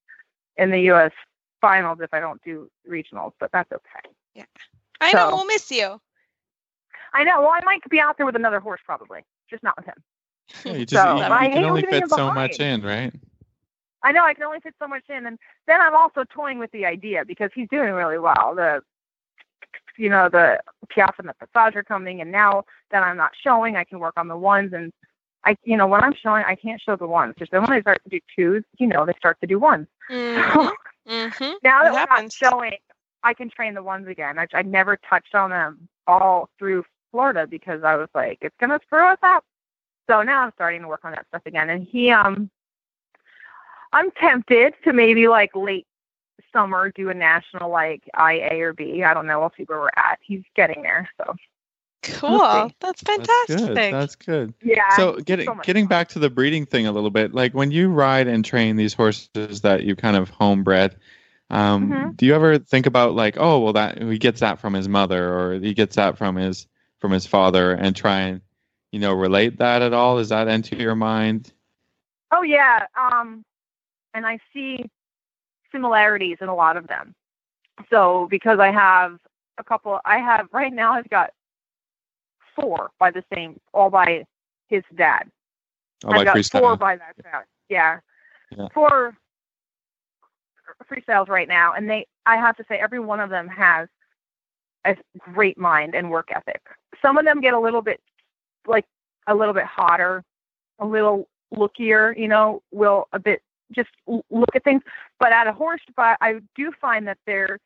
in 0.56 0.70
the 0.70 0.80
U.S. 0.80 1.12
finals 1.60 1.98
if 2.02 2.12
I 2.12 2.20
don't 2.20 2.42
do 2.44 2.70
regionals. 2.88 3.32
But 3.40 3.50
that's 3.52 3.72
okay. 3.72 4.10
Yeah, 4.34 4.44
I 5.00 5.12
so, 5.12 5.18
know 5.18 5.36
we'll 5.36 5.46
miss 5.46 5.70
you. 5.70 5.98
I 7.14 7.24
know. 7.24 7.40
Well, 7.40 7.52
I 7.52 7.60
might 7.64 7.80
be 7.88 8.00
out 8.00 8.18
there 8.18 8.26
with 8.26 8.36
another 8.36 8.60
horse 8.60 8.80
probably, 8.84 9.20
just 9.48 9.62
not 9.62 9.76
with 9.78 9.86
him. 9.86 10.02
Yeah, 10.64 10.72
you 10.72 10.86
just 10.86 11.02
so, 11.02 11.16
you, 11.16 11.22
you 11.22 11.54
can 11.54 11.64
only 11.64 11.82
fit 11.82 12.08
so 12.08 12.32
much 12.32 12.60
in, 12.60 12.82
right? 12.82 13.12
I 14.02 14.12
know 14.12 14.24
I 14.24 14.34
can 14.34 14.44
only 14.44 14.60
fit 14.60 14.74
so 14.78 14.86
much 14.86 15.04
in, 15.08 15.26
and 15.26 15.38
then 15.66 15.80
I'm 15.80 15.96
also 15.96 16.24
toying 16.24 16.58
with 16.58 16.70
the 16.72 16.84
idea 16.84 17.24
because 17.24 17.50
he's 17.54 17.68
doing 17.70 17.92
really 17.92 18.18
well. 18.18 18.54
The 18.54 18.82
you 19.96 20.08
know, 20.08 20.28
the 20.28 20.60
Piaffe 20.88 21.18
and 21.18 21.28
the 21.28 21.34
Passage 21.52 21.76
are 21.76 21.82
coming, 21.82 22.20
and 22.20 22.30
now 22.30 22.64
that 22.90 23.02
I'm 23.02 23.16
not 23.16 23.32
showing, 23.40 23.76
I 23.76 23.84
can 23.84 23.98
work 23.98 24.14
on 24.16 24.28
the 24.28 24.36
ones. 24.36 24.72
And 24.72 24.92
I, 25.44 25.56
you 25.64 25.76
know, 25.76 25.86
when 25.86 26.02
I'm 26.02 26.14
showing, 26.14 26.44
I 26.44 26.54
can't 26.54 26.80
show 26.80 26.96
the 26.96 27.06
ones. 27.06 27.34
Because 27.34 27.48
then 27.50 27.62
when 27.62 27.72
I 27.72 27.80
start 27.80 28.02
to 28.04 28.10
do 28.10 28.20
twos, 28.34 28.64
you 28.78 28.86
know, 28.86 29.06
they 29.06 29.12
start 29.18 29.40
to 29.40 29.46
do 29.46 29.58
ones. 29.58 29.86
Mm-hmm. 30.10 30.68
mm-hmm. 31.10 31.52
Now 31.62 31.82
that 31.84 32.08
I'm 32.10 32.24
not 32.24 32.32
showing, 32.32 32.72
I 33.22 33.34
can 33.34 33.50
train 33.50 33.74
the 33.74 33.82
ones 33.82 34.08
again. 34.08 34.38
I, 34.38 34.46
I 34.52 34.62
never 34.62 34.98
touched 35.08 35.34
on 35.34 35.50
them 35.50 35.88
all 36.06 36.50
through 36.58 36.84
Florida 37.10 37.46
because 37.46 37.82
I 37.84 37.96
was 37.96 38.08
like, 38.14 38.38
it's 38.42 38.56
gonna 38.60 38.80
screw 38.86 39.06
us 39.06 39.18
up. 39.22 39.44
So 40.08 40.22
now 40.22 40.42
I'm 40.42 40.52
starting 40.54 40.82
to 40.82 40.88
work 40.88 41.04
on 41.04 41.12
that 41.12 41.26
stuff 41.28 41.42
again. 41.46 41.70
And 41.70 41.86
he, 41.86 42.10
um, 42.10 42.50
I'm 43.92 44.10
tempted 44.12 44.74
to 44.84 44.92
maybe 44.92 45.28
like 45.28 45.54
late 45.54 45.86
summer 46.52 46.90
do 46.90 47.10
a 47.10 47.14
national 47.14 47.70
like 47.70 48.02
IA 48.18 48.66
or 48.66 48.72
B. 48.72 49.02
I 49.02 49.14
don't 49.14 49.26
know. 49.26 49.40
We'll 49.40 49.52
see 49.56 49.64
where 49.64 49.80
we're 49.80 49.88
at. 49.96 50.18
He's 50.22 50.42
getting 50.54 50.82
there. 50.82 51.08
So 51.16 51.34
cool. 52.02 52.70
That's 52.80 53.02
fantastic. 53.02 53.56
That's 53.56 53.66
good. 53.66 53.76
That's 53.76 54.16
good. 54.16 54.54
Yeah. 54.62 54.96
So 54.96 55.16
getting 55.18 55.46
so 55.46 55.54
getting 55.62 55.86
back 55.86 56.08
to 56.10 56.18
the 56.18 56.30
breeding 56.30 56.66
thing 56.66 56.86
a 56.86 56.92
little 56.92 57.10
bit, 57.10 57.34
like 57.34 57.54
when 57.54 57.70
you 57.70 57.88
ride 57.90 58.26
and 58.26 58.44
train 58.44 58.76
these 58.76 58.94
horses 58.94 59.60
that 59.62 59.84
you 59.84 59.96
kind 59.96 60.16
of 60.16 60.30
homebred, 60.30 60.96
um, 61.50 61.90
mm-hmm. 61.90 62.10
do 62.12 62.26
you 62.26 62.34
ever 62.34 62.58
think 62.58 62.86
about 62.86 63.14
like, 63.14 63.36
oh, 63.38 63.60
well, 63.60 63.72
that 63.74 64.00
he 64.00 64.18
gets 64.18 64.40
that 64.40 64.58
from 64.58 64.74
his 64.74 64.88
mother 64.88 65.32
or 65.32 65.54
he 65.54 65.74
gets 65.74 65.96
that 65.96 66.16
from 66.18 66.36
his 66.36 66.66
from 67.00 67.10
his 67.10 67.26
father, 67.26 67.72
and 67.72 67.94
try 67.94 68.20
and 68.20 68.40
you 68.94 69.00
know 69.00 69.12
relate 69.12 69.58
that 69.58 69.82
at 69.82 69.92
all? 69.92 70.20
Is 70.20 70.28
that 70.28 70.46
into 70.46 70.76
your 70.76 70.94
mind? 70.94 71.52
Oh 72.30 72.42
yeah. 72.42 72.86
Um, 72.96 73.44
and 74.14 74.24
I 74.24 74.38
see 74.52 74.88
similarities 75.72 76.38
in 76.40 76.46
a 76.46 76.54
lot 76.54 76.76
of 76.76 76.86
them. 76.86 77.12
So 77.90 78.28
because 78.30 78.60
I 78.60 78.70
have 78.70 79.18
a 79.58 79.64
couple, 79.64 79.98
I 80.04 80.18
have 80.18 80.46
right 80.52 80.72
now 80.72 80.92
I've 80.92 81.10
got 81.10 81.30
four 82.54 82.92
by 83.00 83.10
the 83.10 83.24
same, 83.34 83.58
all 83.72 83.90
by 83.90 84.24
his 84.68 84.84
dad. 84.94 85.28
Oh, 86.04 86.12
I've 86.12 86.26
got 86.26 86.36
freestyle. 86.36 86.60
four 86.60 86.76
by 86.76 86.94
that 86.94 87.16
dad. 87.20 87.42
Yeah. 87.68 87.98
yeah. 88.56 88.68
Four 88.72 89.16
freestyles 90.88 91.28
right 91.28 91.48
now, 91.48 91.72
and 91.72 91.90
they, 91.90 92.06
I 92.26 92.36
have 92.36 92.56
to 92.58 92.64
say, 92.68 92.76
every 92.76 93.00
one 93.00 93.18
of 93.18 93.28
them 93.28 93.48
has 93.48 93.88
a 94.84 94.96
great 95.18 95.58
mind 95.58 95.96
and 95.96 96.12
work 96.12 96.28
ethic. 96.32 96.62
Some 97.02 97.18
of 97.18 97.24
them 97.24 97.40
get 97.40 97.54
a 97.54 97.58
little 97.58 97.82
bit, 97.82 98.00
like 98.66 98.86
a 99.26 99.34
little 99.34 99.54
bit 99.54 99.64
hotter, 99.64 100.24
a 100.78 100.86
little 100.86 101.28
lookier, 101.54 102.16
you 102.16 102.28
know, 102.28 102.62
will 102.72 103.08
a 103.12 103.18
bit 103.18 103.42
just 103.72 103.90
look 104.06 104.54
at 104.54 104.64
things. 104.64 104.82
But 105.18 105.32
at 105.32 105.46
a 105.46 105.52
horse 105.52 105.80
but 105.96 106.16
I 106.20 106.40
do 106.54 106.72
find 106.80 107.06
that 107.08 107.18
they're 107.26 107.58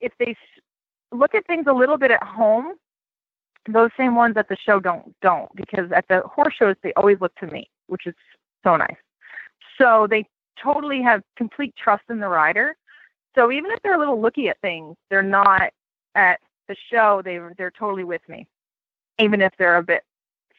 if 0.00 0.12
they 0.18 0.36
look 1.10 1.34
at 1.34 1.46
things 1.46 1.66
a 1.66 1.72
little 1.72 1.96
bit 1.96 2.10
at 2.10 2.22
home, 2.22 2.74
those 3.68 3.90
same 3.96 4.14
ones 4.14 4.36
at 4.36 4.48
the 4.48 4.56
show 4.56 4.80
don't 4.80 5.14
don't 5.20 5.54
because 5.54 5.90
at 5.92 6.06
the 6.08 6.20
horse 6.22 6.54
shows 6.54 6.76
they 6.82 6.92
always 6.94 7.20
look 7.20 7.34
to 7.36 7.46
me, 7.46 7.68
which 7.86 8.06
is 8.06 8.14
so 8.64 8.76
nice. 8.76 8.96
So 9.78 10.06
they 10.08 10.26
totally 10.62 11.02
have 11.02 11.22
complete 11.36 11.74
trust 11.76 12.04
in 12.10 12.20
the 12.20 12.28
rider. 12.28 12.76
So 13.34 13.50
even 13.50 13.70
if 13.70 13.80
they're 13.82 13.94
a 13.94 13.98
little 13.98 14.20
looky 14.20 14.48
at 14.48 14.60
things, 14.60 14.96
they're 15.10 15.22
not 15.22 15.72
at 16.14 16.40
the 16.68 16.76
show. 16.90 17.22
They 17.24 17.40
they're 17.56 17.70
totally 17.70 18.04
with 18.04 18.22
me, 18.28 18.46
even 19.18 19.40
if 19.40 19.52
they're 19.58 19.76
a 19.76 19.82
bit 19.82 20.04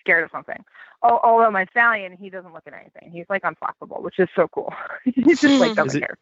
scared 0.04 0.24
of 0.24 0.32
something 0.32 0.64
although 1.04 1.52
my 1.52 1.66
stallion, 1.66 2.16
he 2.20 2.30
doesn't 2.30 2.54
look 2.54 2.64
at 2.66 2.74
anything. 2.74 3.12
He's 3.12 3.26
like 3.30 3.44
unflappable, 3.44 4.02
which 4.02 4.20
is 4.20 4.30
so 4.36 4.48
cool. 4.48 4.74
He's 5.04 5.42
just 5.42 5.60
like 5.60 5.72
hmm. 5.72 5.76
doesn't 5.76 6.00
care. 6.00 6.18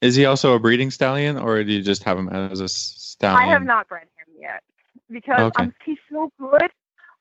Is 0.00 0.16
he 0.16 0.24
also 0.24 0.54
a 0.54 0.58
breeding 0.58 0.90
stallion, 0.90 1.38
or 1.38 1.62
do 1.62 1.72
you 1.72 1.82
just 1.82 2.02
have 2.02 2.18
him 2.18 2.28
as 2.28 2.60
a 2.60 2.68
stallion? 2.68 3.48
I 3.48 3.52
have 3.52 3.62
not 3.62 3.88
bred 3.88 4.02
him 4.02 4.34
yet 4.40 4.62
because 5.08 5.52
okay. 5.56 5.70
he's 5.84 5.98
so 6.10 6.32
good. 6.40 6.70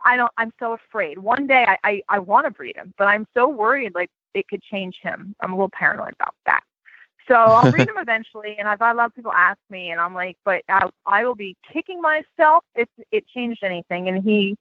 I 0.04 0.18
don't. 0.18 0.32
I'm 0.38 0.52
so 0.60 0.74
afraid. 0.74 1.20
One 1.20 1.46
day 1.46 1.64
I 1.68 1.78
I, 1.84 2.02
I 2.10 2.20
want 2.20 2.46
to 2.46 2.52
breed 2.52 2.76
him, 2.76 2.94
but 2.98 3.08
I'm 3.08 3.28
so 3.36 3.48
worried 3.48 3.94
like 3.94 4.10
it 4.34 4.48
could 4.48 4.64
change 4.64 4.98
him. 5.00 5.36
I'm 5.42 5.52
a 5.52 5.56
little 5.56 5.70
paranoid 5.72 6.14
about 6.20 6.34
that. 6.48 6.62
So 7.28 7.36
I'll 7.36 7.70
breed 7.70 7.88
him 7.88 7.98
eventually, 8.00 8.56
and 8.58 8.68
I've 8.68 8.80
had 8.80 8.94
a 8.94 8.96
lot 8.96 9.06
of 9.06 9.16
people 9.16 9.32
ask 9.32 9.60
me, 9.70 9.92
and 9.92 10.02
I'm 10.02 10.16
like, 10.16 10.38
but 10.44 10.64
I, 10.68 10.90
I 11.06 11.24
will 11.24 11.36
be 11.36 11.56
kicking 11.72 12.02
myself 12.02 12.64
if 12.74 12.90
it 13.12 13.28
changed 13.28 13.64
anything. 13.64 14.08
And 14.08 14.24
he 14.24 14.58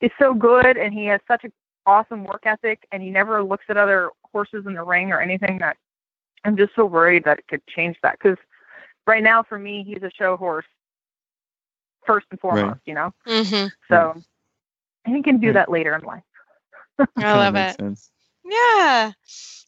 is 0.00 0.10
so 0.18 0.34
good, 0.34 0.76
and 0.76 0.92
he 0.92 1.06
has 1.06 1.20
such 1.26 1.44
an 1.44 1.52
awesome 1.86 2.24
work 2.24 2.42
ethic 2.44 2.86
and 2.92 3.02
he 3.02 3.10
never 3.10 3.42
looks 3.42 3.64
at 3.68 3.76
other 3.76 4.10
horses 4.32 4.66
in 4.66 4.74
the 4.74 4.82
ring 4.82 5.12
or 5.12 5.20
anything 5.20 5.58
that 5.58 5.76
I'm 6.44 6.56
just 6.56 6.74
so 6.74 6.84
worried 6.84 7.24
that 7.24 7.38
it 7.38 7.48
could 7.48 7.66
change 7.66 7.96
that 8.02 8.18
because 8.20 8.36
right 9.06 9.22
now 9.22 9.42
for 9.42 9.58
me 9.58 9.84
he's 9.86 10.02
a 10.02 10.10
show 10.10 10.36
horse 10.36 10.66
first 12.04 12.26
and 12.30 12.38
foremost, 12.40 12.66
right. 12.66 12.80
you 12.84 12.94
know. 12.94 13.12
Mm-hmm. 13.26 13.68
So 13.88 14.22
he 15.06 15.22
can 15.22 15.38
do 15.38 15.52
that 15.54 15.70
later 15.70 15.94
in 15.94 16.02
life. 16.02 16.22
I 17.16 17.32
love 17.32 17.56
it. 17.56 17.76
Sense. 17.76 18.10
Yeah. 18.44 19.12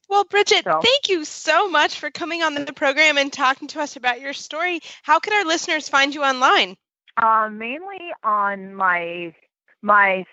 Well, 0.08 0.24
Bridget, 0.24 0.64
so. 0.64 0.80
thank 0.82 1.08
you 1.08 1.24
so 1.24 1.68
much 1.68 1.98
for 1.98 2.10
coming 2.10 2.42
on 2.42 2.54
the 2.54 2.72
program 2.72 3.18
and 3.18 3.32
talking 3.32 3.68
to 3.68 3.80
us 3.80 3.96
about 3.96 4.20
your 4.20 4.32
story. 4.32 4.80
How 5.02 5.18
can 5.18 5.34
our 5.34 5.44
listeners 5.44 5.88
find 5.88 6.14
you 6.14 6.22
online? 6.22 6.76
Uh, 7.16 7.50
mainly 7.52 8.12
on 8.22 8.74
my 8.74 9.34
my 9.82 10.24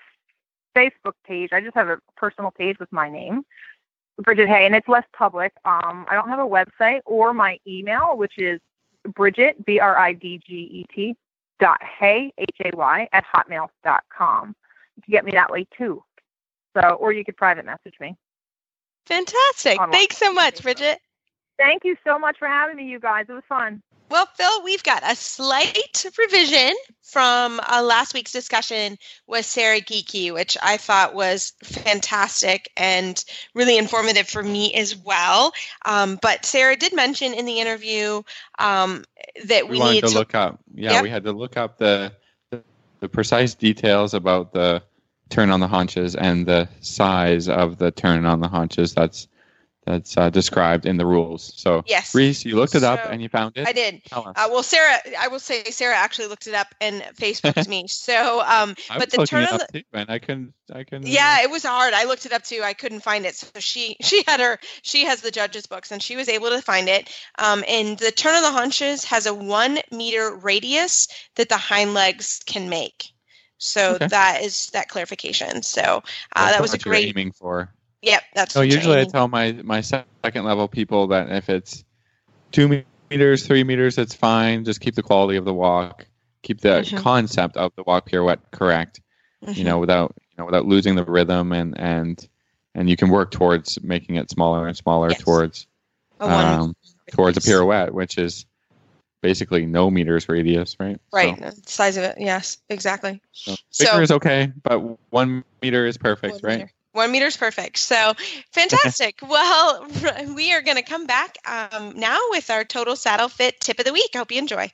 Facebook 0.76 1.14
page. 1.26 1.50
I 1.54 1.62
just 1.62 1.76
have 1.76 1.88
a 1.88 2.00
personal 2.18 2.52
page 2.52 2.80
with 2.80 2.92
my 2.92 3.10
name, 3.10 3.46
Bridget 4.22 4.48
Hay, 4.48 4.66
and 4.66 4.76
it's 4.76 4.88
less 4.88 5.06
public. 5.14 5.54
Um, 5.66 6.06
I 6.10 6.16
don't 6.16 6.30
have 6.30 6.40
a 6.40 6.44
website 6.44 7.02
or 7.06 7.34
my 7.34 7.60
email, 7.66 8.18
which 8.18 8.38
is 8.38 8.60
Bridget 9.14 9.66
B 9.66 9.80
R 9.80 9.98
I 9.98 10.14
D 10.14 10.42
G 10.46 10.54
E 10.54 10.86
T 10.94 11.16
dot 11.60 11.82
Hay 11.82 12.34
H 12.38 12.58
A 12.66 12.76
Y 12.76 13.08
at 13.14 13.24
hotmail 13.34 13.70
dot 13.84 14.04
com. 14.16 14.56
You 14.96 15.04
can 15.04 15.12
get 15.12 15.26
me 15.26 15.32
that 15.32 15.52
way 15.52 15.68
too. 15.78 16.04
So, 16.76 16.82
or 16.96 17.14
you 17.14 17.24
could 17.24 17.38
private 17.38 17.66
message 17.66 17.96
me. 18.00 18.16
Fantastic! 19.06 19.80
Online. 19.80 19.92
Thanks 19.92 20.18
so 20.18 20.34
much, 20.34 20.62
Bridget. 20.62 21.00
Thank 21.58 21.86
you 21.86 21.96
so 22.04 22.20
much 22.20 22.38
for 22.38 22.48
having 22.48 22.76
me, 22.76 22.86
you 22.86 23.00
guys. 23.00 23.28
It 23.30 23.34
was 23.34 23.44
fun. 23.48 23.82
Well, 24.10 24.28
Phil, 24.36 24.64
we've 24.64 24.84
got 24.84 25.02
a 25.04 25.16
slight 25.16 26.06
revision 26.18 26.74
from 27.02 27.60
uh, 27.60 27.82
last 27.84 28.14
week's 28.14 28.32
discussion 28.32 28.98
with 29.28 29.46
Sarah 29.46 29.82
Geikie, 29.82 30.34
which 30.34 30.58
I 30.62 30.78
thought 30.78 31.16
was 31.16 31.54
fantastic 31.64 32.72
and 32.78 33.24
really 33.54 33.78
informative 33.78 34.28
for 34.28 34.44
me 34.44 34.74
as 34.74 34.96
well. 34.96 35.54
Um, 35.86 36.20
but 36.22 36.46
Sarah 36.46 36.76
did 36.76 36.96
mention 36.96 37.34
in 37.34 37.46
the 37.46 37.60
interview 37.60 38.22
um, 38.60 39.06
that 39.46 39.66
we, 39.66 39.72
we 39.72 39.80
wanted 39.80 40.02
to, 40.02 40.08
to, 40.10 40.14
look 40.14 40.36
up. 40.36 40.60
Yeah, 40.74 40.94
yep. 40.94 41.04
we 41.04 41.10
had 41.10 41.24
to 41.24 41.32
look 41.32 41.58
up 41.58 41.78
the, 41.78 42.12
the 42.52 42.64
the 43.00 43.10
precise 43.10 43.54
details 43.56 44.14
about 44.14 44.54
the 44.54 44.82
turn 45.30 45.52
on 45.52 45.60
the 45.60 45.68
haunches 45.68 46.16
and 46.16 46.46
the 46.46 46.68
size 46.82 47.50
of 47.50 47.78
the 47.78 47.92
turn 47.92 48.26
on 48.26 48.40
the 48.40 48.48
haunches. 48.48 48.94
That's 48.94 49.28
that's 49.86 50.18
uh, 50.18 50.30
described 50.30 50.86
in 50.86 50.98
the 50.98 51.06
rules. 51.06 51.54
So, 51.56 51.84
yes, 51.86 52.16
Reese, 52.16 52.44
you 52.44 52.56
looked 52.56 52.76
it 52.76 52.84
up 52.84 53.00
and 53.06 53.22
you 53.22 53.30
found 53.30 53.56
it. 53.56 53.68
I 53.68 53.72
did. 53.72 54.02
Uh, 54.12 54.32
well, 54.50 54.64
Sarah, 54.64 54.98
I 55.20 55.28
will 55.28 55.40
say 55.40 55.64
Sarah 55.66 55.96
actually 55.96 56.28
looked 56.28 56.48
it 56.48 56.56
up 56.56 56.74
and 56.82 57.02
Facebooked 57.20 57.68
me. 57.68 57.86
So, 58.06 58.42
um, 58.46 58.76
but 58.98 59.12
the 59.12 59.26
turn 59.26 59.44
of 59.46 59.62
the. 59.72 59.84
I 59.94 60.20
couldn't. 60.20 60.54
I 60.74 60.84
couldn't. 60.84 61.08
Yeah, 61.08 61.42
it 61.42 61.50
was 61.50 61.64
hard. 61.64 61.94
I 61.94 62.06
looked 62.06 62.26
it 62.26 62.34
up 62.34 62.44
too. 62.44 62.62
I 62.64 62.74
couldn't 62.74 63.02
find 63.02 63.26
it. 63.26 63.36
So 63.36 63.48
she 63.60 63.98
she 64.02 64.24
had 64.28 64.40
her 64.40 64.60
she 64.82 65.06
has 65.06 65.22
the 65.22 65.32
judges 65.32 65.66
books 65.66 65.92
and 65.92 66.02
she 66.02 66.16
was 66.16 66.30
able 66.30 66.50
to 66.50 66.62
find 66.62 66.88
it. 66.88 67.10
Um, 67.38 67.64
and 67.68 67.98
the 67.98 68.12
turn 68.12 68.36
of 68.36 68.44
the 68.44 68.52
haunches 68.52 69.04
has 69.06 69.26
a 69.26 69.34
one 69.34 69.80
meter 69.92 70.36
radius 70.36 71.08
that 71.36 71.50
the 71.50 71.58
hind 71.58 71.94
legs 71.94 72.42
can 72.46 72.70
make. 72.70 73.12
So 73.58 73.96
okay. 73.96 74.08
that 74.08 74.42
is 74.42 74.68
that 74.68 74.90
clarification. 74.90 75.64
So 75.64 76.04
uh, 76.36 76.52
that 76.52 76.62
was 76.62 76.74
a 76.74 76.78
great 76.78 77.10
aiming 77.10 77.32
for. 77.32 77.74
Yep, 78.06 78.24
that's. 78.36 78.54
True. 78.54 78.60
So 78.60 78.64
usually 78.64 79.00
I 79.00 79.06
tell 79.06 79.28
my 79.28 79.52
my 79.64 79.82
second 79.82 80.46
level 80.46 80.68
people 80.68 81.08
that 81.08 81.32
if 81.32 81.50
it's 81.50 81.84
two 82.52 82.84
meters, 83.10 83.46
three 83.46 83.64
meters, 83.64 83.98
it's 83.98 84.14
fine. 84.16 84.64
Just 84.64 84.80
keep 84.80 84.96
the 84.96 85.04
quality 85.04 85.38
of 85.38 85.46
the 85.46 85.54
walk, 85.54 86.06
keep 86.44 86.62
the 86.62 86.82
Mhm. 86.82 86.98
concept 87.00 87.58
of 87.58 87.74
the 87.76 87.84
walk 87.84 88.06
pirouette 88.10 88.40
correct. 88.52 89.02
You 89.48 89.64
know, 89.64 89.80
without 89.80 90.14
you 90.32 90.36
know, 90.38 90.46
without 90.46 90.66
losing 90.66 90.96
the 90.96 91.04
rhythm, 91.04 91.52
and 91.52 91.78
and 91.80 92.28
and 92.76 92.90
you 92.90 92.96
can 92.96 93.10
work 93.10 93.32
towards 93.32 93.82
making 93.84 94.16
it 94.16 94.30
smaller 94.30 94.68
and 94.68 94.76
smaller 94.78 95.10
Yes. 95.10 95.22
towards 95.22 95.68
A 96.20 96.30
um, 96.30 96.76
towards 97.12 97.38
a 97.38 97.42
pirouette, 97.42 97.92
which 97.94 98.18
is 98.18 98.46
basically 99.22 99.66
no 99.66 99.90
meters 99.90 100.30
radius, 100.30 100.76
right? 100.80 101.00
right, 101.12 101.38
So, 101.40 101.50
the 101.50 101.62
size 101.66 101.98
of 101.98 102.04
it. 102.04 102.18
Yes, 102.20 102.58
exactly. 102.70 103.20
so 103.32 103.56
So- 103.72 103.86
bigger 103.86 104.02
is 104.04 104.12
okay, 104.12 104.52
but 104.64 104.80
one 105.12 105.44
meter 105.62 105.86
is 105.88 105.98
perfect, 105.98 106.44
right? 106.44 106.60
meter. 106.60 106.72
One 106.96 107.12
meter's 107.12 107.36
perfect. 107.36 107.78
So 107.78 108.14
fantastic. 108.54 109.20
well, 109.28 109.86
we 110.34 110.54
are 110.54 110.62
going 110.62 110.78
to 110.78 110.84
come 110.84 111.06
back 111.06 111.38
um, 111.46 112.00
now 112.00 112.18
with 112.30 112.50
our 112.50 112.64
total 112.64 112.96
saddle 112.96 113.28
fit 113.28 113.60
tip 113.60 113.80
of 113.80 113.86
the 113.86 113.92
week. 113.92 114.12
I 114.16 114.20
hope 114.20 114.32
you 114.32 114.40
enjoy. 114.40 114.72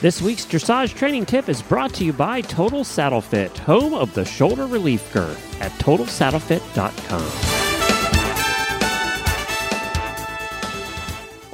This 0.00 0.20
week's 0.20 0.44
dressage 0.44 0.94
training 0.96 1.26
tip 1.26 1.48
is 1.48 1.62
brought 1.62 1.94
to 1.94 2.04
you 2.04 2.12
by 2.12 2.40
Total 2.42 2.84
Saddle 2.84 3.22
Fit, 3.22 3.56
home 3.56 3.94
of 3.94 4.12
the 4.14 4.24
shoulder 4.24 4.66
relief 4.66 5.10
girth 5.14 5.62
at 5.62 5.70
totalsaddlefit.com. 5.72 7.53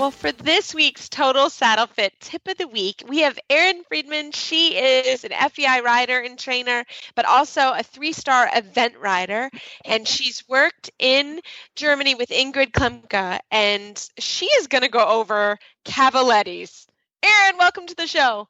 Well, 0.00 0.10
for 0.10 0.32
this 0.32 0.74
week's 0.74 1.10
Total 1.10 1.50
Saddle 1.50 1.86
Fit 1.86 2.14
tip 2.20 2.48
of 2.48 2.56
the 2.56 2.66
week, 2.66 3.04
we 3.06 3.18
have 3.18 3.38
Erin 3.50 3.84
Friedman. 3.86 4.32
She 4.32 4.74
is 4.74 5.24
an 5.24 5.32
FEI 5.32 5.82
rider 5.82 6.18
and 6.18 6.38
trainer, 6.38 6.86
but 7.14 7.26
also 7.26 7.74
a 7.74 7.82
three 7.82 8.14
star 8.14 8.48
event 8.54 8.96
rider. 8.96 9.50
And 9.84 10.08
she's 10.08 10.48
worked 10.48 10.90
in 10.98 11.42
Germany 11.76 12.14
with 12.14 12.30
Ingrid 12.30 12.72
Klimke, 12.72 13.40
and 13.50 14.08
she 14.18 14.46
is 14.46 14.68
going 14.68 14.84
to 14.84 14.88
go 14.88 15.06
over 15.06 15.58
cavalettis. 15.84 16.86
Erin, 17.22 17.58
welcome 17.58 17.86
to 17.86 17.94
the 17.94 18.06
show. 18.06 18.48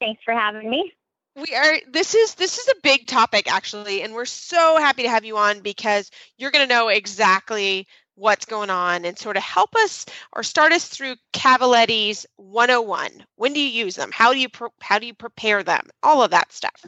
Thanks 0.00 0.22
for 0.24 0.32
having 0.32 0.70
me. 0.70 0.90
We 1.36 1.54
are 1.54 1.76
this 1.92 2.14
is 2.14 2.34
this 2.36 2.56
is 2.56 2.66
a 2.68 2.80
big 2.82 3.06
topic 3.06 3.52
actually, 3.52 4.00
and 4.00 4.14
we're 4.14 4.24
so 4.24 4.78
happy 4.78 5.02
to 5.02 5.10
have 5.10 5.26
you 5.26 5.36
on 5.36 5.60
because 5.60 6.10
you're 6.38 6.50
going 6.50 6.66
to 6.66 6.74
know 6.74 6.88
exactly 6.88 7.86
what's 8.18 8.44
going 8.44 8.70
on 8.70 9.04
and 9.04 9.18
sort 9.18 9.36
of 9.36 9.42
help 9.42 9.74
us 9.76 10.04
or 10.32 10.42
start 10.42 10.72
us 10.72 10.86
through 10.86 11.14
Cavaletti's 11.32 12.26
101. 12.36 13.24
When 13.36 13.52
do 13.52 13.60
you 13.60 13.68
use 13.68 13.96
them? 13.96 14.10
How 14.12 14.32
do 14.32 14.38
you 14.38 14.48
pre- 14.48 14.68
how 14.80 14.98
do 14.98 15.06
you 15.06 15.14
prepare 15.14 15.62
them? 15.62 15.86
All 16.02 16.22
of 16.22 16.30
that 16.32 16.52
stuff. 16.52 16.84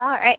All 0.00 0.10
right. 0.10 0.38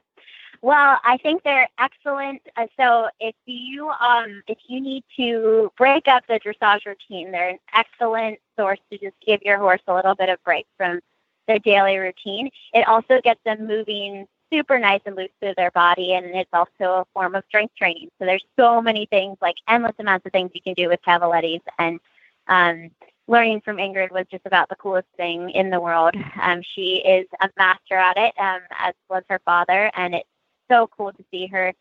Well, 0.62 1.00
I 1.04 1.18
think 1.18 1.44
they're 1.44 1.70
excellent. 1.80 2.42
Uh, 2.56 2.68
so 2.78 3.10
if 3.20 3.36
you 3.46 3.90
um, 3.90 4.42
if 4.48 4.58
you 4.68 4.82
need 4.82 5.04
to 5.18 5.72
break 5.78 6.08
up 6.08 6.26
the 6.28 6.40
dressage 6.40 6.86
routine, 6.86 7.32
they're 7.32 7.50
an 7.50 7.60
excellent 7.74 8.40
source 8.58 8.80
to 8.92 8.98
just 8.98 9.16
give 9.26 9.42
your 9.44 9.58
horse 9.58 9.82
a 9.88 9.94
little 9.94 10.16
bit 10.16 10.30
of 10.30 10.44
break 10.44 10.66
from 10.76 11.00
their 11.48 11.60
daily 11.60 11.98
routine. 11.98 12.50
It 12.74 12.88
also 12.88 13.22
gets 13.22 13.40
them 13.46 13.68
moving 13.68 14.28
super 14.52 14.80
nice 14.80 15.02
and 15.06 15.16
loose 15.16 15.30
through 15.40 15.54
their 15.58 15.72
body, 15.72 16.14
and 16.14 16.26
it's 16.28 16.50
also 16.54 17.02
a 17.02 17.06
form 17.14 17.36
of 17.36 17.44
strength 17.48 17.76
training. 17.76 18.10
So 18.20 18.26
there's 18.26 18.46
so 18.58 18.82
many 18.82 19.06
things, 19.08 19.38
like 19.42 19.56
endless 19.68 19.96
amounts 20.00 20.26
of 20.26 20.32
things 20.32 20.52
you 20.54 20.62
can 20.62 20.74
do 20.74 20.90
with 20.90 21.02
cavalettis, 21.06 21.62
and 21.78 22.00
um, 22.48 22.90
learning 23.28 23.62
from 23.62 23.78
Ingrid 23.78 24.12
was 24.12 24.26
just 24.32 24.46
about 24.46 24.70
the 24.70 24.76
coolest 24.76 25.08
thing 25.18 25.50
in 25.52 25.70
the 25.70 25.80
world. 25.80 26.16
Um, 26.42 26.62
she 26.76 26.98
is 27.06 27.28
a 27.42 27.50
master 27.58 27.96
at 27.96 28.18
it, 28.18 28.34
um, 28.40 28.62
as 28.80 28.94
was 29.10 29.24
her 29.30 29.42
father, 29.44 29.92
and 29.96 30.16
it's 30.16 30.30
so 30.70 30.90
cool 30.98 31.12
to 31.12 31.24
see 31.32 31.48
her 31.48 31.74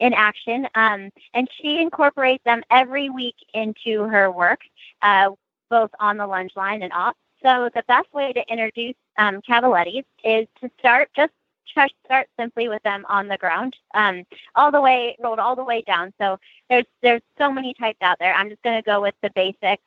in 0.00 0.12
action. 0.12 0.68
Um, 0.74 1.10
and 1.34 1.48
she 1.60 1.80
incorporates 1.80 2.44
them 2.44 2.62
every 2.70 3.10
week 3.10 3.36
into 3.52 4.04
her 4.04 4.30
work, 4.30 4.60
uh, 5.02 5.30
both 5.70 5.90
on 6.00 6.16
the 6.16 6.26
lunge 6.26 6.52
line 6.56 6.82
and 6.82 6.92
off. 6.92 7.16
So 7.42 7.68
the 7.74 7.82
best 7.86 8.12
way 8.12 8.32
to 8.32 8.42
introduce 8.48 8.94
um, 9.18 9.40
cavalettis 9.48 10.04
is 10.24 10.46
to 10.60 10.70
start 10.78 11.10
just 11.14 11.32
just 11.74 11.94
start 12.04 12.28
simply 12.38 12.68
with 12.68 12.82
them 12.82 13.04
on 13.08 13.28
the 13.28 13.36
ground, 13.38 13.76
um, 13.94 14.24
all 14.54 14.70
the 14.70 14.80
way 14.80 15.16
rolled 15.22 15.38
all 15.38 15.56
the 15.56 15.64
way 15.64 15.82
down. 15.82 16.12
So 16.20 16.38
there's 16.68 16.86
there's 17.02 17.22
so 17.38 17.52
many 17.52 17.74
types 17.74 17.98
out 18.02 18.18
there. 18.18 18.34
I'm 18.34 18.48
just 18.48 18.62
going 18.62 18.76
to 18.76 18.84
go 18.84 19.00
with 19.00 19.14
the 19.22 19.30
basic, 19.34 19.80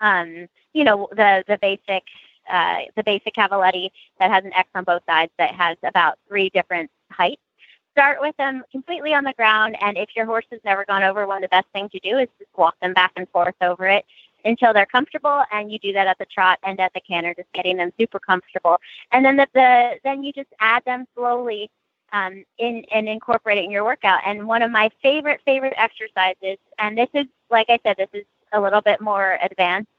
um, 0.00 0.46
you 0.72 0.84
know, 0.84 1.08
the 1.12 1.44
the 1.46 1.58
basic 1.60 2.04
uh, 2.50 2.78
the 2.96 3.02
basic 3.02 3.34
cavaletti 3.34 3.90
that 4.20 4.30
has 4.30 4.44
an 4.44 4.52
X 4.54 4.68
on 4.74 4.84
both 4.84 5.02
sides 5.06 5.32
that 5.38 5.54
has 5.54 5.76
about 5.82 6.18
three 6.28 6.50
different 6.50 6.90
heights. 7.10 7.42
Start 7.92 8.18
with 8.20 8.36
them 8.36 8.62
completely 8.70 9.14
on 9.14 9.24
the 9.24 9.32
ground, 9.32 9.76
and 9.80 9.96
if 9.96 10.10
your 10.14 10.26
horse 10.26 10.44
has 10.50 10.60
never 10.64 10.84
gone 10.84 11.02
over, 11.02 11.26
one 11.26 11.40
the 11.40 11.48
best 11.48 11.66
things 11.72 11.90
to 11.92 12.00
do 12.00 12.18
is 12.18 12.28
just 12.38 12.50
walk 12.56 12.78
them 12.80 12.92
back 12.92 13.12
and 13.16 13.28
forth 13.30 13.54
over 13.62 13.86
it 13.86 14.04
until 14.44 14.72
they're 14.72 14.86
comfortable. 14.86 15.42
And 15.52 15.70
you 15.70 15.78
do 15.78 15.92
that 15.92 16.06
at 16.06 16.18
the 16.18 16.26
trot 16.26 16.58
and 16.62 16.78
at 16.80 16.92
the 16.94 17.00
canter, 17.00 17.34
just 17.34 17.52
getting 17.52 17.76
them 17.76 17.92
super 17.98 18.18
comfortable. 18.18 18.78
And 19.12 19.24
then 19.24 19.36
the, 19.36 19.46
the 19.54 19.94
then 20.04 20.22
you 20.22 20.32
just 20.32 20.50
add 20.60 20.84
them 20.84 21.06
slowly 21.14 21.70
um, 22.12 22.44
in 22.58 22.84
and 22.92 23.08
incorporate 23.08 23.58
it 23.58 23.64
in 23.64 23.70
your 23.70 23.84
workout. 23.84 24.20
And 24.24 24.46
one 24.46 24.62
of 24.62 24.70
my 24.70 24.90
favorite 25.02 25.40
favorite 25.44 25.74
exercises, 25.76 26.58
and 26.78 26.96
this 26.96 27.08
is 27.14 27.26
like 27.50 27.66
I 27.68 27.78
said, 27.82 27.96
this 27.96 28.08
is 28.12 28.24
a 28.52 28.60
little 28.60 28.80
bit 28.80 29.00
more 29.00 29.38
advanced, 29.42 29.90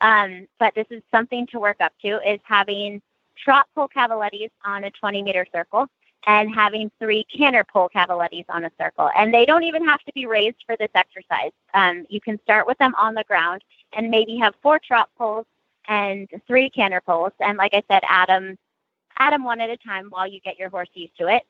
um, 0.00 0.46
but 0.58 0.74
this 0.74 0.86
is 0.90 1.02
something 1.10 1.46
to 1.48 1.58
work 1.58 1.78
up 1.80 1.92
to, 2.02 2.20
is 2.30 2.40
having 2.44 3.00
trot 3.36 3.66
pull 3.74 3.88
cavalettis 3.88 4.50
on 4.64 4.84
a 4.84 4.90
20 4.90 5.22
meter 5.22 5.46
circle 5.52 5.86
and 6.26 6.52
having 6.52 6.90
three 6.98 7.24
canter 7.24 7.64
pull 7.64 7.88
cavalettis 7.94 8.44
on 8.48 8.64
a 8.64 8.70
circle. 8.78 9.08
And 9.16 9.32
they 9.32 9.46
don't 9.46 9.62
even 9.62 9.86
have 9.86 10.00
to 10.02 10.12
be 10.12 10.26
raised 10.26 10.56
for 10.66 10.76
this 10.76 10.90
exercise. 10.94 11.52
Um, 11.72 12.04
you 12.08 12.20
can 12.20 12.40
start 12.42 12.66
with 12.66 12.76
them 12.78 12.94
on 12.96 13.14
the 13.14 13.24
ground 13.24 13.62
and 13.92 14.10
maybe 14.10 14.36
have 14.36 14.54
four 14.62 14.78
trot 14.78 15.08
poles 15.16 15.46
and 15.88 16.28
three 16.46 16.70
canter 16.70 17.00
poles. 17.00 17.32
And 17.40 17.58
like 17.58 17.74
I 17.74 17.82
said, 17.90 18.02
add 18.08 18.28
them, 18.28 18.58
add 19.18 19.32
them 19.32 19.44
one 19.44 19.60
at 19.60 19.70
a 19.70 19.76
time 19.76 20.06
while 20.10 20.26
you 20.26 20.40
get 20.40 20.58
your 20.58 20.68
horse 20.68 20.88
used 20.94 21.16
to 21.18 21.28
it. 21.28 21.42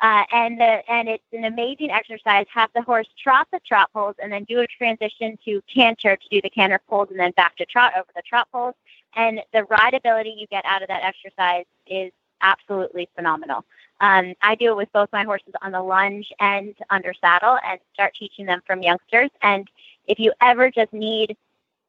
Uh, 0.00 0.24
and 0.32 0.58
the, 0.58 0.90
and 0.90 1.08
it's 1.08 1.22
an 1.32 1.44
amazing 1.44 1.90
exercise. 1.90 2.44
Have 2.52 2.70
the 2.74 2.82
horse 2.82 3.06
trot 3.22 3.46
the 3.52 3.60
trot 3.60 3.88
poles 3.92 4.16
and 4.20 4.32
then 4.32 4.42
do 4.44 4.60
a 4.60 4.66
transition 4.66 5.38
to 5.44 5.62
canter 5.72 6.16
to 6.16 6.28
do 6.28 6.40
the 6.40 6.50
canter 6.50 6.80
poles 6.88 7.08
and 7.10 7.20
then 7.20 7.30
back 7.32 7.56
to 7.56 7.66
trot 7.66 7.92
over 7.96 8.08
the 8.16 8.22
trot 8.22 8.48
poles. 8.50 8.74
And 9.14 9.40
the 9.52 9.60
rideability 9.62 10.32
you 10.36 10.46
get 10.48 10.64
out 10.64 10.82
of 10.82 10.88
that 10.88 11.04
exercise 11.04 11.66
is 11.86 12.10
absolutely 12.40 13.08
phenomenal. 13.14 13.64
Um, 14.00 14.34
I 14.42 14.56
do 14.56 14.72
it 14.72 14.76
with 14.76 14.92
both 14.92 15.08
my 15.12 15.22
horses 15.22 15.54
on 15.62 15.70
the 15.70 15.80
lunge 15.80 16.32
and 16.40 16.74
under 16.90 17.14
saddle 17.14 17.58
and 17.64 17.78
start 17.94 18.14
teaching 18.18 18.46
them 18.46 18.60
from 18.66 18.82
youngsters. 18.82 19.30
And 19.42 19.68
if 20.08 20.18
you 20.18 20.32
ever 20.40 20.68
just 20.70 20.92
need 20.92 21.36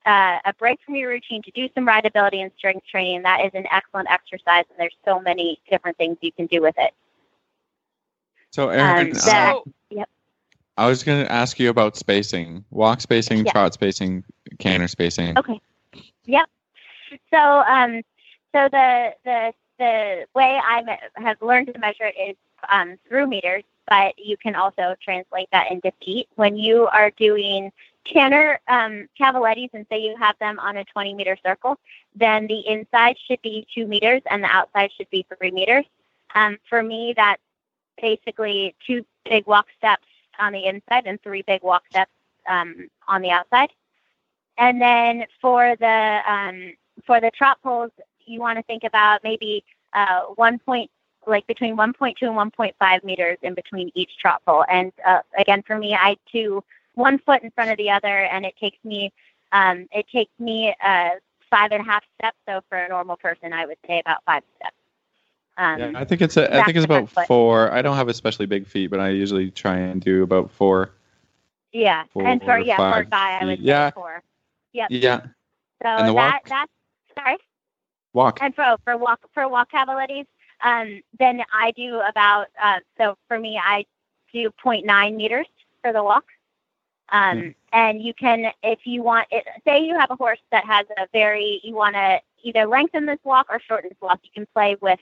uh, 0.06 0.40
a 0.46 0.54
break 0.54 0.80
from 0.86 0.96
your 0.96 1.10
routine 1.10 1.42
to 1.44 1.52
do 1.52 1.70
some 1.76 1.86
rideability 1.86 2.42
and 2.42 2.52
strength 2.58 2.86
training, 2.88 3.24
that 3.24 3.46
is 3.46 3.52
an 3.54 3.66
excellent 3.72 4.10
exercise. 4.10 4.66
And 4.70 4.78
there's 4.78 4.96
so 5.06 5.20
many 5.20 5.60
different 5.70 5.98
things 5.98 6.18
you 6.22 6.32
can 6.32 6.48
do 6.48 6.62
with 6.62 6.76
it. 6.78 6.94
So, 8.52 8.70
Erin, 8.70 9.08
Um, 9.08 9.10
that- 9.12 9.20
So, 9.22 9.64
I 10.76 10.88
was 10.88 11.04
going 11.04 11.24
to 11.24 11.32
ask 11.32 11.60
you 11.60 11.70
about 11.70 11.96
spacing, 11.96 12.66
walk 12.72 13.00
spacing, 13.00 13.46
Yeah. 13.46 13.52
trot 13.52 13.74
spacing, 13.76 14.24
canter 14.58 14.88
spacing. 14.88 15.38
Okay. 15.38 15.62
Yep. 16.26 16.50
So, 17.32 17.64
um, 17.68 18.02
so 18.54 18.70
the 18.70 19.16
the 19.24 19.54
the 19.78 20.26
way 20.34 20.60
I 20.64 20.98
have 21.18 21.42
learned 21.42 21.74
to 21.74 21.80
measure 21.80 22.06
it 22.06 22.16
is 22.18 22.36
um, 22.70 22.98
through 23.08 23.28
meters, 23.28 23.64
but 23.88 24.18
you 24.18 24.38
can 24.38 24.56
also 24.56 24.96
translate 25.00 25.50
that 25.52 25.70
into 25.72 25.92
feet. 26.04 26.28
When 26.36 26.58
you 26.58 26.88
are 26.88 27.12
doing 27.12 27.72
canter 28.06 28.60
um, 28.68 29.08
cavalettis, 29.20 29.70
and 29.74 29.86
say 29.90 30.00
you 30.00 30.16
have 30.18 30.38
them 30.40 30.60
on 30.60 30.78
a 30.78 30.86
20 30.86 31.14
meter 31.14 31.38
circle, 31.46 31.80
then 32.16 32.48
the 32.48 32.68
inside 32.68 33.16
should 33.28 33.42
be 33.42 33.68
two 33.74 33.88
meters 33.88 34.22
and 34.30 34.44
the 34.44 34.48
outside 34.48 34.92
should 34.96 35.10
be 35.10 35.26
three 35.38 35.52
meters. 35.52 35.86
Um, 36.36 36.58
for 36.70 36.84
me, 36.84 37.14
that's 37.16 37.42
basically 38.02 38.76
two 38.86 39.06
big 39.26 39.46
walk 39.48 39.68
steps 39.78 40.08
on 40.40 40.54
the 40.54 40.66
inside 40.66 41.04
and 41.06 41.22
three 41.22 41.44
big 41.44 41.62
walk 41.64 41.84
steps 41.90 42.12
um, 42.50 42.90
on 43.08 43.22
the 43.22 43.32
outside. 43.32 43.70
And 44.58 44.82
then 44.82 45.26
for 45.42 45.76
the 45.80 46.20
um, 46.28 46.74
for 47.06 47.20
the 47.20 47.32
trot 47.32 47.60
poles, 47.64 47.92
you 48.26 48.40
want 48.40 48.58
to 48.58 48.64
think 48.64 48.84
about 48.84 49.24
maybe 49.24 49.64
uh, 49.94 50.22
one 50.36 50.60
point, 50.60 50.92
like 51.26 51.46
between 51.48 51.76
1.2 51.76 52.16
and 52.22 52.52
1.5 52.52 53.04
meters 53.04 53.38
in 53.42 53.54
between 53.54 53.92
each 53.96 54.12
trot 54.20 54.42
pole. 54.46 54.66
And 54.70 54.92
uh, 55.06 55.22
again, 55.38 55.64
for 55.66 55.78
me, 55.78 55.96
I 55.96 56.18
do 56.32 56.64
one 56.96 57.20
foot 57.20 57.44
in 57.44 57.52
front 57.52 57.72
of 57.72 57.78
the 57.78 57.90
other, 57.92 58.08
and 58.26 58.46
it 58.46 58.56
takes 58.58 58.78
me 58.84 59.12
um, 59.52 59.88
it 59.92 60.08
takes 60.12 60.32
me 60.40 60.76
uh, 60.84 61.10
five 61.50 61.72
and 61.72 61.82
a 61.82 61.86
half 61.86 62.04
steps. 62.20 62.38
So 62.48 62.62
for 62.70 62.78
a 62.78 62.90
normal 62.90 63.18
person, 63.18 63.54
I 63.54 63.66
would 63.66 63.78
say 63.88 64.00
about 64.00 64.24
five 64.26 64.44
steps. 64.58 64.76
Um, 65.58 65.80
yeah, 65.80 65.92
I 65.96 66.04
think 66.04 66.22
it's 66.22 66.38
a, 66.38 66.52
I 66.56 66.64
think 66.64 66.78
it's 66.78 66.86
about 66.86 67.10
four. 67.28 67.72
I 67.72 67.82
don't 67.82 67.96
have 67.96 68.08
especially 68.10 68.48
big 68.48 68.66
feet, 68.68 68.88
but 68.90 69.00
I 69.00 69.10
usually 69.10 69.52
try 69.52 69.78
and 69.78 70.02
do 70.02 70.24
about 70.24 70.50
four. 70.52 70.92
yeah, 71.72 72.06
and 72.26 72.42
Four 72.42 72.56
for 72.56 72.58
yeah, 72.60 72.78
for 72.78 72.84
a 72.84 72.92
five 72.92 73.10
guy, 73.12 73.40
I 73.40 73.46
would 73.46 73.60
say 73.60 73.66
Yeah. 73.66 73.92
four. 73.92 74.24
Yep. 74.74 74.88
Yeah, 74.90 75.22
So 75.84 75.90
And 75.90 76.08
that 76.08 76.14
walk? 76.16 76.50
that's 76.50 76.72
sorry. 77.16 77.38
walk. 78.14 78.40
And 78.42 78.56
for 78.56 78.78
for 78.84 78.98
walk 78.98 79.20
for 79.34 79.48
walk 79.48 79.72
cavalettis, 79.72 80.26
um, 80.64 81.02
then 81.20 81.42
I 81.54 81.72
do 81.72 82.00
about, 82.00 82.48
uh, 82.62 82.80
so 82.98 83.18
for 83.28 83.38
me, 83.38 83.60
I 83.64 83.86
do 84.32 84.50
0.9 84.64 85.16
meters 85.16 85.48
for 85.82 85.94
the 85.94 86.04
walk. 86.04 86.26
Um, 87.14 87.40
Hmm. 87.40 87.50
And 87.72 88.02
you 88.04 88.14
can, 88.14 88.52
if 88.62 88.86
you 88.86 89.02
want, 89.04 89.28
it, 89.32 89.46
say 89.66 89.84
you 89.86 89.98
have 89.98 90.12
a 90.12 90.16
horse 90.16 90.40
that 90.52 90.66
has 90.66 90.86
a 90.98 91.08
very, 91.14 91.62
you 91.64 91.74
want 91.74 91.96
to 91.96 92.20
either 92.44 92.66
lengthen 92.68 93.06
this 93.06 93.20
walk 93.24 93.48
or 93.50 93.60
shorten 93.60 93.90
this 93.90 94.02
walk, 94.02 94.20
you 94.24 94.30
can 94.34 94.46
play 94.54 94.76
with 94.82 95.00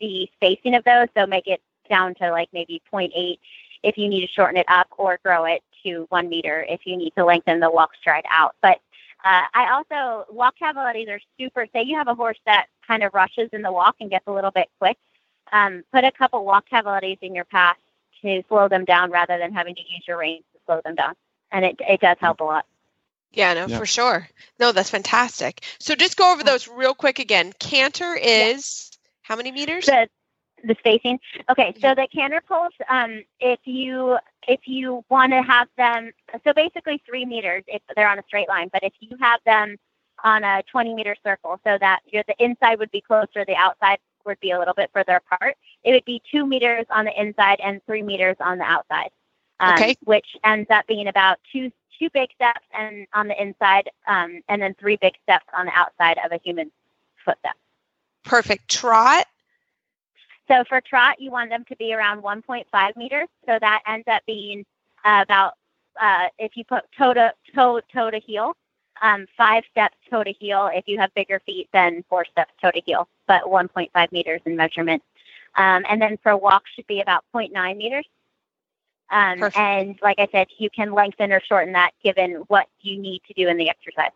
the 0.00 0.28
spacing 0.34 0.74
of 0.74 0.84
those. 0.84 1.08
So 1.16 1.26
make 1.26 1.46
it 1.46 1.60
down 1.90 2.14
to 2.16 2.30
like 2.30 2.48
maybe 2.52 2.80
0.8 2.92 3.38
if 3.82 3.98
you 3.98 4.08
need 4.08 4.22
to 4.22 4.32
shorten 4.32 4.56
it 4.56 4.66
up 4.68 4.88
or 4.96 5.18
grow 5.22 5.44
it 5.44 5.62
to 5.84 6.06
one 6.08 6.28
meter 6.28 6.64
if 6.68 6.80
you 6.86 6.96
need 6.96 7.12
to 7.16 7.24
lengthen 7.24 7.60
the 7.60 7.70
walk 7.70 7.90
stride 8.00 8.24
out. 8.30 8.56
But 8.62 8.80
uh, 9.24 9.42
I 9.54 9.72
also, 9.72 10.26
walk 10.32 10.54
cavalettis 10.60 11.08
are 11.08 11.20
super, 11.38 11.66
say 11.72 11.82
you 11.82 11.96
have 11.96 12.08
a 12.08 12.14
horse 12.14 12.38
that 12.46 12.66
kind 12.86 13.02
of 13.02 13.14
rushes 13.14 13.48
in 13.52 13.62
the 13.62 13.72
walk 13.72 13.96
and 14.00 14.10
gets 14.10 14.26
a 14.26 14.32
little 14.32 14.50
bit 14.52 14.68
quick, 14.78 14.96
um, 15.52 15.84
put 15.92 16.04
a 16.04 16.12
couple 16.12 16.44
walk 16.44 16.66
cavalettis 16.70 17.18
in 17.22 17.34
your 17.34 17.44
path 17.44 17.76
to 18.22 18.42
slow 18.48 18.68
them 18.68 18.84
down 18.84 19.10
rather 19.10 19.38
than 19.38 19.52
having 19.52 19.74
to 19.74 19.82
use 19.82 20.02
your 20.06 20.18
reins 20.18 20.44
to 20.52 20.60
slow 20.66 20.80
them 20.84 20.94
down. 20.94 21.14
And 21.52 21.64
it, 21.64 21.76
it 21.80 22.00
does 22.00 22.16
help 22.20 22.40
a 22.40 22.44
lot. 22.44 22.66
Yeah, 23.32 23.54
no, 23.54 23.66
Yeah. 23.66 23.78
for 23.78 23.86
sure. 23.86 24.28
No, 24.58 24.72
that's 24.72 24.90
fantastic. 24.90 25.64
So 25.78 25.94
just 25.94 26.16
go 26.16 26.32
over 26.32 26.42
those 26.42 26.66
real 26.68 26.94
quick 26.94 27.18
again. 27.18 27.52
Canter 27.58 28.14
is 28.14 28.90
how 29.22 29.36
many 29.36 29.52
meters? 29.52 29.86
the 29.86 30.08
the 30.64 30.74
spacing. 30.80 31.20
Okay, 31.48 31.72
so 31.80 31.94
the 31.94 32.08
canter 32.12 32.40
poles, 32.46 32.72
um, 32.88 33.22
if 33.38 33.60
you 33.64 34.18
if 34.48 34.60
you 34.66 35.04
want 35.08 35.32
to 35.32 35.42
have 35.42 35.68
them, 35.76 36.10
so 36.44 36.52
basically 36.52 37.00
three 37.06 37.24
meters 37.24 37.62
if 37.68 37.82
they're 37.94 38.08
on 38.08 38.18
a 38.18 38.24
straight 38.26 38.48
line. 38.48 38.68
But 38.72 38.82
if 38.82 38.92
you 38.98 39.16
have 39.20 39.40
them 39.44 39.76
on 40.24 40.42
a 40.42 40.62
20 40.70 40.94
meter 40.94 41.14
circle, 41.22 41.60
so 41.64 41.78
that 41.80 42.00
your 42.06 42.24
the 42.26 42.34
inside 42.42 42.78
would 42.80 42.90
be 42.90 43.00
closer, 43.00 43.44
the 43.44 43.54
outside 43.54 43.98
would 44.26 44.40
be 44.40 44.50
a 44.50 44.58
little 44.58 44.74
bit 44.74 44.90
further 44.92 45.16
apart. 45.16 45.56
It 45.84 45.92
would 45.92 46.04
be 46.04 46.20
two 46.30 46.44
meters 46.44 46.86
on 46.90 47.04
the 47.04 47.20
inside 47.20 47.60
and 47.60 47.80
three 47.86 48.02
meters 48.02 48.36
on 48.40 48.58
the 48.58 48.64
outside. 48.64 49.10
Um, 49.60 49.74
Okay. 49.74 49.96
Which 50.04 50.36
ends 50.44 50.70
up 50.70 50.86
being 50.86 51.08
about 51.08 51.38
two 51.52 51.70
two 51.98 52.08
big 52.10 52.30
steps 52.32 52.64
and 52.72 53.06
on 53.12 53.26
the 53.26 53.40
inside, 53.40 53.90
um, 54.06 54.40
and 54.48 54.62
then 54.62 54.74
three 54.74 54.96
big 54.96 55.14
steps 55.22 55.46
on 55.52 55.66
the 55.66 55.72
outside 55.72 56.16
of 56.24 56.30
a 56.32 56.38
human 56.44 56.70
footstep. 57.24 57.56
Perfect. 58.24 58.68
Trot. 58.68 59.26
So 60.46 60.64
for 60.68 60.80
trot, 60.80 61.20
you 61.20 61.30
want 61.30 61.50
them 61.50 61.64
to 61.68 61.76
be 61.76 61.92
around 61.92 62.22
1.5 62.22 62.96
meters. 62.96 63.28
So 63.46 63.58
that 63.60 63.82
ends 63.86 64.06
up 64.08 64.22
being 64.26 64.64
uh, 65.04 65.20
about 65.22 65.54
uh, 66.00 66.28
if 66.38 66.56
you 66.56 66.64
put 66.64 66.84
toe 66.96 67.12
to 67.12 67.34
toe 67.54 67.80
toe 67.92 68.10
to 68.10 68.18
heel, 68.18 68.56
um, 69.02 69.26
five 69.36 69.64
steps 69.70 69.96
toe 70.10 70.24
to 70.24 70.32
heel. 70.32 70.70
If 70.72 70.86
you 70.86 70.98
have 70.98 71.12
bigger 71.14 71.40
feet, 71.40 71.68
then 71.72 72.04
four 72.08 72.24
steps 72.24 72.52
toe 72.62 72.70
to 72.70 72.80
heel, 72.84 73.08
but 73.26 73.42
1.5 73.42 74.12
meters 74.12 74.40
in 74.44 74.56
measurement. 74.56 75.02
Um, 75.56 75.84
and 75.88 76.00
then 76.00 76.18
for 76.22 76.36
walk 76.36 76.64
should 76.74 76.86
be 76.86 77.00
about 77.00 77.24
0.9 77.34 77.76
meters. 77.76 78.06
Um, 79.10 79.50
and 79.54 79.98
like 80.02 80.18
I 80.18 80.28
said, 80.30 80.48
you 80.58 80.68
can 80.70 80.92
lengthen 80.92 81.32
or 81.32 81.40
shorten 81.40 81.72
that 81.72 81.92
given 82.02 82.44
what 82.48 82.66
you 82.80 82.98
need 82.98 83.22
to 83.28 83.34
do 83.34 83.48
in 83.48 83.56
the 83.56 83.70
exercise. 83.70 84.12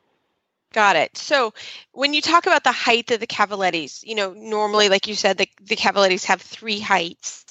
Got 0.72 0.96
it. 0.96 1.16
So 1.16 1.52
when 1.92 2.14
you 2.14 2.22
talk 2.22 2.46
about 2.46 2.64
the 2.64 2.72
height 2.72 3.11
of 3.11 3.20
the 3.20 3.26
cavalettis, 3.26 4.05
you 4.05 4.14
know, 4.14 4.33
normally, 4.33 4.88
like 4.88 5.07
you 5.07 5.14
said, 5.14 5.38
the, 5.38 5.48
the 5.62 5.76
cavalettis 5.76 6.24
have 6.24 6.40
three 6.40 6.81
heights. 6.81 7.44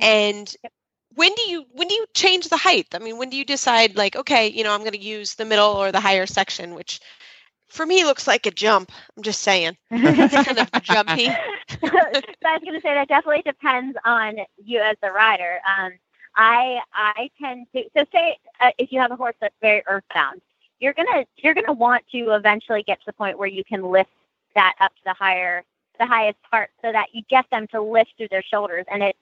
And 0.00 0.52
when 1.14 1.32
do 1.34 1.50
you 1.50 1.64
when 1.72 1.88
do 1.88 1.94
you 1.94 2.06
change 2.14 2.48
the 2.48 2.56
height? 2.56 2.88
I 2.94 2.98
mean, 2.98 3.18
when 3.18 3.30
do 3.30 3.36
you 3.36 3.44
decide 3.44 3.96
like, 3.96 4.16
okay, 4.16 4.48
you 4.48 4.64
know, 4.64 4.72
I'm 4.72 4.80
going 4.80 4.92
to 4.92 4.98
use 4.98 5.34
the 5.34 5.44
middle 5.44 5.70
or 5.70 5.92
the 5.92 6.00
higher 6.00 6.26
section, 6.26 6.74
which 6.74 7.00
for 7.68 7.84
me 7.84 8.04
looks 8.04 8.26
like 8.26 8.46
a 8.46 8.50
jump. 8.50 8.92
I'm 9.16 9.22
just 9.22 9.40
saying. 9.42 9.76
It's 9.90 10.34
kind 10.34 10.58
of 10.58 10.70
jumpy. 10.82 11.26
so 11.26 11.32
I 11.82 12.54
was 12.54 12.62
going 12.64 12.74
to 12.74 12.80
say 12.80 12.94
that 12.94 13.08
definitely 13.08 13.42
depends 13.42 13.96
on 14.04 14.36
you 14.64 14.80
as 14.80 14.96
the 15.02 15.10
rider. 15.10 15.58
Um, 15.78 15.92
I 16.36 16.80
I 16.92 17.30
tend 17.40 17.66
to 17.74 17.84
so 17.96 18.04
say 18.12 18.38
uh, 18.60 18.70
if 18.78 18.92
you 18.92 19.00
have 19.00 19.10
a 19.10 19.16
horse 19.16 19.36
that's 19.40 19.54
very 19.60 19.82
earthbound, 19.86 20.40
you're 20.80 20.94
gonna 20.94 21.24
you're 21.36 21.54
gonna 21.54 21.72
want 21.72 22.04
to 22.12 22.34
eventually 22.34 22.82
get 22.82 22.98
to 23.00 23.06
the 23.06 23.12
point 23.12 23.38
where 23.38 23.48
you 23.48 23.64
can 23.64 23.82
lift 23.82 24.10
that 24.54 24.74
up 24.80 24.94
to 24.96 25.02
the 25.04 25.14
higher 25.14 25.64
the 25.98 26.06
highest 26.06 26.38
part, 26.50 26.70
so 26.82 26.90
that 26.90 27.08
you 27.12 27.22
get 27.28 27.44
them 27.50 27.66
to 27.68 27.80
lift 27.80 28.12
through 28.16 28.28
their 28.28 28.42
shoulders 28.42 28.84
and 28.90 29.02
it 29.02 29.16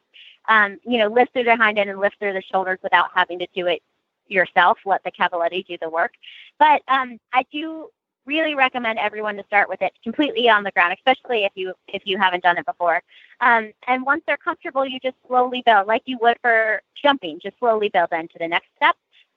um, 0.49 0.79
you 0.85 0.99
know 0.99 1.09
lift 1.09 1.33
through 1.33 1.45
their 1.45 1.57
hind 1.57 1.79
end 1.79 1.91
and 1.91 2.01
lift 2.01 2.19
through 2.19 2.33
their 2.33 2.43
shoulders 2.43 2.79
without 2.83 3.09
having 3.15 3.39
to 3.39 3.47
do 3.55 3.67
it 3.67 3.83
yourself. 4.29 4.79
Let 4.87 5.03
the 5.05 5.11
cavaletti 5.11 5.67
do 5.67 5.77
the 5.81 5.91
work. 5.91 6.13
But 6.59 6.83
um, 6.89 7.19
I 7.33 7.45
do 7.53 7.89
really 8.31 8.55
recommend 8.55 8.99
everyone 8.99 9.37
to 9.37 9.45
start 9.45 9.69
with 9.69 9.83
it 9.83 9.93
completely 10.05 10.49
on 10.49 10.63
the 10.63 10.71
ground, 10.71 10.95
especially 10.97 11.45
if 11.45 11.53
you 11.57 11.75
if 11.89 12.03
you 12.05 12.17
haven't 12.17 12.45
done 12.45 12.59
it 12.59 12.65
before. 12.65 13.03
Um, 13.41 13.73
and 13.89 14.05
once 14.05 14.23
they're 14.27 14.37
comfortable, 14.49 14.87
you 14.87 15.01
just 15.01 15.17
slowly 15.27 15.63
build, 15.67 15.89
like 15.89 16.03
you 16.07 16.17
would 16.21 16.37
for 16.41 16.81
jumping, 17.03 17.41
just 17.41 17.59
slowly 17.59 17.89
build 17.89 18.13
into 18.13 18.39
the 18.39 18.47
next 18.49 18.69
step, 18.77 18.97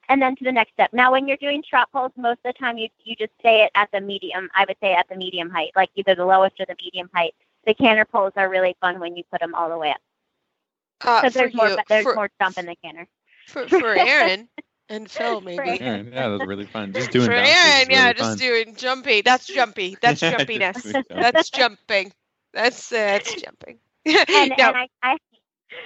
and 0.10 0.22
then 0.22 0.36
to 0.36 0.44
the 0.44 0.52
next 0.52 0.74
step. 0.74 0.92
Now, 0.94 1.12
when 1.12 1.28
you're 1.28 1.38
doing 1.38 1.64
trot 1.68 1.90
poles, 1.92 2.12
most 2.16 2.40
of 2.46 2.54
the 2.54 2.54
time 2.54 2.78
you 2.78 2.90
you 3.04 3.16
just 3.16 3.34
stay 3.40 3.64
it 3.64 3.72
at 3.76 3.90
the 3.92 4.02
medium. 4.02 4.50
I 4.56 4.66
would 4.68 4.78
say 4.80 4.94
at 4.94 5.10
the 5.10 5.16
medium 5.16 5.50
height, 5.50 5.72
like 5.76 5.90
either 5.96 6.14
the 6.16 6.26
lowest 6.26 6.60
or 6.60 6.66
the 6.68 6.76
medium 6.84 7.10
height. 7.14 7.34
The 7.66 7.74
canter 7.74 8.06
poles 8.06 8.34
are 8.36 8.50
really 8.50 8.76
fun 8.82 9.00
when 9.00 9.16
you 9.16 9.24
put 9.32 9.40
them 9.40 9.56
all 9.56 9.70
the 9.70 9.78
way 9.78 9.92
up 9.92 10.02
Uh, 11.02 11.22
because 11.22 11.34
for 11.34 11.40
there's 11.40 11.54
more 11.54 11.70
you, 11.70 11.78
there's 11.90 12.04
for, 12.04 12.16
more 12.16 12.30
jump 12.42 12.58
in 12.58 12.66
the 12.66 12.76
canter. 12.84 13.08
for, 13.48 13.68
for 13.68 13.96
Erin 13.96 14.50
and 14.90 15.10
Phil, 15.10 15.42
maybe. 15.42 15.82
Erin, 15.82 16.12
yeah, 16.12 16.28
was 16.28 16.44
really 16.46 16.66
fun. 16.66 16.94
Just 16.94 17.12
doing 17.12 17.28
For 17.28 17.34
bounces 17.34 17.76
is 17.76 17.86
Erin, 17.86 17.90
yeah, 17.90 18.04
really 18.04 18.14
just 18.14 18.20
fun. 18.20 18.38
doing 18.38 18.76
jumpy. 18.76 19.22
That's 19.22 19.50
jumpy. 19.50 19.98
That's 20.02 20.22
Yeah, 20.24 20.38
jumpiness. 20.40 20.84
jump. 20.92 21.08
That's 21.10 21.50
jumping. 21.50 22.12
That's 22.54 22.92
uh, 22.92 22.96
that's 22.96 23.34
jumping. 23.36 23.80
and, 24.06 24.54
No, 24.58 24.70
and 24.70 24.78
I, 24.78 24.88
I 25.02 25.18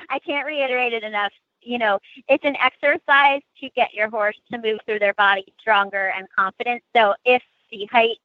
I 0.10 0.20
can't 0.20 0.46
reiterate 0.46 0.94
it 0.94 1.04
enough. 1.04 1.32
You 1.62 1.78
know, 1.80 2.00
it's 2.28 2.46
an 2.46 2.56
exercise 2.58 3.42
to 3.62 3.70
get 3.70 3.94
your 3.94 4.10
horse 4.10 4.40
to 4.52 4.58
move 4.58 4.80
through 4.86 5.00
their 5.00 5.14
body 5.14 5.46
stronger 5.60 6.14
and 6.16 6.28
confident. 6.36 6.84
So 6.96 7.14
if 7.26 7.44
the 7.72 7.86
height 7.92 8.18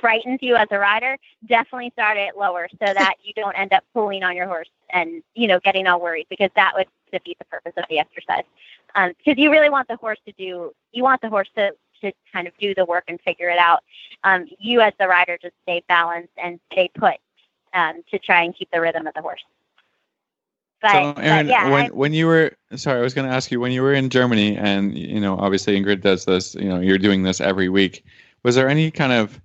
frightens 0.00 0.38
you 0.42 0.56
as 0.56 0.68
a 0.70 0.78
rider, 0.78 1.18
definitely 1.46 1.90
start 1.90 2.16
it 2.16 2.36
lower 2.36 2.68
so 2.70 2.92
that 2.94 3.14
you 3.22 3.32
don't 3.34 3.54
end 3.54 3.72
up 3.72 3.84
pulling 3.92 4.22
on 4.22 4.36
your 4.36 4.46
horse 4.46 4.68
and 4.90 5.22
you 5.34 5.46
know 5.48 5.60
getting 5.60 5.86
all 5.86 6.00
worried 6.00 6.26
because 6.30 6.50
that 6.56 6.72
would 6.74 6.86
defeat 7.12 7.38
the 7.38 7.44
purpose 7.46 7.72
of 7.76 7.84
the 7.90 7.98
exercise. 7.98 8.44
Because 8.94 9.38
you 9.38 9.50
really 9.50 9.70
want 9.70 9.88
the 9.88 9.96
horse 9.96 10.18
to 10.26 10.32
do, 10.32 10.72
you 10.92 11.02
want 11.02 11.20
the 11.20 11.28
horse 11.28 11.48
to 11.56 11.72
to 12.02 12.12
kind 12.32 12.48
of 12.48 12.52
do 12.58 12.74
the 12.74 12.84
work 12.84 13.04
and 13.06 13.20
figure 13.20 13.48
it 13.48 13.58
out. 13.58 13.84
Um, 14.24 14.46
you 14.58 14.80
as 14.80 14.92
the 14.98 15.06
rider 15.06 15.38
just 15.40 15.54
stay 15.62 15.84
balanced 15.88 16.32
and 16.36 16.58
stay 16.72 16.90
put 16.92 17.14
um, 17.74 18.02
to 18.10 18.18
try 18.18 18.42
and 18.42 18.54
keep 18.54 18.70
the 18.72 18.80
rhythm 18.80 19.06
of 19.06 19.14
the 19.14 19.22
horse. 19.22 19.44
But, 20.80 20.90
so, 21.14 21.20
Erin, 21.22 21.46
yeah, 21.46 21.70
when 21.70 21.84
I- 21.84 21.88
when 21.90 22.12
you 22.12 22.26
were 22.26 22.52
sorry, 22.74 22.98
I 22.98 23.02
was 23.02 23.14
going 23.14 23.28
to 23.28 23.34
ask 23.34 23.52
you 23.52 23.60
when 23.60 23.70
you 23.70 23.82
were 23.82 23.94
in 23.94 24.10
Germany, 24.10 24.56
and 24.56 24.98
you 24.98 25.20
know, 25.20 25.38
obviously 25.38 25.80
Ingrid 25.80 26.00
does 26.00 26.24
this. 26.24 26.56
You 26.56 26.68
know, 26.68 26.80
you're 26.80 26.98
doing 26.98 27.22
this 27.22 27.40
every 27.40 27.68
week. 27.68 28.04
Was 28.42 28.56
there 28.56 28.68
any 28.68 28.90
kind 28.90 29.12
of 29.12 29.40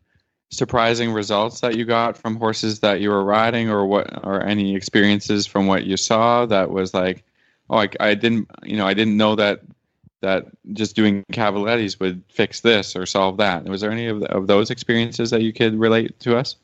surprising 0.50 1.12
results 1.12 1.60
that 1.60 1.76
you 1.76 1.86
got 1.86 2.18
from 2.18 2.38
horses 2.38 2.80
that 2.80 3.02
you 3.02 3.12
were 3.12 3.24
riding, 3.24 3.70
or 3.70 3.86
what, 3.86 4.26
or 4.26 4.42
any 4.42 4.76
experiences 4.76 5.46
from 5.46 5.68
what 5.68 5.86
you 5.86 5.96
saw 5.96 6.48
that 6.48 6.72
was 6.72 6.94
like, 6.96 7.24
oh, 7.70 7.80
I, 7.80 7.90
I 8.00 8.14
didn't, 8.14 8.50
you 8.64 8.78
know, 8.78 8.88
I 8.88 8.94
didn't 8.94 9.18
know 9.18 9.36
that 9.36 9.62
that 10.22 10.48
just 10.74 10.96
doing 10.96 11.24
cavalettis 11.32 12.00
would 12.00 12.24
fix 12.30 12.62
this 12.62 12.96
or 12.96 13.06
solve 13.06 13.38
that. 13.38 13.64
Was 13.66 13.82
there 13.82 13.92
any 13.92 14.08
of, 14.08 14.24
of 14.24 14.48
those 14.48 14.72
experiences 14.72 15.30
that 15.30 15.42
you 15.42 15.54
could 15.54 15.80
relate 15.80 16.20
to 16.22 16.36
us? 16.36 16.56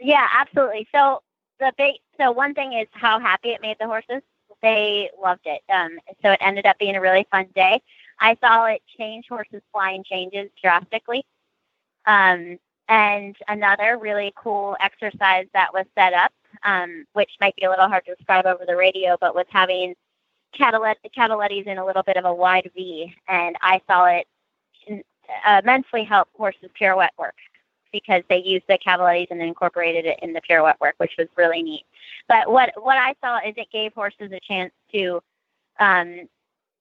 Yeah, 0.00 0.26
absolutely. 0.34 0.88
So 0.92 1.22
the 1.60 1.72
big, 1.78 1.94
so 2.18 2.32
one 2.32 2.52
thing 2.52 2.72
is 2.72 2.88
how 2.92 3.20
happy 3.20 3.50
it 3.50 3.62
made 3.62 3.76
the 3.78 3.86
horses. 3.86 4.22
They 4.60 5.10
loved 5.22 5.46
it. 5.46 5.62
Um, 5.72 5.98
so 6.22 6.32
it 6.32 6.38
ended 6.40 6.66
up 6.66 6.78
being 6.78 6.96
a 6.96 7.00
really 7.00 7.26
fun 7.30 7.46
day. 7.54 7.80
I 8.18 8.36
saw 8.40 8.66
it 8.66 8.82
change 8.98 9.26
horses' 9.28 9.62
flying 9.72 10.02
changes 10.04 10.50
drastically. 10.60 11.24
Um, 12.06 12.58
and 12.88 13.36
another 13.48 13.98
really 13.98 14.32
cool 14.36 14.76
exercise 14.80 15.46
that 15.54 15.72
was 15.72 15.86
set 15.94 16.12
up, 16.12 16.32
um, 16.64 17.06
which 17.12 17.30
might 17.40 17.56
be 17.56 17.64
a 17.64 17.70
little 17.70 17.88
hard 17.88 18.04
to 18.06 18.14
describe 18.14 18.46
over 18.46 18.64
the 18.66 18.76
radio, 18.76 19.16
but 19.20 19.34
was 19.34 19.46
having 19.48 19.94
catalet 20.56 20.98
cavalettis 21.16 21.66
in 21.66 21.78
a 21.78 21.84
little 21.84 22.02
bit 22.02 22.16
of 22.16 22.24
a 22.24 22.34
wide 22.34 22.70
V, 22.74 23.14
and 23.28 23.56
I 23.62 23.80
saw 23.86 24.06
it 24.06 24.26
uh, 24.90 25.60
immensely 25.62 26.04
help 26.04 26.28
horses 26.36 26.70
pirouette 26.78 27.12
work 27.18 27.34
because 27.92 28.22
they 28.28 28.38
used 28.38 28.64
the 28.68 28.78
cavalettis 28.84 29.30
and 29.30 29.40
incorporated 29.40 30.04
it 30.04 30.18
in 30.20 30.32
the 30.32 30.40
pirouette 30.40 30.80
work, 30.80 30.94
which 30.98 31.14
was 31.16 31.28
really 31.36 31.62
neat. 31.62 31.84
But 32.28 32.50
what 32.50 32.72
what 32.82 32.98
I 32.98 33.14
saw 33.22 33.38
is 33.38 33.54
it 33.56 33.70
gave 33.72 33.92
horses 33.94 34.32
a 34.32 34.40
chance 34.40 34.72
to 34.92 35.22
um, 35.78 36.28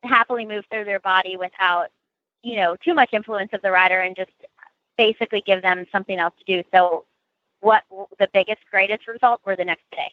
happily 0.04 0.46
move 0.46 0.66
through 0.70 0.86
their 0.86 1.00
body 1.00 1.38
without, 1.38 1.88
you 2.42 2.58
know, 2.58 2.76
too 2.84 2.94
much 2.94 3.14
influence 3.14 3.52
of 3.54 3.62
the 3.62 3.72
rider, 3.72 4.02
and 4.02 4.16
just 4.16 4.32
basically 4.98 5.42
give 5.46 5.62
them 5.62 5.86
something 5.92 6.18
else 6.20 6.34
to 6.40 6.46
do. 6.46 6.68
So, 6.74 7.06
what 7.62 7.84
the 8.20 8.30
biggest, 8.34 8.62
greatest 8.70 9.08
result 9.08 9.42
were 9.46 9.56
the 9.56 9.66
next 9.66 9.90
day, 9.92 10.12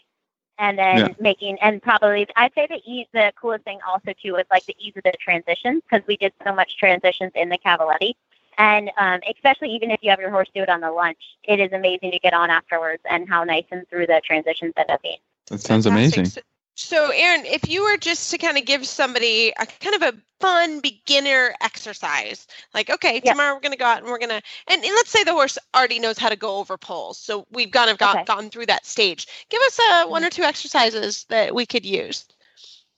and 0.61 0.79
then 0.79 0.99
Yeah. 0.99 1.09
making 1.19 1.59
and 1.61 1.83
probably 1.83 2.29
I'd 2.37 2.55
say 2.55 2.69
the 2.69 2.81
ease, 2.87 3.09
the 3.13 3.33
coolest 3.41 3.65
thing 3.65 3.81
also 3.89 4.13
too 4.23 4.35
was 4.35 4.45
like 4.53 4.65
the 4.67 4.77
ease 4.79 4.95
of 4.97 5.03
the 5.05 5.13
transitions 5.21 5.83
because 5.91 6.07
we 6.07 6.17
did 6.17 6.33
so 6.45 6.55
much 6.55 6.77
transitions 6.79 7.33
in 7.35 7.49
the 7.49 7.59
cavaletti 7.59 8.15
And 8.59 8.91
um, 8.99 9.21
especially 9.35 9.71
even 9.71 9.91
if 9.91 10.01
you 10.03 10.11
have 10.11 10.21
your 10.21 10.31
horse 10.31 10.51
do 10.55 10.63
it 10.63 10.69
on 10.69 10.81
the 10.81 10.93
lunge, 10.93 11.39
it 11.45 11.61
is 11.61 11.73
amazing 11.73 12.13
to 12.13 12.19
get 12.21 12.35
on 12.35 12.51
afterwards 12.51 13.03
and 13.11 13.29
how 13.29 13.45
nice 13.45 13.65
and 13.73 13.89
through 13.89 14.07
the 14.07 14.21
transitions 14.25 14.75
end 14.77 14.91
up 14.91 15.03
being. 15.03 15.19
That 15.49 15.61
sounds 15.61 15.87
Fantastic. 15.87 16.27
amazing. 16.27 16.43
So, 16.81 17.09
so, 17.09 17.13
Erin, 17.13 17.45
if 17.45 17.69
you 17.69 17.83
were 17.83 17.97
just 17.99 18.31
to 18.31 18.39
kind 18.39 18.57
of 18.57 18.65
give 18.65 18.87
somebody 18.87 19.51
a 19.51 19.67
kind 19.67 19.95
of 19.95 20.03
a 20.15 20.19
fun 20.41 20.81
beginner 20.81 21.55
exercise, 21.61 22.47
like, 22.75 22.89
okay, 22.91 23.21
Yeah. 23.23 23.33
tomorrow 23.33 23.55
we're 23.55 23.61
going 23.61 23.73
to 23.73 23.79
go 23.79 23.85
out 23.85 23.99
and 23.99 24.07
we're 24.07 24.19
going 24.19 24.31
to, 24.31 24.43
and, 24.69 24.83
and 24.83 24.95
let's 24.95 25.11
say 25.11 25.23
the 25.25 25.33
horse 25.33 25.59
already 25.75 25.99
knows 25.99 26.19
how 26.19 26.31
to 26.31 26.37
go 26.37 26.57
over 26.57 26.79
poles. 26.79 27.19
So 27.19 27.47
we've 27.51 27.71
kind 27.71 27.91
of 27.91 27.99
got, 27.99 28.17
Okay. 28.17 28.25
gotten 28.25 28.51
through 28.51 28.67
that 28.67 28.87
stage. 28.87 29.27
Give 29.51 29.61
us 29.63 29.79
uh, 29.79 30.07
one 30.07 30.25
or 30.25 30.31
two 30.31 30.43
exercises 30.43 31.25
that 31.29 31.55
we 31.55 31.67
could 31.67 31.85
use. 31.85 32.25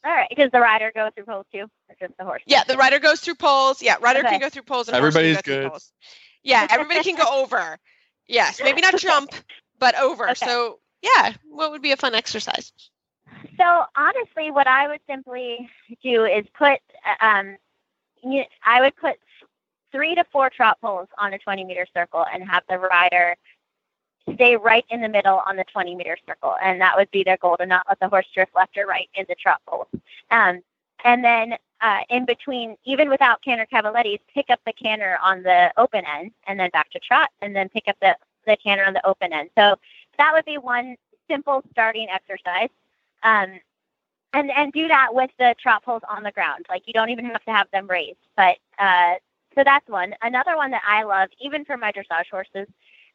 All 0.05 0.13
right. 0.13 0.33
Does 0.37 0.51
the 0.53 0.61
rider 0.61 0.93
go 0.95 1.11
through 1.15 1.25
poles 1.25 1.47
too, 1.53 1.69
or 1.89 1.97
just 2.01 2.17
the 2.17 2.25
horse? 2.25 2.43
Yeah, 2.47 2.65
the 2.65 2.77
rider 2.77 2.99
goes 2.99 3.21
through 3.21 3.37
poles. 3.37 3.83
Yeah, 3.83 3.97
rider 4.01 4.21
Okay. 4.21 4.31
can 4.31 4.41
go 4.41 4.49
through 4.49 4.63
poles. 4.63 4.89
And 4.89 4.97
horse 4.97 5.15
can 5.15 5.23
Everybody's 5.23 5.37
go 5.37 5.43
through 5.43 5.55
good. 5.63 5.71
poles. 5.71 5.93
Yeah, 6.45 6.67
everybody 6.71 7.03
can 7.03 7.17
go 7.17 7.25
over. 7.43 7.79
Yes, 8.27 8.61
maybe 8.63 8.81
not 8.81 8.97
jump, 8.99 9.35
but 9.79 9.97
over. 9.97 10.31
Okay. 10.31 10.47
So, 10.47 10.79
yeah, 11.03 11.33
what 11.51 11.73
would 11.73 11.83
be 11.83 11.93
a 11.93 11.97
fun 11.97 12.15
exercise? 12.15 12.73
So 13.57 13.85
honestly, 13.97 14.51
what 14.51 14.67
I 14.67 14.89
would 14.89 15.01
simply 15.09 15.69
do 16.03 16.25
is 16.25 16.45
put, 16.57 16.81
um, 17.21 17.57
I 18.65 18.81
would 18.81 18.97
put 18.97 19.17
three 19.91 20.15
to 20.15 20.25
four 20.33 20.51
trot 20.51 20.79
poles 20.81 21.09
on 21.19 21.35
a 21.35 21.39
20 21.39 21.65
meter 21.65 21.87
circle 21.95 22.25
and 22.33 22.49
have 22.49 22.63
the 22.69 22.79
rider 22.79 23.37
stay 24.35 24.57
right 24.57 24.85
in 24.91 25.01
the 25.01 25.09
middle 25.09 25.43
on 25.47 25.57
the 25.57 25.65
20 25.65 25.95
meter 25.95 26.17
circle, 26.27 26.55
and 26.63 26.81
that 26.81 26.97
would 26.97 27.11
be 27.11 27.25
their 27.25 27.37
goal 27.39 27.57
to 27.57 27.67
not 27.67 27.85
let 27.89 27.99
the 28.01 28.09
horse 28.09 28.27
drift 28.33 28.55
left 28.55 28.77
or 28.77 28.87
right 28.87 29.09
in 29.15 29.25
the 29.29 29.35
trot 29.35 29.61
poles. 29.67 29.89
Um, 30.31 30.63
and 31.05 31.25
then 31.25 31.55
uh, 31.81 32.01
in 32.11 32.25
between, 32.25 32.77
even 32.85 33.09
without 33.09 33.43
canter 33.43 33.67
cavalettis, 33.73 34.21
pick 34.33 34.47
up 34.51 34.61
the 34.65 34.73
canter 34.73 35.19
on 35.23 35.43
the 35.43 35.73
open 35.77 36.05
end 36.07 36.31
and 36.47 36.59
then 36.59 36.71
back 36.71 36.91
to 36.91 37.01
trot, 37.01 37.31
and 37.41 37.55
then 37.55 37.69
pick 37.69 37.89
up 37.89 37.97
the, 38.01 38.17
the 38.47 38.57
canter 38.57 38.85
on 38.85 38.93
the 38.93 39.05
open 39.07 39.33
end. 39.33 39.51
So 39.59 39.77
that 40.19 40.33
would 40.33 40.45
be 40.45 40.59
one 40.59 40.97
simple 41.29 41.63
starting 41.73 42.09
exercise. 42.09 42.69
Um, 43.23 43.61
and 44.35 44.51
and 44.51 44.73
do 44.73 44.89
that 44.89 45.15
with 45.15 45.31
the 45.39 45.55
trot 45.61 45.85
poles 45.85 46.03
on 46.09 46.23
the 46.23 46.33
ground. 46.33 46.67
Like 46.69 46.83
you 46.87 46.93
don't 46.93 47.11
even 47.11 47.27
have 47.27 47.45
to 47.45 47.53
have 47.53 47.71
them 47.73 47.87
raised. 47.87 48.19
But 48.37 48.57
uh, 48.79 49.15
so 49.55 49.63
that's 49.65 49.87
one. 49.89 50.15
Another 50.23 50.57
one 50.57 50.71
that 50.71 50.83
I 50.87 51.03
love, 51.03 51.29
even 51.41 51.65
for 51.65 51.77
my 51.77 51.93
dressage 51.93 52.31
horses, 52.31 52.67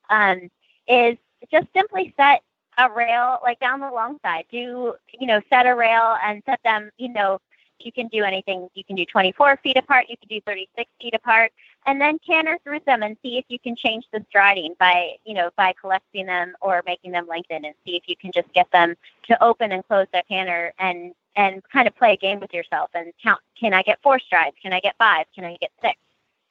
um, 0.10 0.50
is 0.88 1.18
just 1.52 1.68
simply 1.74 2.14
set 2.18 2.42
a 2.78 2.92
rail 2.92 3.40
like 3.42 3.60
down 3.60 3.80
the 3.80 3.90
long 3.90 4.18
side. 4.24 4.46
Do 4.52 4.94
you 5.20 5.28
know 5.28 5.42
set 5.50 5.66
a 5.66 5.74
rail 5.74 6.18
and 6.24 6.44
set 6.46 6.60
them. 6.64 6.92
You 6.98 7.10
know 7.10 7.40
you 7.80 7.92
can 7.92 8.08
do 8.08 8.24
anything. 8.24 8.68
You 8.74 8.84
can 8.84 8.96
do 8.96 9.06
24 9.06 9.58
feet 9.58 9.78
apart. 9.78 10.06
You 10.10 10.18
can 10.18 10.28
do 10.28 10.42
36 10.46 10.90
feet 11.02 11.14
apart, 11.14 11.52
and 11.88 12.02
then 12.02 12.20
canter 12.20 12.60
through 12.64 12.82
them 12.86 13.02
and 13.02 13.18
see 13.24 13.38
if 13.38 13.46
you 13.48 13.58
can 13.58 13.76
change 13.76 14.06
the 14.12 14.24
striding 14.30 14.76
by 14.78 15.14
you 15.26 15.34
know 15.34 15.50
by 15.56 15.74
collecting 15.80 16.26
them 16.26 16.54
or 16.62 16.84
making 16.86 17.12
them 17.12 17.26
lengthen, 17.28 17.66
and 17.66 17.74
see 17.86 17.96
if 17.96 18.04
you 18.08 18.16
can 18.16 18.32
just 18.32 18.52
get 18.54 18.70
them 18.72 18.96
to 19.24 19.44
open 19.44 19.72
and 19.72 19.88
close 19.88 20.06
their 20.12 20.24
canter 20.24 20.74
and 20.78 21.14
and 21.36 21.64
kind 21.72 21.88
of 21.88 21.96
play 21.96 22.14
a 22.14 22.18
game 22.18 22.40
with 22.40 22.54
yourself 22.54 22.90
and 22.94 23.14
count. 23.24 23.40
Can 23.60 23.74
I 23.74 23.82
get 23.82 24.00
four 24.04 24.20
strides? 24.20 24.56
Can 24.62 24.74
I 24.74 24.80
get 24.80 24.96
five? 24.98 25.26
Can 25.34 25.46
I 25.46 25.58
get 25.62 25.72
six? 25.82 25.98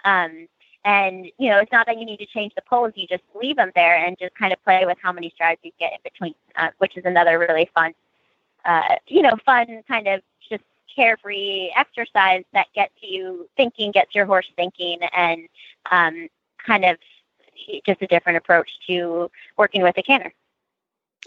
Um, 0.04 0.48
and 0.84 1.26
you 1.38 1.50
know, 1.50 1.58
it's 1.58 1.72
not 1.72 1.86
that 1.86 1.98
you 1.98 2.06
need 2.06 2.18
to 2.18 2.26
change 2.26 2.54
the 2.54 2.62
poles. 2.62 2.92
You 2.94 3.06
just 3.06 3.24
leave 3.34 3.56
them 3.56 3.72
there 3.74 3.96
and 3.96 4.16
just 4.18 4.34
kind 4.36 4.52
of 4.52 4.62
play 4.64 4.86
with 4.86 4.96
how 5.02 5.12
many 5.12 5.30
strides 5.34 5.60
you 5.62 5.72
get 5.78 5.92
in 5.92 5.98
between, 6.02 6.34
uh, 6.56 6.68
which 6.78 6.96
is 6.96 7.04
another 7.04 7.38
really 7.38 7.68
fun, 7.74 7.92
uh, 8.64 8.94
you 9.08 9.22
know, 9.22 9.36
fun 9.44 9.82
kind 9.88 10.06
of 10.06 10.22
just 10.48 10.62
carefree 10.94 11.70
exercise 11.76 12.44
that 12.52 12.66
gets 12.74 12.94
you 13.00 13.48
thinking, 13.56 13.92
gets 13.92 14.14
your 14.14 14.26
horse 14.26 14.50
thinking, 14.56 14.98
and 15.14 15.48
um, 15.90 16.28
kind 16.64 16.84
of 16.84 16.98
just 17.84 18.02
a 18.02 18.06
different 18.06 18.38
approach 18.38 18.70
to 18.86 19.30
working 19.56 19.82
with 19.82 19.96
a 19.98 20.02
canter. 20.02 20.32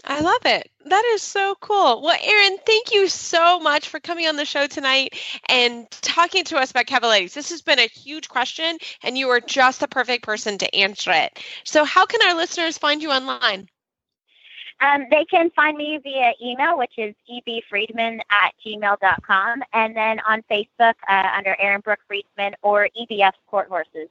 I 0.04 0.20
love 0.20 0.46
it. 0.46 0.70
That 0.86 1.04
is 1.12 1.20
so 1.20 1.54
cool. 1.60 2.00
Well, 2.00 2.16
Erin, 2.22 2.56
thank 2.64 2.92
you 2.92 3.08
so 3.08 3.60
much 3.60 3.88
for 3.88 4.00
coming 4.00 4.26
on 4.26 4.36
the 4.36 4.46
show 4.46 4.66
tonight 4.66 5.14
and 5.46 5.90
talking 5.90 6.44
to 6.44 6.56
us 6.56 6.70
about 6.70 6.86
cavaliers. 6.86 7.34
This 7.34 7.50
has 7.50 7.60
been 7.60 7.78
a 7.78 7.86
huge 7.86 8.28
question, 8.28 8.78
and 9.02 9.18
you 9.18 9.28
are 9.28 9.40
just 9.40 9.80
the 9.80 9.88
perfect 9.88 10.24
person 10.24 10.56
to 10.58 10.74
answer 10.74 11.12
it. 11.12 11.38
So, 11.64 11.84
how 11.84 12.06
can 12.06 12.22
our 12.22 12.34
listeners 12.34 12.78
find 12.78 13.02
you 13.02 13.10
online? 13.10 13.68
Um, 14.80 15.06
they 15.10 15.26
can 15.26 15.50
find 15.50 15.76
me 15.76 15.98
via 16.02 16.32
email, 16.42 16.78
which 16.78 16.96
is 16.96 17.14
ebfriedman 17.30 18.20
at 18.30 18.54
gmail.com, 18.64 19.62
and 19.72 19.94
then 19.94 20.20
on 20.20 20.42
Facebook 20.50 20.94
uh, 21.08 21.28
under 21.36 21.54
Erin 21.60 21.82
Brooke 21.82 22.00
Friedman 22.08 22.54
or 22.62 22.88
EBF 22.98 23.32
Sport 23.46 23.68
Horses. 23.68 24.08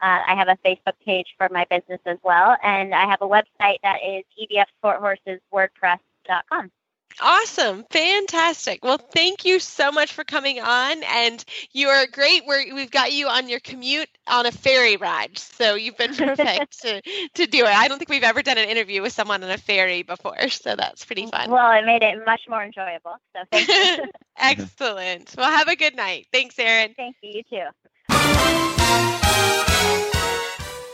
Uh, 0.00 0.20
I 0.26 0.34
have 0.34 0.48
a 0.48 0.56
Facebook 0.64 0.94
page 1.04 1.34
for 1.36 1.48
my 1.50 1.64
business 1.70 2.00
as 2.06 2.18
well, 2.22 2.56
and 2.62 2.94
I 2.94 3.06
have 3.06 3.22
a 3.22 3.28
website 3.28 3.78
that 3.82 3.98
is 4.06 4.24
ebfsporthorseswordpress.com. 4.84 6.70
Awesome. 7.20 7.84
Fantastic. 7.90 8.84
Well, 8.84 8.98
thank 8.98 9.44
you 9.44 9.58
so 9.58 9.92
much 9.92 10.12
for 10.12 10.24
coming 10.24 10.60
on. 10.60 11.02
And 11.04 11.44
you 11.72 11.88
are 11.88 12.06
great. 12.06 12.44
We're, 12.46 12.74
we've 12.74 12.90
got 12.90 13.12
you 13.12 13.28
on 13.28 13.48
your 13.48 13.60
commute 13.60 14.08
on 14.26 14.46
a 14.46 14.52
ferry 14.52 14.96
ride. 14.96 15.38
So 15.38 15.74
you've 15.74 15.96
been 15.96 16.14
perfect 16.14 16.80
to, 16.82 17.02
to 17.34 17.46
do 17.46 17.64
it. 17.64 17.68
I 17.68 17.88
don't 17.88 17.98
think 17.98 18.10
we've 18.10 18.22
ever 18.22 18.42
done 18.42 18.58
an 18.58 18.68
interview 18.68 19.02
with 19.02 19.12
someone 19.12 19.44
on 19.44 19.50
a 19.50 19.58
ferry 19.58 20.02
before. 20.02 20.48
So 20.48 20.74
that's 20.76 21.04
pretty 21.04 21.26
fun. 21.26 21.50
Well, 21.50 21.72
it 21.72 21.84
made 21.84 22.02
it 22.02 22.24
much 22.26 22.42
more 22.48 22.62
enjoyable. 22.62 23.16
So 23.34 23.42
thank 23.50 23.68
you. 23.68 24.04
Excellent. 24.38 25.34
Well, 25.36 25.50
have 25.50 25.68
a 25.68 25.76
good 25.76 25.96
night. 25.96 26.26
Thanks, 26.32 26.58
Erin. 26.58 26.94
thank 26.96 27.16
you. 27.22 27.30
You 27.34 27.42
too. 27.48 27.66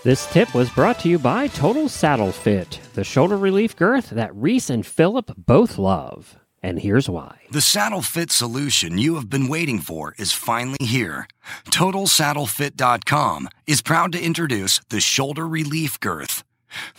This 0.03 0.25
tip 0.33 0.55
was 0.55 0.71
brought 0.71 0.99
to 1.01 1.11
you 1.11 1.19
by 1.19 1.49
Total 1.49 1.87
Saddle 1.87 2.33
Fit, 2.33 2.81
the 2.95 3.05
shoulder 3.05 3.37
relief 3.37 3.77
girth 3.77 4.09
that 4.09 4.35
Reese 4.35 4.71
and 4.71 4.87
Philip 4.87 5.31
both 5.37 5.77
love. 5.77 6.39
And 6.63 6.79
here's 6.79 7.11
why. 7.11 7.41
The 7.51 7.61
saddle 7.61 8.01
fit 8.01 8.31
solution 8.31 8.97
you 8.97 9.17
have 9.17 9.29
been 9.29 9.47
waiting 9.47 9.79
for 9.79 10.15
is 10.17 10.33
finally 10.33 10.79
here. 10.81 11.29
TotalSaddleFit.com 11.67 13.51
is 13.67 13.83
proud 13.83 14.13
to 14.13 14.25
introduce 14.25 14.81
the 14.89 15.01
Shoulder 15.01 15.47
Relief 15.47 16.01
Girth. 16.01 16.45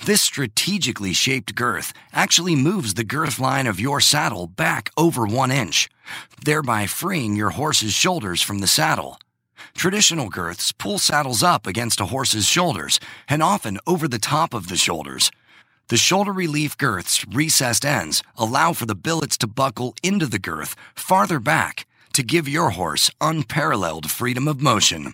This 0.06 0.22
strategically 0.22 1.14
shaped 1.14 1.56
girth 1.56 1.93
actually 2.14 2.56
moves 2.56 2.93
the 2.93 3.04
girth 3.04 3.39
line 3.39 3.66
of 3.66 3.80
your 3.80 3.99
saddle 3.99 4.45
back 4.45 4.91
over 4.95 5.26
one 5.26 5.49
inch, 5.49 5.89
thereby 6.45 6.86
freeing 6.86 7.36
your 7.36 7.49
horse's 7.49 7.93
shoulders 7.93 8.43
from 8.43 8.60
the 8.60 8.68
saddle. 8.68 9.18
Traditional 9.76 10.30
girths 10.30 10.72
pull 10.72 10.99
saddles 10.99 11.43
up 11.43 11.68
against 11.68 12.01
a 12.01 12.05
horse's 12.05 12.47
shoulders 12.47 12.99
and 13.28 13.43
often 13.43 13.80
over 13.86 14.07
the 14.07 14.20
top 14.20 14.53
of 14.53 14.68
the 14.68 14.78
shoulders. 14.78 15.32
The 15.88 15.97
shoulder 15.97 16.32
relief 16.32 16.78
girth's 16.78 17.26
recessed 17.28 17.86
ends 17.86 18.24
allow 18.38 18.74
for 18.74 18.86
the 18.86 18.95
billets 18.95 19.38
to 19.39 19.47
buckle 19.47 19.93
into 20.01 20.26
the 20.26 20.39
girth 20.39 20.76
farther 20.95 21.39
back 21.39 21.86
to 22.14 22.24
give 22.24 22.47
your 22.47 22.72
horse 22.72 23.12
unparalleled 23.20 24.09
freedom 24.09 24.47
of 24.47 24.62
motion. 24.62 25.14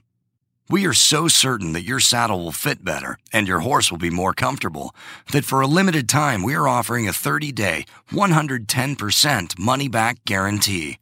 We 0.69 0.85
are 0.85 0.93
so 0.93 1.29
certain 1.29 1.71
that 1.73 1.85
your 1.85 2.01
saddle 2.01 2.43
will 2.43 2.51
fit 2.51 2.83
better 2.83 3.17
and 3.31 3.47
your 3.47 3.61
horse 3.61 3.89
will 3.89 3.97
be 3.97 4.09
more 4.09 4.33
comfortable 4.33 4.93
that 5.31 5.45
for 5.45 5.61
a 5.61 5.67
limited 5.67 6.09
time 6.09 6.43
we 6.43 6.55
are 6.55 6.67
offering 6.67 7.07
a 7.07 7.13
30 7.13 7.53
day, 7.53 7.85
110% 8.11 9.57
money 9.57 9.87
back 9.87 10.25
guarantee. 10.25 10.97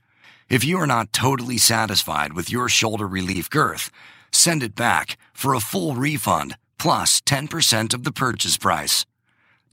If 0.47 0.63
you 0.63 0.79
are 0.79 0.87
not 0.87 1.11
totally 1.11 1.57
satisfied 1.57 2.33
with 2.33 2.51
your 2.51 2.69
shoulder 2.69 3.07
relief 3.07 3.49
girth, 3.49 3.89
send 4.31 4.61
it 4.61 4.75
back 4.75 5.17
for 5.33 5.55
a 5.55 5.59
full 5.59 5.95
refund 5.95 6.55
plus 6.77 7.19
10% 7.21 7.93
of 7.93 8.03
the 8.03 8.11
purchase 8.11 8.57
price. 8.57 9.05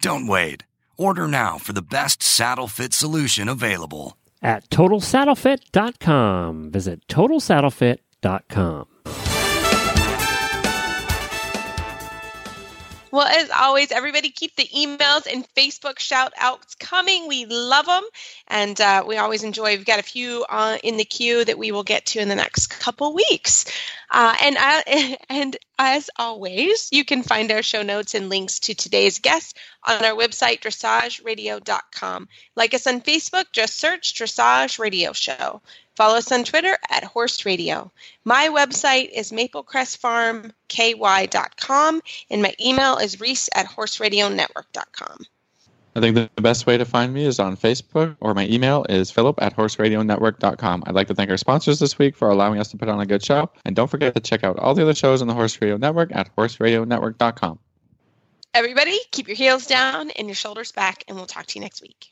Don't 0.00 0.26
wait. 0.26 0.64
Order 0.96 1.28
now 1.28 1.58
for 1.58 1.74
the 1.74 1.82
best 1.82 2.22
saddle 2.22 2.68
fit 2.68 2.94
solution 2.94 3.48
available. 3.48 4.16
At 4.40 4.68
TotalSaddleFit.com. 4.70 6.70
Visit 6.70 7.06
TotalSaddleFit.com. 7.06 8.86
Well, 13.12 13.26
as 13.26 13.50
always, 13.50 13.92
everybody 13.92 14.30
keep 14.30 14.56
the 14.56 14.66
emails 14.74 15.30
and 15.30 15.46
Facebook 15.54 15.98
shout 15.98 16.32
outs 16.38 16.74
coming. 16.76 17.28
We 17.28 17.44
love 17.44 17.84
them. 17.84 18.04
And 18.48 18.80
uh, 18.80 19.04
we 19.06 19.18
always 19.18 19.42
enjoy. 19.44 19.76
We've 19.76 19.84
got 19.84 20.00
a 20.00 20.02
few 20.02 20.46
uh, 20.48 20.78
in 20.82 20.96
the 20.96 21.04
queue 21.04 21.44
that 21.44 21.58
we 21.58 21.72
will 21.72 21.82
get 21.82 22.06
to 22.06 22.20
in 22.20 22.28
the 22.28 22.34
next 22.34 22.68
couple 22.68 23.12
weeks. 23.12 23.66
Uh, 24.10 24.34
and, 24.42 24.56
I, 24.58 25.18
and 25.28 25.54
as 25.78 26.08
always, 26.18 26.88
you 26.90 27.04
can 27.04 27.22
find 27.22 27.52
our 27.52 27.62
show 27.62 27.82
notes 27.82 28.14
and 28.14 28.30
links 28.30 28.60
to 28.60 28.74
today's 28.74 29.18
guests 29.18 29.52
on 29.86 30.02
our 30.02 30.16
website, 30.16 30.60
dressageradio.com. 30.60 32.28
Like 32.56 32.72
us 32.72 32.86
on 32.86 33.02
Facebook, 33.02 33.44
just 33.52 33.78
search 33.78 34.14
Dressage 34.14 34.78
Radio 34.78 35.12
Show. 35.12 35.60
Follow 35.96 36.16
us 36.16 36.32
on 36.32 36.44
Twitter 36.44 36.78
at 36.90 37.04
Horse 37.04 37.44
Radio. 37.44 37.92
My 38.24 38.48
website 38.48 39.10
is 39.10 39.30
maplecrestfarmky.com, 39.30 42.02
and 42.30 42.42
my 42.42 42.54
email 42.60 42.96
is 42.96 43.20
reese 43.20 43.50
at 43.54 43.66
horseradionetwork.com. 43.66 45.18
I 45.94 46.00
think 46.00 46.16
the 46.16 46.30
best 46.40 46.64
way 46.64 46.78
to 46.78 46.86
find 46.86 47.12
me 47.12 47.26
is 47.26 47.38
on 47.38 47.58
Facebook, 47.58 48.16
or 48.20 48.32
my 48.32 48.46
email 48.46 48.86
is 48.88 49.10
philip 49.10 49.42
at 49.42 49.54
horseradionetwork.com. 49.54 50.84
I'd 50.86 50.94
like 50.94 51.08
to 51.08 51.14
thank 51.14 51.28
our 51.28 51.36
sponsors 51.36 51.78
this 51.78 51.98
week 51.98 52.16
for 52.16 52.30
allowing 52.30 52.58
us 52.58 52.68
to 52.68 52.78
put 52.78 52.88
on 52.88 53.00
a 53.00 53.06
good 53.06 53.22
show. 53.22 53.50
And 53.66 53.76
don't 53.76 53.88
forget 53.88 54.14
to 54.14 54.20
check 54.20 54.42
out 54.42 54.58
all 54.58 54.74
the 54.74 54.80
other 54.82 54.94
shows 54.94 55.20
on 55.20 55.28
the 55.28 55.34
Horse 55.34 55.60
Radio 55.60 55.76
Network 55.76 56.10
at 56.14 56.34
horseradionetwork.com. 56.34 57.58
Everybody, 58.54 58.98
keep 59.10 59.28
your 59.28 59.36
heels 59.36 59.66
down 59.66 60.10
and 60.10 60.28
your 60.28 60.34
shoulders 60.34 60.72
back, 60.72 61.04
and 61.08 61.16
we'll 61.16 61.26
talk 61.26 61.46
to 61.46 61.58
you 61.58 61.62
next 61.62 61.82
week. 61.82 62.11